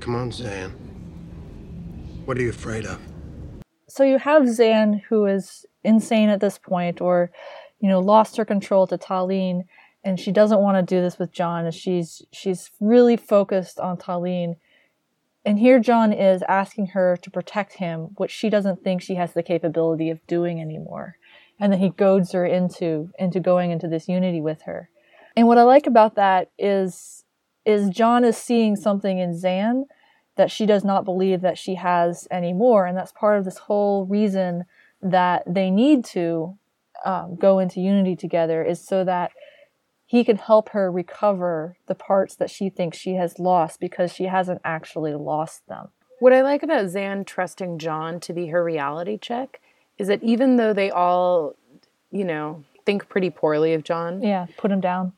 Come 0.00 0.16
on, 0.16 0.30
Zhaan. 0.30 0.72
What 2.24 2.38
are 2.38 2.42
you 2.42 2.48
afraid 2.48 2.86
of? 2.86 2.98
So 3.88 4.04
you 4.04 4.18
have 4.18 4.44
Zhaan, 4.44 5.02
who 5.08 5.26
is 5.26 5.66
insane 5.84 6.30
at 6.30 6.40
this 6.40 6.58
point, 6.58 7.00
or 7.00 7.30
you 7.80 7.88
know, 7.90 8.00
lost 8.00 8.38
her 8.38 8.44
control 8.46 8.86
to 8.86 8.96
Tahleen, 8.96 9.64
and 10.02 10.18
she 10.18 10.32
doesn't 10.32 10.60
want 10.60 10.76
to 10.78 10.94
do 10.94 11.02
this 11.02 11.18
with 11.18 11.30
John. 11.30 11.66
And 11.66 11.74
she's 11.74 12.22
she's 12.32 12.70
really 12.80 13.18
focused 13.18 13.78
on 13.78 13.98
Tahleen. 13.98 14.56
And 15.44 15.58
here 15.58 15.78
John 15.78 16.12
is 16.12 16.42
asking 16.48 16.88
her 16.88 17.18
to 17.20 17.30
protect 17.30 17.74
him, 17.74 18.10
which 18.16 18.30
she 18.30 18.48
doesn't 18.48 18.82
think 18.82 19.02
she 19.02 19.16
has 19.16 19.34
the 19.34 19.42
capability 19.42 20.08
of 20.10 20.26
doing 20.26 20.60
anymore. 20.60 21.16
And 21.60 21.72
then 21.72 21.80
he 21.80 21.90
goads 21.90 22.32
her 22.32 22.46
into 22.46 23.10
into 23.18 23.40
going 23.40 23.70
into 23.70 23.86
this 23.86 24.08
unity 24.08 24.40
with 24.40 24.62
her. 24.62 24.88
And 25.36 25.46
what 25.46 25.58
I 25.58 25.62
like 25.62 25.86
about 25.86 26.16
that 26.16 26.50
is 26.58 27.24
is 27.64 27.90
John 27.90 28.24
is 28.24 28.36
seeing 28.36 28.76
something 28.76 29.18
in 29.18 29.32
Zhaan 29.32 29.84
that 30.36 30.50
she 30.50 30.66
does 30.66 30.84
not 30.84 31.04
believe 31.04 31.42
that 31.42 31.58
she 31.58 31.76
has 31.76 32.26
anymore. 32.30 32.86
And 32.86 32.96
that's 32.96 33.12
part 33.12 33.38
of 33.38 33.44
this 33.44 33.58
whole 33.58 34.04
reason 34.06 34.64
that 35.00 35.42
they 35.46 35.70
need 35.70 36.04
to 36.06 36.58
um, 37.04 37.36
go 37.36 37.58
into 37.58 37.80
unity 37.80 38.16
together 38.16 38.64
is 38.64 38.84
so 38.84 39.04
that 39.04 39.30
he 40.06 40.24
can 40.24 40.36
help 40.36 40.70
her 40.70 40.90
recover 40.90 41.76
the 41.86 41.94
parts 41.94 42.34
that 42.36 42.50
she 42.50 42.68
thinks 42.68 42.96
she 42.98 43.14
has 43.14 43.38
lost 43.38 43.80
because 43.80 44.12
she 44.12 44.24
hasn't 44.24 44.60
actually 44.64 45.14
lost 45.14 45.66
them. 45.66 45.88
What 46.20 46.32
I 46.32 46.42
like 46.42 46.62
about 46.62 46.86
Zhaan 46.86 47.26
trusting 47.26 47.78
John 47.78 48.20
to 48.20 48.32
be 48.32 48.48
her 48.48 48.62
reality 48.62 49.18
check 49.18 49.60
is 49.98 50.08
that 50.08 50.22
even 50.22 50.56
though 50.56 50.72
they 50.72 50.90
all, 50.90 51.56
you 52.10 52.24
know, 52.24 52.64
think 52.86 53.08
pretty 53.08 53.30
poorly 53.30 53.74
of 53.74 53.82
John, 53.84 54.22
Yeah, 54.22 54.46
put 54.56 54.70
him 54.70 54.80
down. 54.80 55.12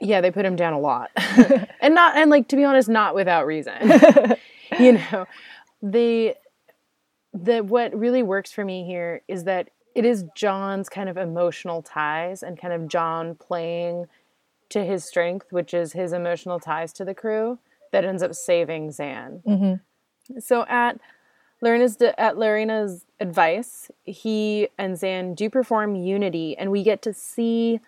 yeah, 0.00 0.20
they 0.20 0.30
put 0.30 0.44
him 0.44 0.56
down 0.56 0.72
a 0.74 0.78
lot. 0.80 1.10
and 1.80 1.94
not 1.94 2.16
and 2.16 2.30
like 2.30 2.48
to 2.48 2.56
be 2.56 2.64
honest, 2.64 2.88
not 2.88 3.14
without 3.14 3.46
reason. 3.46 3.74
you 4.78 4.92
know, 4.92 5.26
the 5.82 6.34
the 7.32 7.60
what 7.62 7.94
really 7.94 8.22
works 8.22 8.52
for 8.52 8.64
me 8.64 8.84
here 8.84 9.22
is 9.28 9.44
that 9.44 9.70
it 9.94 10.04
is 10.04 10.24
John's 10.34 10.88
kind 10.88 11.08
of 11.08 11.16
emotional 11.16 11.82
ties 11.82 12.42
and 12.42 12.58
kind 12.60 12.72
of 12.74 12.86
John 12.88 13.34
playing 13.34 14.06
to 14.70 14.84
his 14.84 15.04
strength, 15.04 15.46
which 15.50 15.72
is 15.74 15.92
his 15.92 16.12
emotional 16.12 16.58
ties 16.60 16.92
to 16.94 17.04
the 17.04 17.14
crew, 17.14 17.58
that 17.92 18.04
ends 18.04 18.22
up 18.22 18.34
saving 18.34 18.88
Zhaan. 18.88 19.42
hmm 19.44 20.38
So 20.40 20.64
at 20.68 21.00
Lorana's 21.62 21.96
at 22.18 22.36
Lorana's 22.36 23.04
advice, 23.20 23.90
he 24.04 24.68
and 24.78 24.96
Zhaan 24.96 25.34
do 25.34 25.48
perform 25.48 25.94
Unity, 25.94 26.56
and 26.56 26.70
we 26.70 26.82
get 26.82 27.02
to 27.02 27.12
see. 27.12 27.80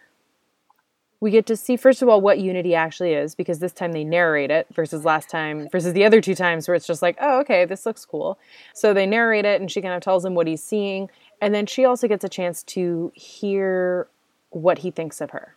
We 1.20 1.32
get 1.32 1.46
to 1.46 1.56
see 1.56 1.76
first 1.76 2.00
of 2.00 2.08
all 2.08 2.20
what 2.20 2.38
Unity 2.38 2.76
actually 2.76 3.12
is 3.12 3.34
because 3.34 3.58
this 3.58 3.72
time 3.72 3.90
they 3.90 4.04
narrate 4.04 4.52
it 4.52 4.68
versus 4.72 5.04
last 5.04 5.28
time 5.28 5.68
versus 5.72 5.92
the 5.92 6.04
other 6.04 6.20
two 6.20 6.36
times 6.36 6.68
where 6.68 6.76
it's 6.76 6.86
just 6.86 7.02
like, 7.02 7.16
oh, 7.20 7.40
okay, 7.40 7.64
this 7.64 7.84
looks 7.84 8.04
cool. 8.04 8.38
So 8.72 8.94
they 8.94 9.04
narrate 9.04 9.44
it, 9.44 9.60
and 9.60 9.68
she 9.68 9.82
kind 9.82 9.94
of 9.94 10.00
tells 10.00 10.24
him 10.24 10.36
what 10.36 10.46
he's 10.46 10.62
seeing, 10.62 11.10
and 11.42 11.52
then 11.52 11.66
she 11.66 11.84
also 11.84 12.06
gets 12.06 12.24
a 12.24 12.28
chance 12.28 12.62
to 12.64 13.10
hear 13.16 14.06
what 14.50 14.78
he 14.78 14.92
thinks 14.92 15.20
of 15.20 15.30
her. 15.30 15.56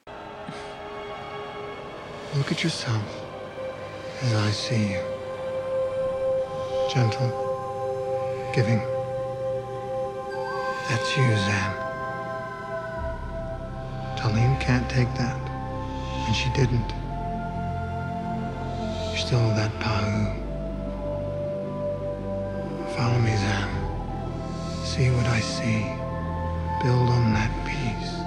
Look 2.33 2.49
at 2.49 2.63
yourself 2.63 3.03
as 4.21 4.33
I 4.33 4.51
see 4.51 4.93
you. 4.93 5.01
Gentle, 6.93 7.29
giving. 8.55 8.79
That's 10.87 11.17
you, 11.17 11.23
Zhaan. 11.23 11.73
Tahleen 14.15 14.57
can't 14.61 14.89
take 14.89 15.13
that, 15.15 15.41
and 16.25 16.33
she 16.33 16.49
didn't. 16.51 16.93
You're 19.09 19.17
Stole 19.17 19.49
that 19.55 19.71
Pa'u. 19.81 20.33
Follow 22.95 23.19
me, 23.19 23.31
Zhaan. 23.31 24.85
See 24.85 25.09
what 25.09 25.25
I 25.25 25.41
see. 25.41 25.81
Build 26.81 27.09
on 27.09 27.33
that 27.33 27.51
piece. 27.67 28.20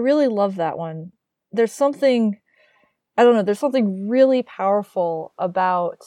Really 0.00 0.28
love 0.28 0.56
that 0.56 0.78
one. 0.78 1.12
There's 1.52 1.72
something, 1.72 2.38
I 3.16 3.24
don't 3.24 3.34
know, 3.34 3.42
there's 3.42 3.58
something 3.58 4.08
really 4.08 4.42
powerful 4.42 5.34
about 5.38 5.98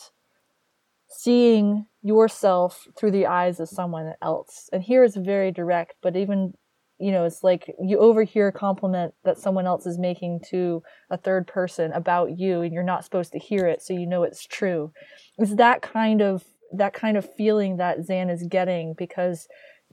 seeing 1.07 1.85
yourself 2.01 2.87
through 2.97 3.11
the 3.11 3.27
eyes 3.27 3.59
of 3.59 3.69
someone 3.69 4.13
else. 4.21 4.69
And 4.73 4.81
here 4.83 5.03
it's 5.03 5.15
very 5.15 5.51
direct, 5.51 5.95
but 6.01 6.15
even, 6.15 6.53
you 6.99 7.11
know, 7.11 7.25
it's 7.25 7.43
like 7.43 7.73
you 7.81 7.99
overhear 7.99 8.47
a 8.47 8.53
compliment 8.53 9.13
that 9.23 9.37
someone 9.37 9.67
else 9.67 9.85
is 9.85 9.99
making 9.99 10.41
to 10.49 10.81
a 11.09 11.17
third 11.17 11.47
person 11.47 11.91
about 11.93 12.37
you 12.37 12.61
and 12.61 12.73
you're 12.73 12.83
not 12.83 13.03
supposed 13.03 13.31
to 13.33 13.39
hear 13.39 13.67
it, 13.67 13.81
so 13.81 13.93
you 13.93 14.07
know 14.07 14.23
it's 14.23 14.45
true. 14.45 14.91
It's 15.37 15.55
that 15.55 15.81
kind 15.81 16.21
of 16.21 16.43
that 16.75 16.93
kind 16.93 17.17
of 17.17 17.31
feeling 17.35 17.77
that 17.77 17.99
Zhaan 17.99 18.31
is 18.31 18.43
getting 18.49 18.95
because 18.97 19.47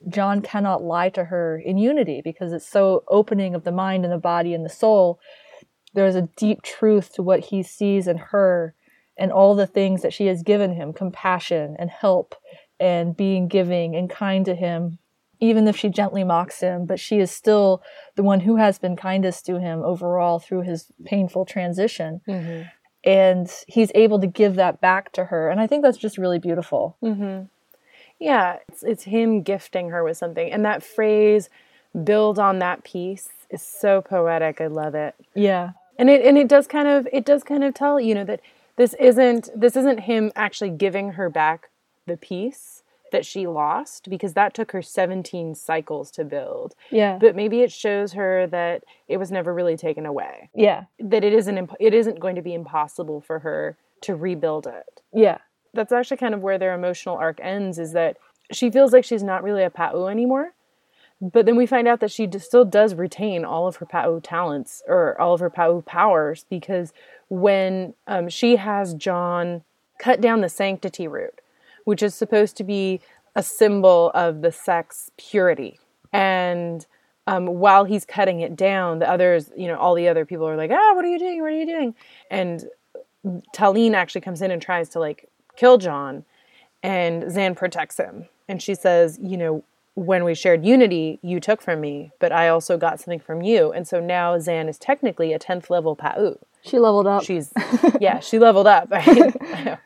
John 0.09 0.41
cannot 0.41 0.83
lie 0.83 1.11
to 1.11 1.25
her 1.25 1.59
in 1.59 1.77
unity 1.79 2.23
because 2.23 2.53
it's 2.53 2.69
so 2.69 3.05
opening 3.09 3.55
of 3.55 3.65
the 3.65 3.73
mind 3.73 4.05
and 4.05 4.13
the 4.13 4.19
body 4.19 4.55
and 4.55 4.65
the 4.65 4.71
soul. 4.71 5.21
There's 5.95 6.15
a 6.15 6.29
deep 6.37 6.63
truth 6.63 7.13
to 7.15 7.23
what 7.23 7.41
he 7.41 7.63
sees 7.63 8.07
in 8.07 8.17
her 8.17 8.75
and 9.19 9.31
all 9.31 9.55
the 9.55 9.67
things 9.67 10.03
that 10.03 10.15
she 10.15 10.27
has 10.27 10.43
given 10.43 10.73
him 10.73 10.93
compassion 10.93 11.77
and 11.79 11.91
help 11.91 12.35
and 12.79 13.17
being 13.17 13.49
giving 13.49 13.95
and 13.95 14.09
kind 14.09 14.47
to 14.47 14.55
him, 14.55 14.99
even 15.41 15.69
if 15.69 15.77
she 15.77 15.91
gently 15.91 16.25
mocks 16.25 16.61
him. 16.61 16.87
But 16.87 16.99
she 16.99 17.19
is 17.19 17.31
still 17.31 17.83
the 18.17 18.23
one 18.23 18.41
who 18.41 18.57
has 18.57 18.79
been 18.79 18.97
kindest 18.97 19.45
to 19.47 19.61
him 19.61 19.83
overall 19.83 20.39
through 20.39 20.63
his 20.63 20.91
painful 21.05 21.45
transition. 21.45 22.23
Mm-hmm. 22.27 22.69
And 23.05 23.51
he's 23.67 23.93
able 23.95 24.21
to 24.21 24.27
give 24.27 24.57
that 24.57 24.81
back 24.81 25.13
to 25.13 25.27
her. 25.27 25.51
And 25.51 25.61
I 25.61 25.67
think 25.67 25.83
that's 25.83 25.99
just 25.99 26.19
really 26.19 26.39
beautiful. 26.39 26.97
Mm-hmm. 27.03 27.45
Yeah, 28.21 28.59
it's, 28.69 28.83
it's 28.83 29.05
him 29.05 29.43
gifting 29.43 29.91
her 29.91 30.05
with 30.05 30.17
something. 30.17 30.53
And 30.53 30.65
that 30.65 30.83
phrase, 30.83 31.49
build 32.05 32.39
on 32.39 32.59
that 32.61 32.85
piece, 32.85 33.31
is 33.51 33.63
so 33.63 34.01
poetic. 34.01 34.61
I 34.61 34.69
love 34.69 34.95
it. 34.95 35.15
Yeah. 35.35 35.73
And 35.99 36.09
it 36.09 36.25
and 36.25 36.39
it 36.39 36.49
does 36.49 36.67
kind 36.67 36.87
of 36.87 37.09
it 37.13 37.25
does 37.25 37.43
kind 37.43 37.65
of 37.65 37.75
tell, 37.75 38.01
you 38.01 38.15
know, 38.15 38.25
that 38.25 38.41
this 38.77 38.95
isn't 38.95 39.49
this 39.55 39.77
isn't 39.77 40.01
him 40.01 40.31
actually 40.37 40.71
giving 40.71 41.13
her 41.13 41.29
back 41.29 41.71
the 42.07 42.17
piece 42.17 42.83
that 43.13 43.27
she 43.27 43.47
lost 43.47 44.09
because 44.09 44.35
that 44.35 44.55
took 44.55 44.73
her 44.73 44.83
17 44.83 45.55
cycles 45.55 46.11
to 46.13 46.25
build. 46.25 46.75
Yeah. 46.91 47.19
But 47.21 47.35
maybe 47.35 47.61
it 47.61 47.73
shows 47.73 48.13
her 48.13 48.47
that 48.47 48.85
it 49.09 49.17
was 49.17 49.31
never 49.31 49.53
really 49.53 49.77
taken 49.77 50.07
away. 50.07 50.49
Yeah. 50.55 50.85
That 50.99 51.25
it 51.25 51.33
isn't 51.33 51.59
imp- 51.59 51.77
it 51.81 51.93
isn't 51.93 52.21
going 52.21 52.37
to 52.37 52.43
be 52.43 52.55
impossible 52.55 53.21
for 53.21 53.41
her 53.41 53.77
to 54.03 54.15
rebuild 54.15 54.67
it. 54.67 55.03
Yeah. 55.13 55.39
That's 55.75 55.93
actually 55.93 56.17
kind 56.17 56.35
of 56.35 56.41
where 56.41 56.59
their 56.59 56.75
emotional 56.75 57.17
arc 57.17 57.39
ends 57.43 57.79
is 57.79 57.93
that 57.93 58.17
she 58.53 58.71
feels 58.71 58.93
like 58.93 59.05
she's 59.05 59.23
not 59.23 59.43
really 59.43 59.63
a 59.63 59.71
Pa'u 59.71 60.11
anymore. 60.11 60.53
But 61.21 61.45
then 61.45 61.57
we 61.57 61.67
find 61.67 61.87
out 61.87 62.01
that 62.01 62.11
she 62.11 62.29
still 62.39 62.65
does 62.65 62.95
retain 62.95 63.45
all 63.45 63.67
of 63.67 63.77
her 63.77 63.87
Pa'u 63.87 64.21
talents 64.23 64.83
or 64.87 65.21
all 65.21 65.35
of 65.35 65.41
her 65.41 65.51
Pa'u 65.51 65.85
powers 65.85 66.47
because 66.49 66.93
when 67.29 67.95
um, 68.07 68.29
she 68.29 68.57
has 68.57 68.95
John 68.95 69.63
cut 69.99 70.21
down 70.21 70.41
the 70.41 70.49
sanctity 70.49 71.07
root, 71.07 71.41
which 71.85 72.03
is 72.03 72.15
supposed 72.15 72.57
to 72.57 72.65
be 72.65 73.01
a 73.37 73.43
symbol 73.43 74.11
of 74.15 74.41
the 74.41 74.51
sex 74.51 75.11
purity. 75.19 75.79
And 76.13 76.85
um, 77.27 77.47
while 77.47 77.85
he's 77.85 78.05
cutting 78.05 78.41
it 78.41 78.57
down, 78.57 78.99
the 78.99 79.09
others, 79.09 79.51
you 79.57 79.69
know, 79.69 79.77
all 79.77 79.95
the 79.95 80.09
other 80.09 80.25
people 80.25 80.49
are 80.49 80.57
like, 80.57 80.71
ah, 80.73 80.95
what 80.95 81.05
are 81.05 81.09
you 81.09 81.19
doing? 81.19 81.41
What 81.41 81.53
are 81.53 81.59
you 81.59 81.67
doing? 81.67 81.95
And 82.31 82.65
Taline 83.55 83.93
actually 83.93 84.23
comes 84.23 84.43
in 84.43 84.51
and 84.51 84.61
tries 84.61 84.89
to 84.91 84.99
like 85.01 85.29
kill 85.61 85.77
John, 85.79 86.25
and 86.83 87.25
Zhaan 87.25 87.55
protects 87.55 87.99
him. 87.99 88.27
And 88.49 88.63
she 88.63 88.75
says, 88.75 89.19
you 89.23 89.37
know, 89.37 89.63
when 89.95 90.25
we 90.25 90.35
shared 90.35 90.65
unity, 90.65 91.19
you 91.23 91.39
took 91.39 91.61
from 91.61 91.81
me, 91.83 92.11
but 92.19 92.33
I 92.33 92.49
also 92.49 92.79
got 92.79 92.99
something 92.99 93.21
from 93.21 93.43
you. 93.43 93.71
And 93.71 93.87
so 93.87 94.01
now 94.01 94.37
Zhaan 94.39 94.69
is 94.69 94.79
technically 94.79 95.35
a 95.35 95.39
10th 95.39 95.69
level 95.69 95.95
Pa'u. 95.95 96.39
She 96.63 96.79
leveled 96.79 97.07
up. 97.07 97.25
She's, 97.25 97.53
yeah, 98.01 98.21
she 98.21 98.39
leveled 98.39 98.67
up. 98.67 98.89
I, 98.93 99.79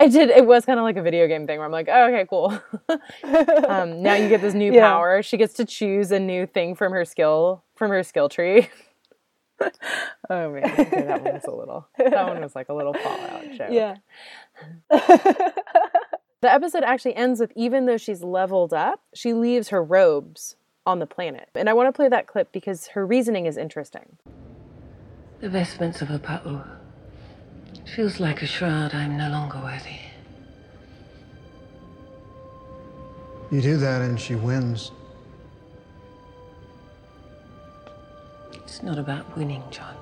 I 0.00 0.08
did, 0.08 0.30
it 0.30 0.46
was 0.46 0.64
kind 0.64 0.78
of 0.78 0.84
like 0.84 0.96
a 0.96 1.02
video 1.02 1.26
game 1.28 1.46
thing 1.46 1.58
where 1.58 1.66
I'm 1.66 1.72
like, 1.72 1.88
oh, 1.90 2.06
okay, 2.08 2.26
cool. 2.28 2.58
um, 3.68 4.02
now 4.02 4.14
you 4.14 4.28
get 4.28 4.40
this 4.40 4.54
new 4.54 4.72
Yeah. 4.72 4.88
power. 4.92 5.22
She 5.22 5.36
gets 5.36 5.54
to 5.54 5.64
choose 5.64 6.10
a 6.12 6.18
new 6.20 6.46
thing 6.46 6.74
from 6.74 6.92
her 6.92 7.04
skill, 7.04 7.62
from 7.76 7.90
her 7.90 8.02
skill 8.02 8.28
tree. 8.28 8.68
oh 10.30 10.50
man, 10.50 10.64
okay, 10.64 11.02
that 11.02 11.22
one 11.22 11.34
was 11.34 11.44
a 11.44 11.50
little, 11.50 11.86
that 11.98 12.26
one 12.26 12.40
was 12.40 12.54
like 12.54 12.68
a 12.68 12.74
little 12.74 12.94
Fallout 12.94 13.44
joke. 13.52 13.68
yeah. 13.70 13.96
The 16.40 16.50
episode 16.50 16.84
actually 16.84 17.16
ends 17.16 17.38
with 17.38 17.52
even 17.54 17.84
though 17.84 17.98
she's 17.98 18.22
leveled 18.22 18.72
up, 18.72 19.02
she 19.14 19.34
leaves 19.34 19.68
her 19.68 19.84
robes 19.84 20.56
on 20.86 20.98
the 20.98 21.06
planet. 21.06 21.50
And 21.54 21.68
I 21.68 21.74
want 21.74 21.88
to 21.88 21.92
play 21.92 22.08
that 22.08 22.26
clip 22.26 22.50
because 22.50 22.88
her 22.88 23.04
reasoning 23.04 23.44
is 23.44 23.58
interesting. 23.58 24.16
The 25.40 25.50
vestments 25.50 26.00
of 26.00 26.10
a 26.10 26.18
Pa'u. 26.18 26.66
It 27.74 27.88
feels 27.90 28.20
like 28.20 28.40
a 28.40 28.46
shroud 28.46 28.94
I'm 28.94 29.18
no 29.18 29.28
longer 29.28 29.58
worthy. 29.58 29.98
You 33.50 33.60
do 33.60 33.76
that 33.76 34.00
and 34.00 34.18
she 34.18 34.34
wins. 34.34 34.92
It's 38.80 38.86
not 38.86 38.98
about 38.98 39.36
winning, 39.36 39.62
John. 39.70 39.94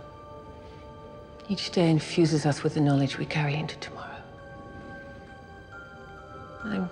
Each 1.48 1.72
day 1.72 1.90
infuses 1.90 2.46
us 2.46 2.62
with 2.62 2.74
the 2.74 2.80
knowledge 2.80 3.18
we 3.18 3.26
carry 3.26 3.56
into 3.56 3.76
tomorrow. 3.78 4.22
I'm. 6.62 6.88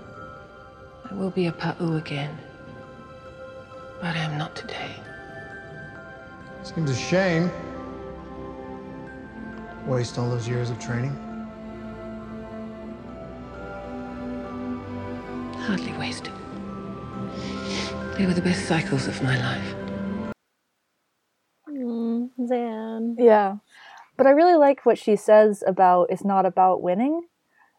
I 1.09 1.15
will 1.15 1.31
be 1.31 1.47
a 1.47 1.53
Pa'u 1.53 1.97
again. 1.97 2.37
But 4.01 4.17
I 4.17 4.19
am 4.19 4.37
not 4.37 4.57
today. 4.57 4.97
Seems 6.65 6.91
a 6.91 6.97
shame. 6.97 7.53
Waste 9.87 10.19
all 10.19 10.29
those 10.29 10.49
years 10.49 10.71
of 10.71 10.81
training. 10.81 11.13
Hardly 15.59 15.93
wasted. 15.93 16.33
They 18.19 18.27
were 18.27 18.35
the 18.35 18.43
best 18.43 18.67
cycles 18.67 19.07
of 19.07 19.23
my 19.23 19.39
life. 19.39 19.86
Yeah. 23.27 23.57
But 24.17 24.27
I 24.27 24.31
really 24.31 24.57
like 24.57 24.87
what 24.87 24.99
she 24.99 25.17
says 25.17 25.63
about 25.67 26.09
it's 26.11 26.25
not 26.25 26.47
about 26.47 26.83
winning. 26.83 27.23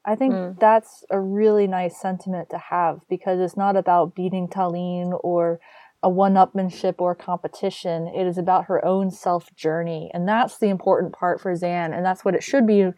I 0.06 0.16
think 0.16 0.34
hmm. 0.34 0.52
that's 0.60 1.04
a 1.10 1.20
really 1.20 1.68
nice 1.68 2.00
sentiment 2.00 2.50
to 2.52 2.58
have 2.58 3.02
because 3.10 3.40
it's 3.40 3.58
not 3.58 3.76
about 3.76 4.16
beating 4.16 4.48
Tahleen 4.48 5.20
or 5.24 5.60
a 6.04 6.10
one 6.10 6.36
upmanship 6.36 6.96
or 7.00 7.16
competition. 7.16 8.08
It 8.08 8.28
is 8.28 8.38
about 8.38 8.66
her 8.66 8.84
own 8.86 9.12
self 9.12 9.54
journey. 9.56 10.12
And 10.14 10.28
that's 10.28 10.58
the 10.58 10.70
important 10.70 11.14
part 11.14 11.42
for 11.42 11.54
Zhaan. 11.54 11.96
And 11.96 12.06
that's 12.06 12.24
what 12.24 12.36
it 12.36 12.44
should 12.44 12.68
be 12.68 12.92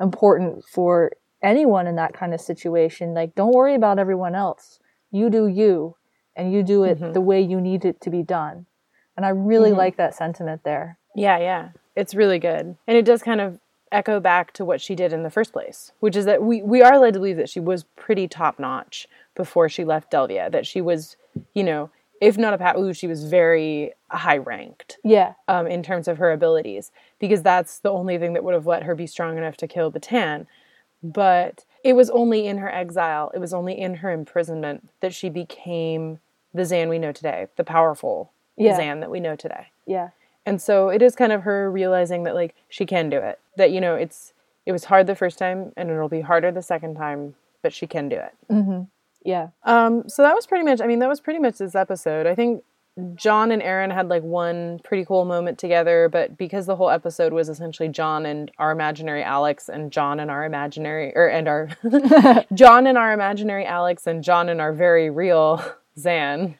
important 0.00 0.64
for 0.64 1.12
anyone 1.42 1.86
in 1.86 1.96
that 1.96 2.14
kind 2.14 2.32
of 2.32 2.40
situation. 2.40 3.12
Like, 3.12 3.34
don't 3.34 3.54
worry 3.54 3.74
about 3.74 3.98
everyone 3.98 4.34
else. 4.34 4.78
You 5.10 5.30
do 5.30 5.46
you, 5.46 5.96
and 6.34 6.52
you 6.52 6.62
do 6.62 6.84
it 6.84 6.98
mm-hmm. 6.98 7.12
the 7.12 7.20
way 7.20 7.40
you 7.40 7.60
need 7.60 7.84
it 7.84 8.00
to 8.02 8.10
be 8.10 8.22
done. 8.22 8.66
And 9.16 9.26
I 9.26 9.28
really 9.30 9.70
mm-hmm. 9.70 9.78
like 9.78 9.96
that 9.96 10.14
sentiment 10.14 10.62
there. 10.64 10.98
Yeah, 11.14 11.38
yeah. 11.38 11.68
It's 11.96 12.14
really 12.14 12.38
good. 12.38 12.76
And 12.86 12.96
it 12.96 13.04
does 13.04 13.22
kind 13.22 13.40
of 13.40 13.58
echo 13.92 14.18
back 14.20 14.52
to 14.54 14.64
what 14.64 14.80
she 14.80 14.94
did 14.94 15.12
in 15.12 15.22
the 15.22 15.30
first 15.30 15.52
place, 15.52 15.92
which 16.00 16.16
is 16.16 16.24
that 16.24 16.42
we, 16.42 16.62
we 16.62 16.82
are 16.82 16.98
led 16.98 17.14
to 17.14 17.20
believe 17.20 17.36
that 17.36 17.48
she 17.48 17.60
was 17.60 17.84
pretty 17.96 18.26
top 18.26 18.58
notch 18.58 19.06
before 19.36 19.68
she 19.68 19.84
left 19.84 20.10
Delvia, 20.10 20.50
that 20.50 20.66
she 20.66 20.80
was, 20.80 21.16
you 21.54 21.62
know, 21.62 21.90
if 22.20 22.38
not 22.38 22.54
a 22.54 22.58
Pa'u, 22.58 22.96
she 22.96 23.06
was 23.06 23.24
very 23.24 23.92
high 24.10 24.38
ranked 24.38 24.98
Yeah. 25.04 25.34
um, 25.48 25.66
in 25.66 25.82
terms 25.82 26.08
of 26.08 26.18
her 26.18 26.32
abilities, 26.32 26.90
because 27.18 27.42
that's 27.42 27.78
the 27.80 27.90
only 27.90 28.18
thing 28.18 28.32
that 28.32 28.42
would 28.44 28.54
have 28.54 28.66
let 28.66 28.84
her 28.84 28.94
be 28.94 29.06
strong 29.06 29.36
enough 29.36 29.56
to 29.58 29.68
kill 29.68 29.90
Batan. 29.90 30.46
But 31.02 31.64
it 31.84 31.92
was 31.94 32.08
only 32.10 32.46
in 32.46 32.58
her 32.58 32.72
exile, 32.72 33.30
it 33.34 33.38
was 33.38 33.52
only 33.52 33.78
in 33.78 33.96
her 33.96 34.10
imprisonment 34.10 34.88
that 35.00 35.12
she 35.12 35.28
became 35.28 36.18
the 36.54 36.62
Zhaan 36.62 36.88
we 36.88 36.98
know 36.98 37.12
today, 37.12 37.48
the 37.56 37.64
powerful 37.64 38.32
Yeah. 38.56 38.78
Zhaan 38.78 39.00
that 39.00 39.10
we 39.10 39.20
know 39.20 39.36
today. 39.36 39.66
Yeah. 39.86 40.10
And 40.46 40.60
so 40.60 40.88
it 40.88 41.02
is 41.02 41.16
kind 41.16 41.32
of 41.32 41.42
her 41.42 41.70
realizing 41.70 42.24
that 42.24 42.34
like 42.34 42.54
she 42.68 42.84
can 42.86 43.08
do 43.08 43.18
it. 43.18 43.38
That 43.56 43.70
you 43.70 43.80
know, 43.80 43.94
it's 43.94 44.32
it 44.66 44.72
was 44.72 44.84
hard 44.84 45.06
the 45.06 45.14
first 45.14 45.38
time 45.38 45.72
and 45.76 45.90
it'll 45.90 46.08
be 46.08 46.20
harder 46.22 46.50
the 46.52 46.62
second 46.62 46.94
time, 46.96 47.34
but 47.62 47.72
she 47.72 47.86
can 47.86 48.08
do 48.08 48.16
it. 48.16 48.34
Yeah. 49.24 49.48
Um 49.64 50.08
so 50.08 50.22
that 50.22 50.34
was 50.34 50.46
pretty 50.46 50.64
much 50.64 50.80
I 50.80 50.86
mean 50.86 50.98
that 50.98 51.08
was 51.08 51.20
pretty 51.20 51.40
much 51.40 51.58
this 51.58 51.74
episode. 51.74 52.26
I 52.26 52.34
think 52.34 52.62
John 53.16 53.50
and 53.50 53.60
Aeryn 53.60 53.92
had 53.92 54.08
like 54.08 54.22
one 54.22 54.78
pretty 54.84 55.04
cool 55.04 55.24
moment 55.24 55.58
together, 55.58 56.08
but 56.08 56.36
because 56.38 56.66
the 56.66 56.76
whole 56.76 56.90
episode 56.90 57.32
was 57.32 57.48
essentially 57.48 57.88
John 57.88 58.24
and 58.24 58.52
our 58.58 58.70
imaginary 58.70 59.22
Alex 59.22 59.68
and 59.68 59.90
John 59.90 60.20
and 60.20 60.30
our 60.30 60.44
imaginary 60.44 61.12
or 61.16 61.26
and 61.26 61.48
our 61.48 61.70
John 62.54 62.86
and 62.86 62.96
our 62.96 63.12
imaginary 63.12 63.66
Alex 63.66 64.06
and 64.06 64.22
John 64.22 64.48
and 64.48 64.60
our 64.60 64.72
very 64.72 65.10
real 65.10 65.64
Zhaan, 65.98 66.54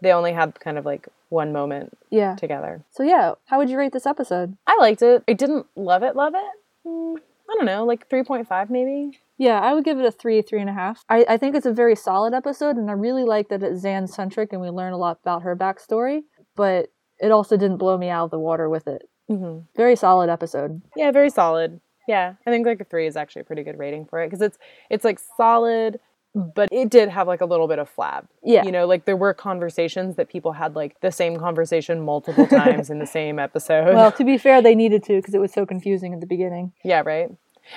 they 0.00 0.12
only 0.12 0.32
had 0.32 0.58
kind 0.60 0.78
of 0.78 0.86
like 0.86 1.08
one 1.34 1.52
moment 1.52 1.98
Yeah. 2.10 2.36
together. 2.36 2.84
So 2.90 3.02
yeah, 3.02 3.34
how 3.46 3.58
would 3.58 3.68
you 3.68 3.76
rate 3.76 3.92
this 3.92 4.06
episode? 4.06 4.56
I 4.66 4.76
liked 4.78 5.02
it. 5.02 5.22
I 5.28 5.32
didn't 5.34 5.66
love 5.76 6.02
it, 6.02 6.16
love 6.16 6.34
it. 6.34 6.88
Mm, 6.88 7.16
I 7.50 7.54
don't 7.54 7.66
know, 7.66 7.84
like 7.84 8.08
3.5 8.08 8.70
maybe. 8.70 9.18
Yeah, 9.36 9.60
I 9.60 9.74
would 9.74 9.84
give 9.84 9.98
it 9.98 10.04
a 10.06 10.12
three, 10.12 10.40
three 10.42 10.60
and 10.60 10.70
a 10.70 10.72
half. 10.72 11.04
I, 11.08 11.26
I 11.28 11.36
think 11.36 11.56
it's 11.56 11.66
a 11.66 11.72
very 11.72 11.96
solid 11.96 12.34
episode, 12.34 12.76
and 12.76 12.88
I 12.88 12.92
really 12.94 13.24
like 13.24 13.48
that 13.48 13.62
it's 13.64 13.82
Zhaan 13.84 14.08
centric 14.08 14.52
and 14.52 14.62
we 14.62 14.70
learn 14.70 14.92
a 14.92 14.96
lot 14.96 15.18
about 15.22 15.42
her 15.42 15.56
backstory, 15.56 16.22
but 16.54 16.90
it 17.18 17.32
also 17.32 17.56
didn't 17.56 17.78
blow 17.78 17.98
me 17.98 18.08
out 18.08 18.26
of 18.26 18.30
the 18.30 18.38
water 18.38 18.68
with 18.70 18.86
it. 18.86 19.02
hmm 19.28 19.58
Very 19.76 19.96
solid 19.96 20.30
episode. 20.30 20.80
Yeah, 20.96 21.10
very 21.10 21.30
solid. 21.30 21.80
Yeah, 22.06 22.34
I 22.46 22.50
think 22.50 22.64
like 22.66 22.80
a 22.80 22.84
three 22.84 23.06
is 23.08 23.16
actually 23.16 23.42
a 23.42 23.44
pretty 23.44 23.62
good 23.64 23.78
rating 23.78 24.04
for 24.06 24.22
it 24.22 24.26
because 24.28 24.42
it's 24.42 24.58
it's 24.90 25.04
like 25.04 25.18
solid, 25.36 25.98
but 26.34 26.68
it 26.72 26.90
did 26.90 27.08
have 27.08 27.26
like 27.28 27.40
a 27.40 27.46
little 27.46 27.68
bit 27.68 27.78
of 27.78 27.88
flab. 27.94 28.26
Yeah. 28.42 28.64
you 28.64 28.72
know, 28.72 28.86
like 28.86 29.04
there 29.04 29.16
were 29.16 29.32
conversations 29.34 30.16
that 30.16 30.28
people 30.28 30.52
had 30.52 30.74
like 30.74 31.00
the 31.00 31.12
same 31.12 31.36
conversation 31.38 32.00
multiple 32.04 32.46
times 32.46 32.90
in 32.90 32.98
the 32.98 33.06
same 33.18 33.38
episode. 33.38 33.94
Well, 33.94 34.12
to 34.12 34.24
be 34.24 34.36
fair, 34.38 34.60
they 34.62 34.74
needed 34.74 35.04
to 35.04 35.16
because 35.16 35.34
it 35.34 35.40
was 35.40 35.52
so 35.52 35.64
confusing 35.64 36.12
at 36.14 36.20
the 36.20 36.26
beginning. 36.26 36.72
yeah, 36.84 37.02
right. 37.04 37.30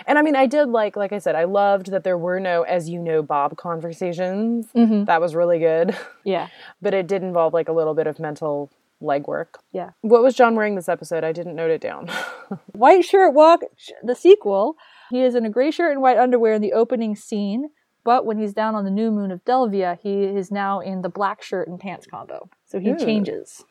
And 0.06 0.18
I 0.18 0.22
mean, 0.22 0.36
I 0.36 0.48
did 0.48 0.68
like, 0.68 0.98
like 0.98 1.14
I 1.14 1.18
said, 1.20 1.36
I 1.36 1.46
loved 1.46 1.92
that 1.92 2.04
there 2.04 2.18
were 2.18 2.42
no, 2.42 2.64
as 2.64 2.90
you 2.90 3.00
know, 3.00 3.22
Bob 3.24 3.56
conversations. 3.56 4.68
Mm-hmm. 4.76 5.06
That 5.06 5.22
was 5.22 5.34
really 5.34 5.60
good, 5.60 5.96
Yeah. 6.26 6.48
but 6.82 6.94
it 6.94 7.08
did 7.08 7.24
involve 7.24 7.54
like 7.54 7.70
a 7.70 7.72
little 7.72 7.94
bit 7.94 8.06
of 8.08 8.20
mental 8.20 8.70
legwork. 9.02 9.48
Yeah. 9.72 9.92
What 10.02 10.24
was 10.24 10.36
John 10.36 10.56
wearing 10.56 10.76
this 10.76 10.90
episode? 10.90 11.24
I 11.24 11.32
didn't 11.32 11.56
note 11.56 11.72
it 11.72 11.80
down. 11.82 12.08
White 12.74 13.06
Shirt 13.06 13.34
Walk, 13.34 13.62
the 14.04 14.16
sequel, 14.16 14.76
he 15.10 15.22
is 15.22 15.36
in 15.36 15.46
a 15.46 15.50
gray 15.50 15.72
shirt 15.72 15.94
and 15.94 16.02
white 16.02 16.18
underwear 16.18 16.54
in 16.56 16.62
the 16.62 16.74
opening 16.74 17.16
scene, 17.16 17.70
but 18.08 18.26
when 18.26 18.38
he's 18.38 18.54
down 18.54 18.74
on 18.74 18.86
the 18.86 18.90
new 18.90 19.12
moon 19.12 19.32
of 19.32 19.44
Delvia, 19.44 20.00
he 20.02 20.24
is 20.24 20.50
now 20.50 20.80
in 20.80 21.02
the 21.02 21.10
black 21.10 21.44
shirt 21.44 21.68
and 21.68 21.78
pants 21.78 22.08
combo. 22.08 22.50
So 22.66 22.80
he 22.80 22.92
Ooh. 22.92 22.98
changes. 22.98 23.66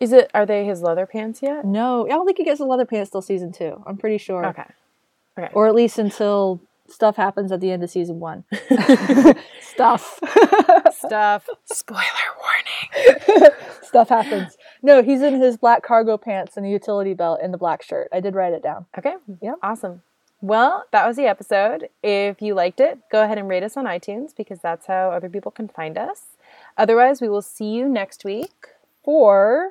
Is 0.00 0.10
it? 0.10 0.30
Are 0.32 0.46
they 0.46 0.64
his 0.64 0.80
leather 0.80 1.04
pants 1.04 1.42
yet? 1.42 1.66
No, 1.66 2.06
I 2.06 2.08
don't 2.08 2.24
think 2.24 2.38
he 2.38 2.44
gets 2.44 2.60
the 2.60 2.64
leather 2.64 2.86
pants 2.86 3.10
till 3.10 3.20
season 3.20 3.52
two. 3.52 3.84
I'm 3.86 3.98
pretty 3.98 4.16
sure. 4.16 4.46
Okay. 4.46 4.64
Okay. 5.38 5.52
Or 5.52 5.66
at 5.66 5.74
least 5.74 5.98
until 5.98 6.62
stuff 6.88 7.16
happens 7.16 7.52
at 7.52 7.60
the 7.60 7.70
end 7.70 7.84
of 7.84 7.90
season 7.90 8.20
one. 8.20 8.44
stuff. 9.60 10.18
stuff. 10.90 11.46
Spoiler 11.66 12.30
warning. 12.40 13.50
stuff 13.82 14.08
happens. 14.08 14.56
No, 14.82 15.02
he's 15.02 15.20
in 15.20 15.42
his 15.42 15.58
black 15.58 15.82
cargo 15.82 16.16
pants 16.16 16.56
and 16.56 16.64
a 16.64 16.70
utility 16.70 17.12
belt 17.12 17.40
and 17.42 17.52
the 17.52 17.58
black 17.58 17.82
shirt. 17.82 18.08
I 18.14 18.20
did 18.20 18.34
write 18.34 18.54
it 18.54 18.62
down. 18.62 18.86
Okay. 18.96 19.16
Yeah. 19.42 19.56
Awesome. 19.62 20.00
Well, 20.44 20.84
that 20.92 21.06
was 21.06 21.16
the 21.16 21.24
episode. 21.24 21.88
If 22.02 22.42
you 22.42 22.54
liked 22.54 22.78
it, 22.78 22.98
go 23.10 23.22
ahead 23.22 23.38
and 23.38 23.48
rate 23.48 23.62
us 23.62 23.78
on 23.78 23.86
iTunes 23.86 24.36
because 24.36 24.60
that's 24.60 24.84
how 24.84 25.10
other 25.10 25.30
people 25.30 25.50
can 25.50 25.68
find 25.68 25.96
us. 25.96 26.36
Otherwise, 26.76 27.22
we 27.22 27.30
will 27.30 27.40
see 27.40 27.70
you 27.70 27.88
next 27.88 28.26
week. 28.26 28.52
For 29.02 29.70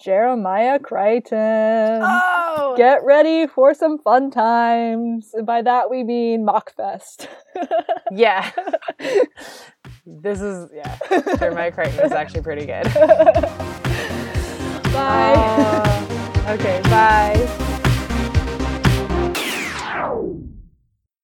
Jeremiah 0.00 0.78
Crichton. 0.78 2.02
Oh, 2.04 2.74
Get 2.76 3.02
ready 3.02 3.48
for 3.48 3.74
some 3.74 3.98
fun 3.98 4.30
times. 4.30 5.30
And 5.34 5.44
by 5.44 5.60
that 5.62 5.90
we 5.90 6.04
mean 6.04 6.46
Mockfest. 6.46 7.26
yeah. 8.12 8.52
this 10.06 10.40
is 10.40 10.70
yeah. 10.72 10.98
Jeremiah 11.36 11.72
Crichton 11.72 12.06
is 12.06 12.12
actually 12.12 12.42
pretty 12.42 12.64
good. 12.64 12.84
Bye. 14.94 15.34
Uh, 15.34 16.56
okay. 16.56 16.80
Bye. 16.84 17.71